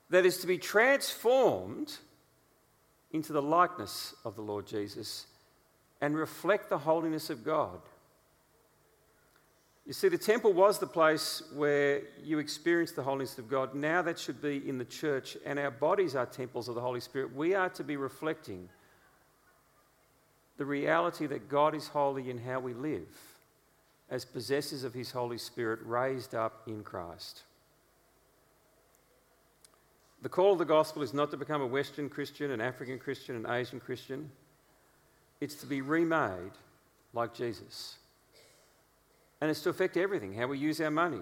that 0.10 0.26
is 0.26 0.38
to 0.40 0.48
be 0.48 0.58
transformed 0.58 1.98
into 3.12 3.34
the 3.34 3.42
likeness 3.42 4.16
of 4.24 4.36
the 4.36 4.42
Lord 4.42 4.66
Jesus 4.68 5.28
and 6.02 6.16
reflect 6.16 6.70
the 6.70 6.78
holiness 6.78 7.30
of 7.30 7.44
God. 7.44 7.80
You 9.88 9.94
see, 9.94 10.10
the 10.10 10.18
temple 10.18 10.52
was 10.52 10.80
the 10.80 10.86
place 10.86 11.42
where 11.56 12.02
you 12.22 12.40
experienced 12.40 12.98
the 12.98 13.04
holiness 13.04 13.38
of 13.38 13.50
God. 13.50 13.74
Now 13.74 14.02
that 14.02 14.20
should 14.20 14.42
be 14.42 14.68
in 14.68 14.78
the 14.78 14.84
church, 14.84 15.38
and 15.46 15.58
our 15.58 15.72
bodies 15.72 16.14
are 16.14 16.26
temples 16.26 16.68
of 16.68 16.76
the 16.76 16.82
Holy 16.82 17.00
Spirit. 17.00 17.34
We 17.34 17.56
are 17.56 17.70
to 17.70 17.86
be 17.86 17.96
reflecting 17.96 18.68
the 20.58 20.66
reality 20.66 21.26
that 21.28 21.48
God 21.48 21.74
is 21.74 21.88
holy 21.88 22.30
in 22.30 22.38
how 22.38 22.60
we 22.60 22.74
live 22.74 23.08
as 24.10 24.26
possessors 24.26 24.84
of 24.84 24.94
His 24.94 25.12
Holy 25.12 25.38
Spirit 25.38 25.80
raised 25.86 26.36
up 26.36 26.64
in 26.68 26.84
Christ. 26.84 27.44
The 30.22 30.30
call 30.30 30.52
of 30.52 30.60
the 30.60 30.66
gospel 30.66 31.02
is 31.02 31.14
not 31.14 31.32
to 31.32 31.38
become 31.38 31.62
a 31.62 31.68
Western 31.68 32.10
Christian, 32.10 32.52
an 32.52 32.60
African 32.60 33.00
Christian, 33.00 33.38
an 33.38 33.50
Asian 33.50 33.80
Christian. 33.80 34.32
It's 35.40 35.56
to 35.56 35.66
be 35.66 35.80
remade 35.80 36.52
like 37.14 37.34
Jesus. 37.34 38.00
And 39.40 39.52
it's 39.52 39.62
to 39.62 39.70
affect 39.70 39.98
everything 39.98 40.34
how 40.34 40.48
we 40.48 40.58
use 40.58 40.82
our 40.82 40.92
money, 40.92 41.22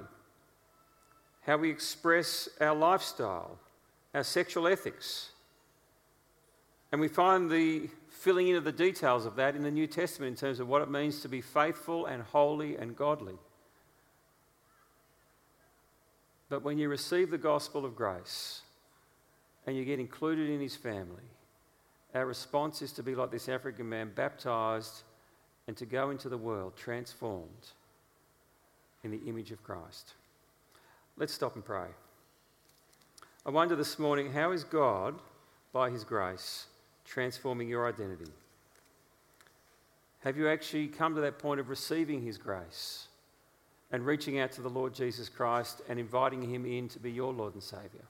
how 1.41 1.57
we 1.57 1.69
express 1.69 2.47
our 2.61 2.73
lifestyle, 2.73 3.57
our 4.13 4.23
sexual 4.23 4.67
ethics. 4.67 5.31
And 6.91 7.01
we 7.01 7.07
find 7.07 7.49
the 7.49 7.89
filling 8.09 8.47
in 8.47 8.55
of 8.55 8.63
the 8.63 8.71
details 8.71 9.25
of 9.25 9.35
that 9.35 9.55
in 9.55 9.63
the 9.63 9.71
New 9.71 9.87
Testament 9.87 10.31
in 10.31 10.35
terms 10.35 10.59
of 10.59 10.67
what 10.67 10.81
it 10.81 10.89
means 10.89 11.21
to 11.21 11.29
be 11.29 11.41
faithful 11.41 12.05
and 12.05 12.23
holy 12.23 12.77
and 12.77 12.95
godly. 12.95 13.35
But 16.47 16.63
when 16.63 16.77
you 16.77 16.87
receive 16.87 17.31
the 17.31 17.37
gospel 17.37 17.85
of 17.85 17.95
grace 17.95 18.61
and 19.67 19.75
you 19.75 19.83
get 19.83 19.99
included 19.99 20.49
in 20.49 20.61
his 20.61 20.75
family, 20.75 21.23
our 22.13 22.25
response 22.25 22.81
is 22.81 22.93
to 22.93 23.03
be 23.03 23.13
like 23.13 23.31
this 23.31 23.49
African 23.49 23.89
man, 23.89 24.11
baptized 24.15 25.03
and 25.67 25.75
to 25.75 25.85
go 25.85 26.11
into 26.11 26.29
the 26.29 26.37
world 26.37 26.77
transformed 26.77 27.71
in 29.05 29.11
the 29.11 29.21
image 29.29 29.51
of 29.51 29.63
Christ. 29.63 30.15
Let's 31.15 31.33
stop 31.33 31.55
and 31.55 31.63
pray. 31.63 31.87
I 33.45 33.51
wonder 33.51 33.75
this 33.75 33.99
morning 33.99 34.33
how 34.33 34.51
is 34.51 34.63
God, 34.63 35.15
by 35.71 35.91
His 35.91 36.03
grace, 36.03 36.65
transforming 37.05 37.69
your 37.69 37.87
identity? 37.87 38.31
Have 40.23 40.37
you 40.37 40.49
actually 40.49 40.87
come 40.87 41.13
to 41.13 41.21
that 41.21 41.37
point 41.37 41.59
of 41.59 41.69
receiving 41.69 42.23
His 42.23 42.39
grace 42.39 43.07
and 43.91 44.03
reaching 44.03 44.39
out 44.39 44.51
to 44.53 44.61
the 44.61 44.69
Lord 44.69 44.95
Jesus 44.95 45.29
Christ 45.29 45.83
and 45.87 45.99
inviting 45.99 46.41
Him 46.41 46.65
in 46.65 46.89
to 46.89 46.99
be 46.99 47.11
your 47.11 47.31
Lord 47.31 47.53
and 47.53 47.61
Saviour? 47.61 48.03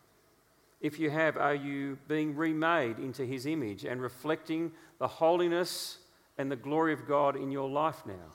If 0.79 0.97
you 0.97 1.09
have, 1.09 1.35
are 1.35 1.55
you 1.55 1.97
being 2.07 2.35
remade 2.35 2.99
into 2.99 3.25
His 3.25 3.45
image 3.45 3.83
and 3.83 4.01
reflecting 4.01 4.71
the 4.99 5.07
holiness 5.07 5.97
and 6.37 6.49
the 6.49 6.55
glory 6.55 6.93
of 6.93 7.05
God 7.05 7.35
in 7.35 7.51
your 7.51 7.69
life 7.69 8.03
now? 8.05 8.31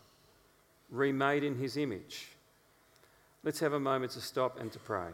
Remade 0.90 1.42
in 1.42 1.56
His 1.56 1.78
image. 1.78 2.28
Let's 3.42 3.60
have 3.60 3.72
a 3.72 3.80
moment 3.80 4.12
to 4.12 4.20
stop 4.20 4.60
and 4.60 4.70
to 4.70 4.78
pray. 4.78 5.08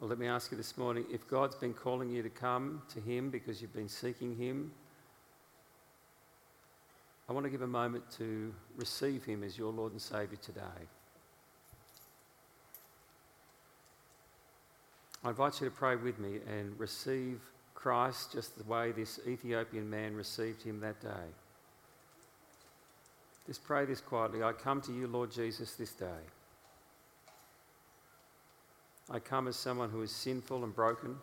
Well, 0.00 0.10
let 0.10 0.18
me 0.18 0.26
ask 0.26 0.50
you 0.50 0.56
this 0.56 0.76
morning 0.76 1.06
if 1.10 1.26
God's 1.28 1.54
been 1.54 1.72
calling 1.72 2.10
you 2.10 2.22
to 2.22 2.28
come 2.28 2.82
to 2.92 3.00
Him 3.00 3.30
because 3.30 3.62
you've 3.62 3.72
been 3.72 3.88
seeking 3.88 4.36
Him 4.36 4.72
I 7.28 7.32
want 7.32 7.44
to 7.44 7.50
give 7.50 7.62
a 7.62 7.66
moment 7.66 8.10
to 8.18 8.52
receive 8.76 9.24
Him 9.24 9.42
as 9.42 9.56
your 9.56 9.72
Lord 9.72 9.92
and 9.92 10.00
Saviour 10.00 10.38
today. 10.42 10.60
I 15.24 15.30
invite 15.30 15.58
you 15.60 15.68
to 15.68 15.74
pray 15.74 15.96
with 15.96 16.18
me 16.18 16.40
and 16.46 16.78
receive 16.78 17.40
Christ 17.74 18.32
just 18.32 18.58
the 18.58 18.64
way 18.64 18.92
this 18.92 19.20
Ethiopian 19.26 19.88
man 19.88 20.14
received 20.14 20.62
Him 20.62 20.80
that 20.80 21.00
day. 21.00 21.32
Just 23.46 23.64
pray 23.64 23.86
this 23.86 24.02
quietly. 24.02 24.42
I 24.42 24.52
come 24.52 24.82
to 24.82 24.92
you, 24.92 25.06
Lord 25.06 25.30
Jesus, 25.30 25.74
this 25.76 25.92
day. 25.92 26.06
I 29.10 29.18
come 29.18 29.48
as 29.48 29.56
someone 29.56 29.90
who 29.90 30.02
is 30.02 30.10
sinful 30.10 30.62
and 30.62 30.74
broken. 30.74 31.16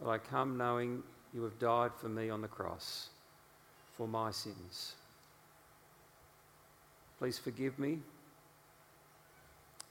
But 0.00 0.10
I 0.10 0.18
come 0.18 0.56
knowing 0.56 1.02
you 1.34 1.42
have 1.42 1.58
died 1.58 1.92
for 1.96 2.08
me 2.08 2.30
on 2.30 2.40
the 2.40 2.48
cross, 2.48 3.08
for 3.92 4.08
my 4.08 4.30
sins. 4.30 4.94
Please 7.18 7.38
forgive 7.38 7.78
me 7.78 7.98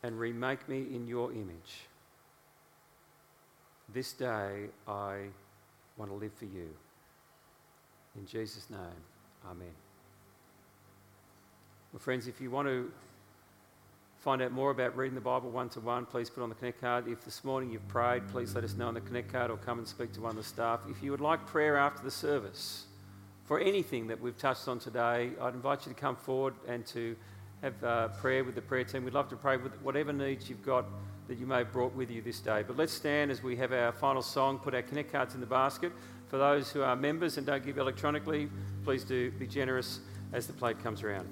and 0.03 0.17
remake 0.19 0.67
me 0.69 0.85
in 0.93 1.07
your 1.07 1.31
image. 1.31 1.87
This 3.93 4.13
day 4.13 4.67
I 4.87 5.25
want 5.97 6.11
to 6.11 6.15
live 6.15 6.33
for 6.33 6.45
you. 6.45 6.69
In 8.15 8.25
Jesus' 8.25 8.69
name, 8.69 8.79
Amen. 9.45 9.67
Well, 11.93 11.99
friends, 11.99 12.27
if 12.27 12.41
you 12.41 12.51
want 12.51 12.67
to 12.67 12.91
find 14.19 14.41
out 14.41 14.51
more 14.51 14.71
about 14.71 14.97
reading 14.97 15.15
the 15.15 15.21
Bible 15.21 15.49
one 15.49 15.69
to 15.69 15.79
one, 15.79 16.05
please 16.05 16.29
put 16.29 16.43
on 16.43 16.49
the 16.49 16.55
Connect 16.55 16.81
card. 16.81 17.07
If 17.07 17.23
this 17.23 17.43
morning 17.43 17.71
you've 17.71 17.87
prayed, 17.87 18.27
please 18.29 18.55
let 18.55 18.63
us 18.63 18.75
know 18.75 18.87
on 18.87 18.93
the 18.93 19.01
Connect 19.01 19.31
card 19.31 19.51
or 19.51 19.57
come 19.57 19.77
and 19.79 19.87
speak 19.87 20.11
to 20.13 20.21
one 20.21 20.31
of 20.31 20.37
the 20.37 20.43
staff. 20.43 20.81
If 20.89 21.03
you 21.03 21.11
would 21.11 21.21
like 21.21 21.45
prayer 21.45 21.77
after 21.77 22.03
the 22.03 22.11
service 22.11 22.85
for 23.45 23.59
anything 23.59 24.07
that 24.07 24.19
we've 24.19 24.37
touched 24.37 24.67
on 24.67 24.79
today, 24.79 25.31
I'd 25.39 25.53
invite 25.53 25.85
you 25.85 25.93
to 25.93 25.99
come 25.99 26.15
forward 26.15 26.55
and 26.67 26.85
to 26.87 27.15
have 27.61 27.83
uh, 27.83 28.07
prayer 28.09 28.43
with 28.43 28.55
the 28.55 28.61
prayer 28.61 28.83
team. 28.83 29.05
We'd 29.05 29.13
love 29.13 29.29
to 29.29 29.35
pray 29.35 29.57
with 29.57 29.73
whatever 29.81 30.11
needs 30.11 30.49
you've 30.49 30.65
got 30.65 30.85
that 31.27 31.37
you 31.37 31.45
may 31.45 31.59
have 31.59 31.71
brought 31.71 31.93
with 31.95 32.09
you 32.09 32.21
this 32.21 32.39
day. 32.39 32.63
But 32.65 32.77
let's 32.77 32.93
stand 32.93 33.31
as 33.31 33.43
we 33.43 33.55
have 33.57 33.71
our 33.71 33.91
final 33.91 34.21
song, 34.21 34.59
put 34.59 34.73
our 34.73 34.81
Connect 34.81 35.11
cards 35.11 35.35
in 35.35 35.41
the 35.41 35.47
basket. 35.47 35.91
For 36.27 36.37
those 36.37 36.71
who 36.71 36.81
are 36.81 36.95
members 36.95 37.37
and 37.37 37.45
don't 37.45 37.65
give 37.65 37.77
electronically, 37.77 38.49
please 38.83 39.03
do 39.03 39.31
be 39.31 39.47
generous 39.47 39.99
as 40.33 40.47
the 40.47 40.53
plate 40.53 40.81
comes 40.83 41.03
around. 41.03 41.27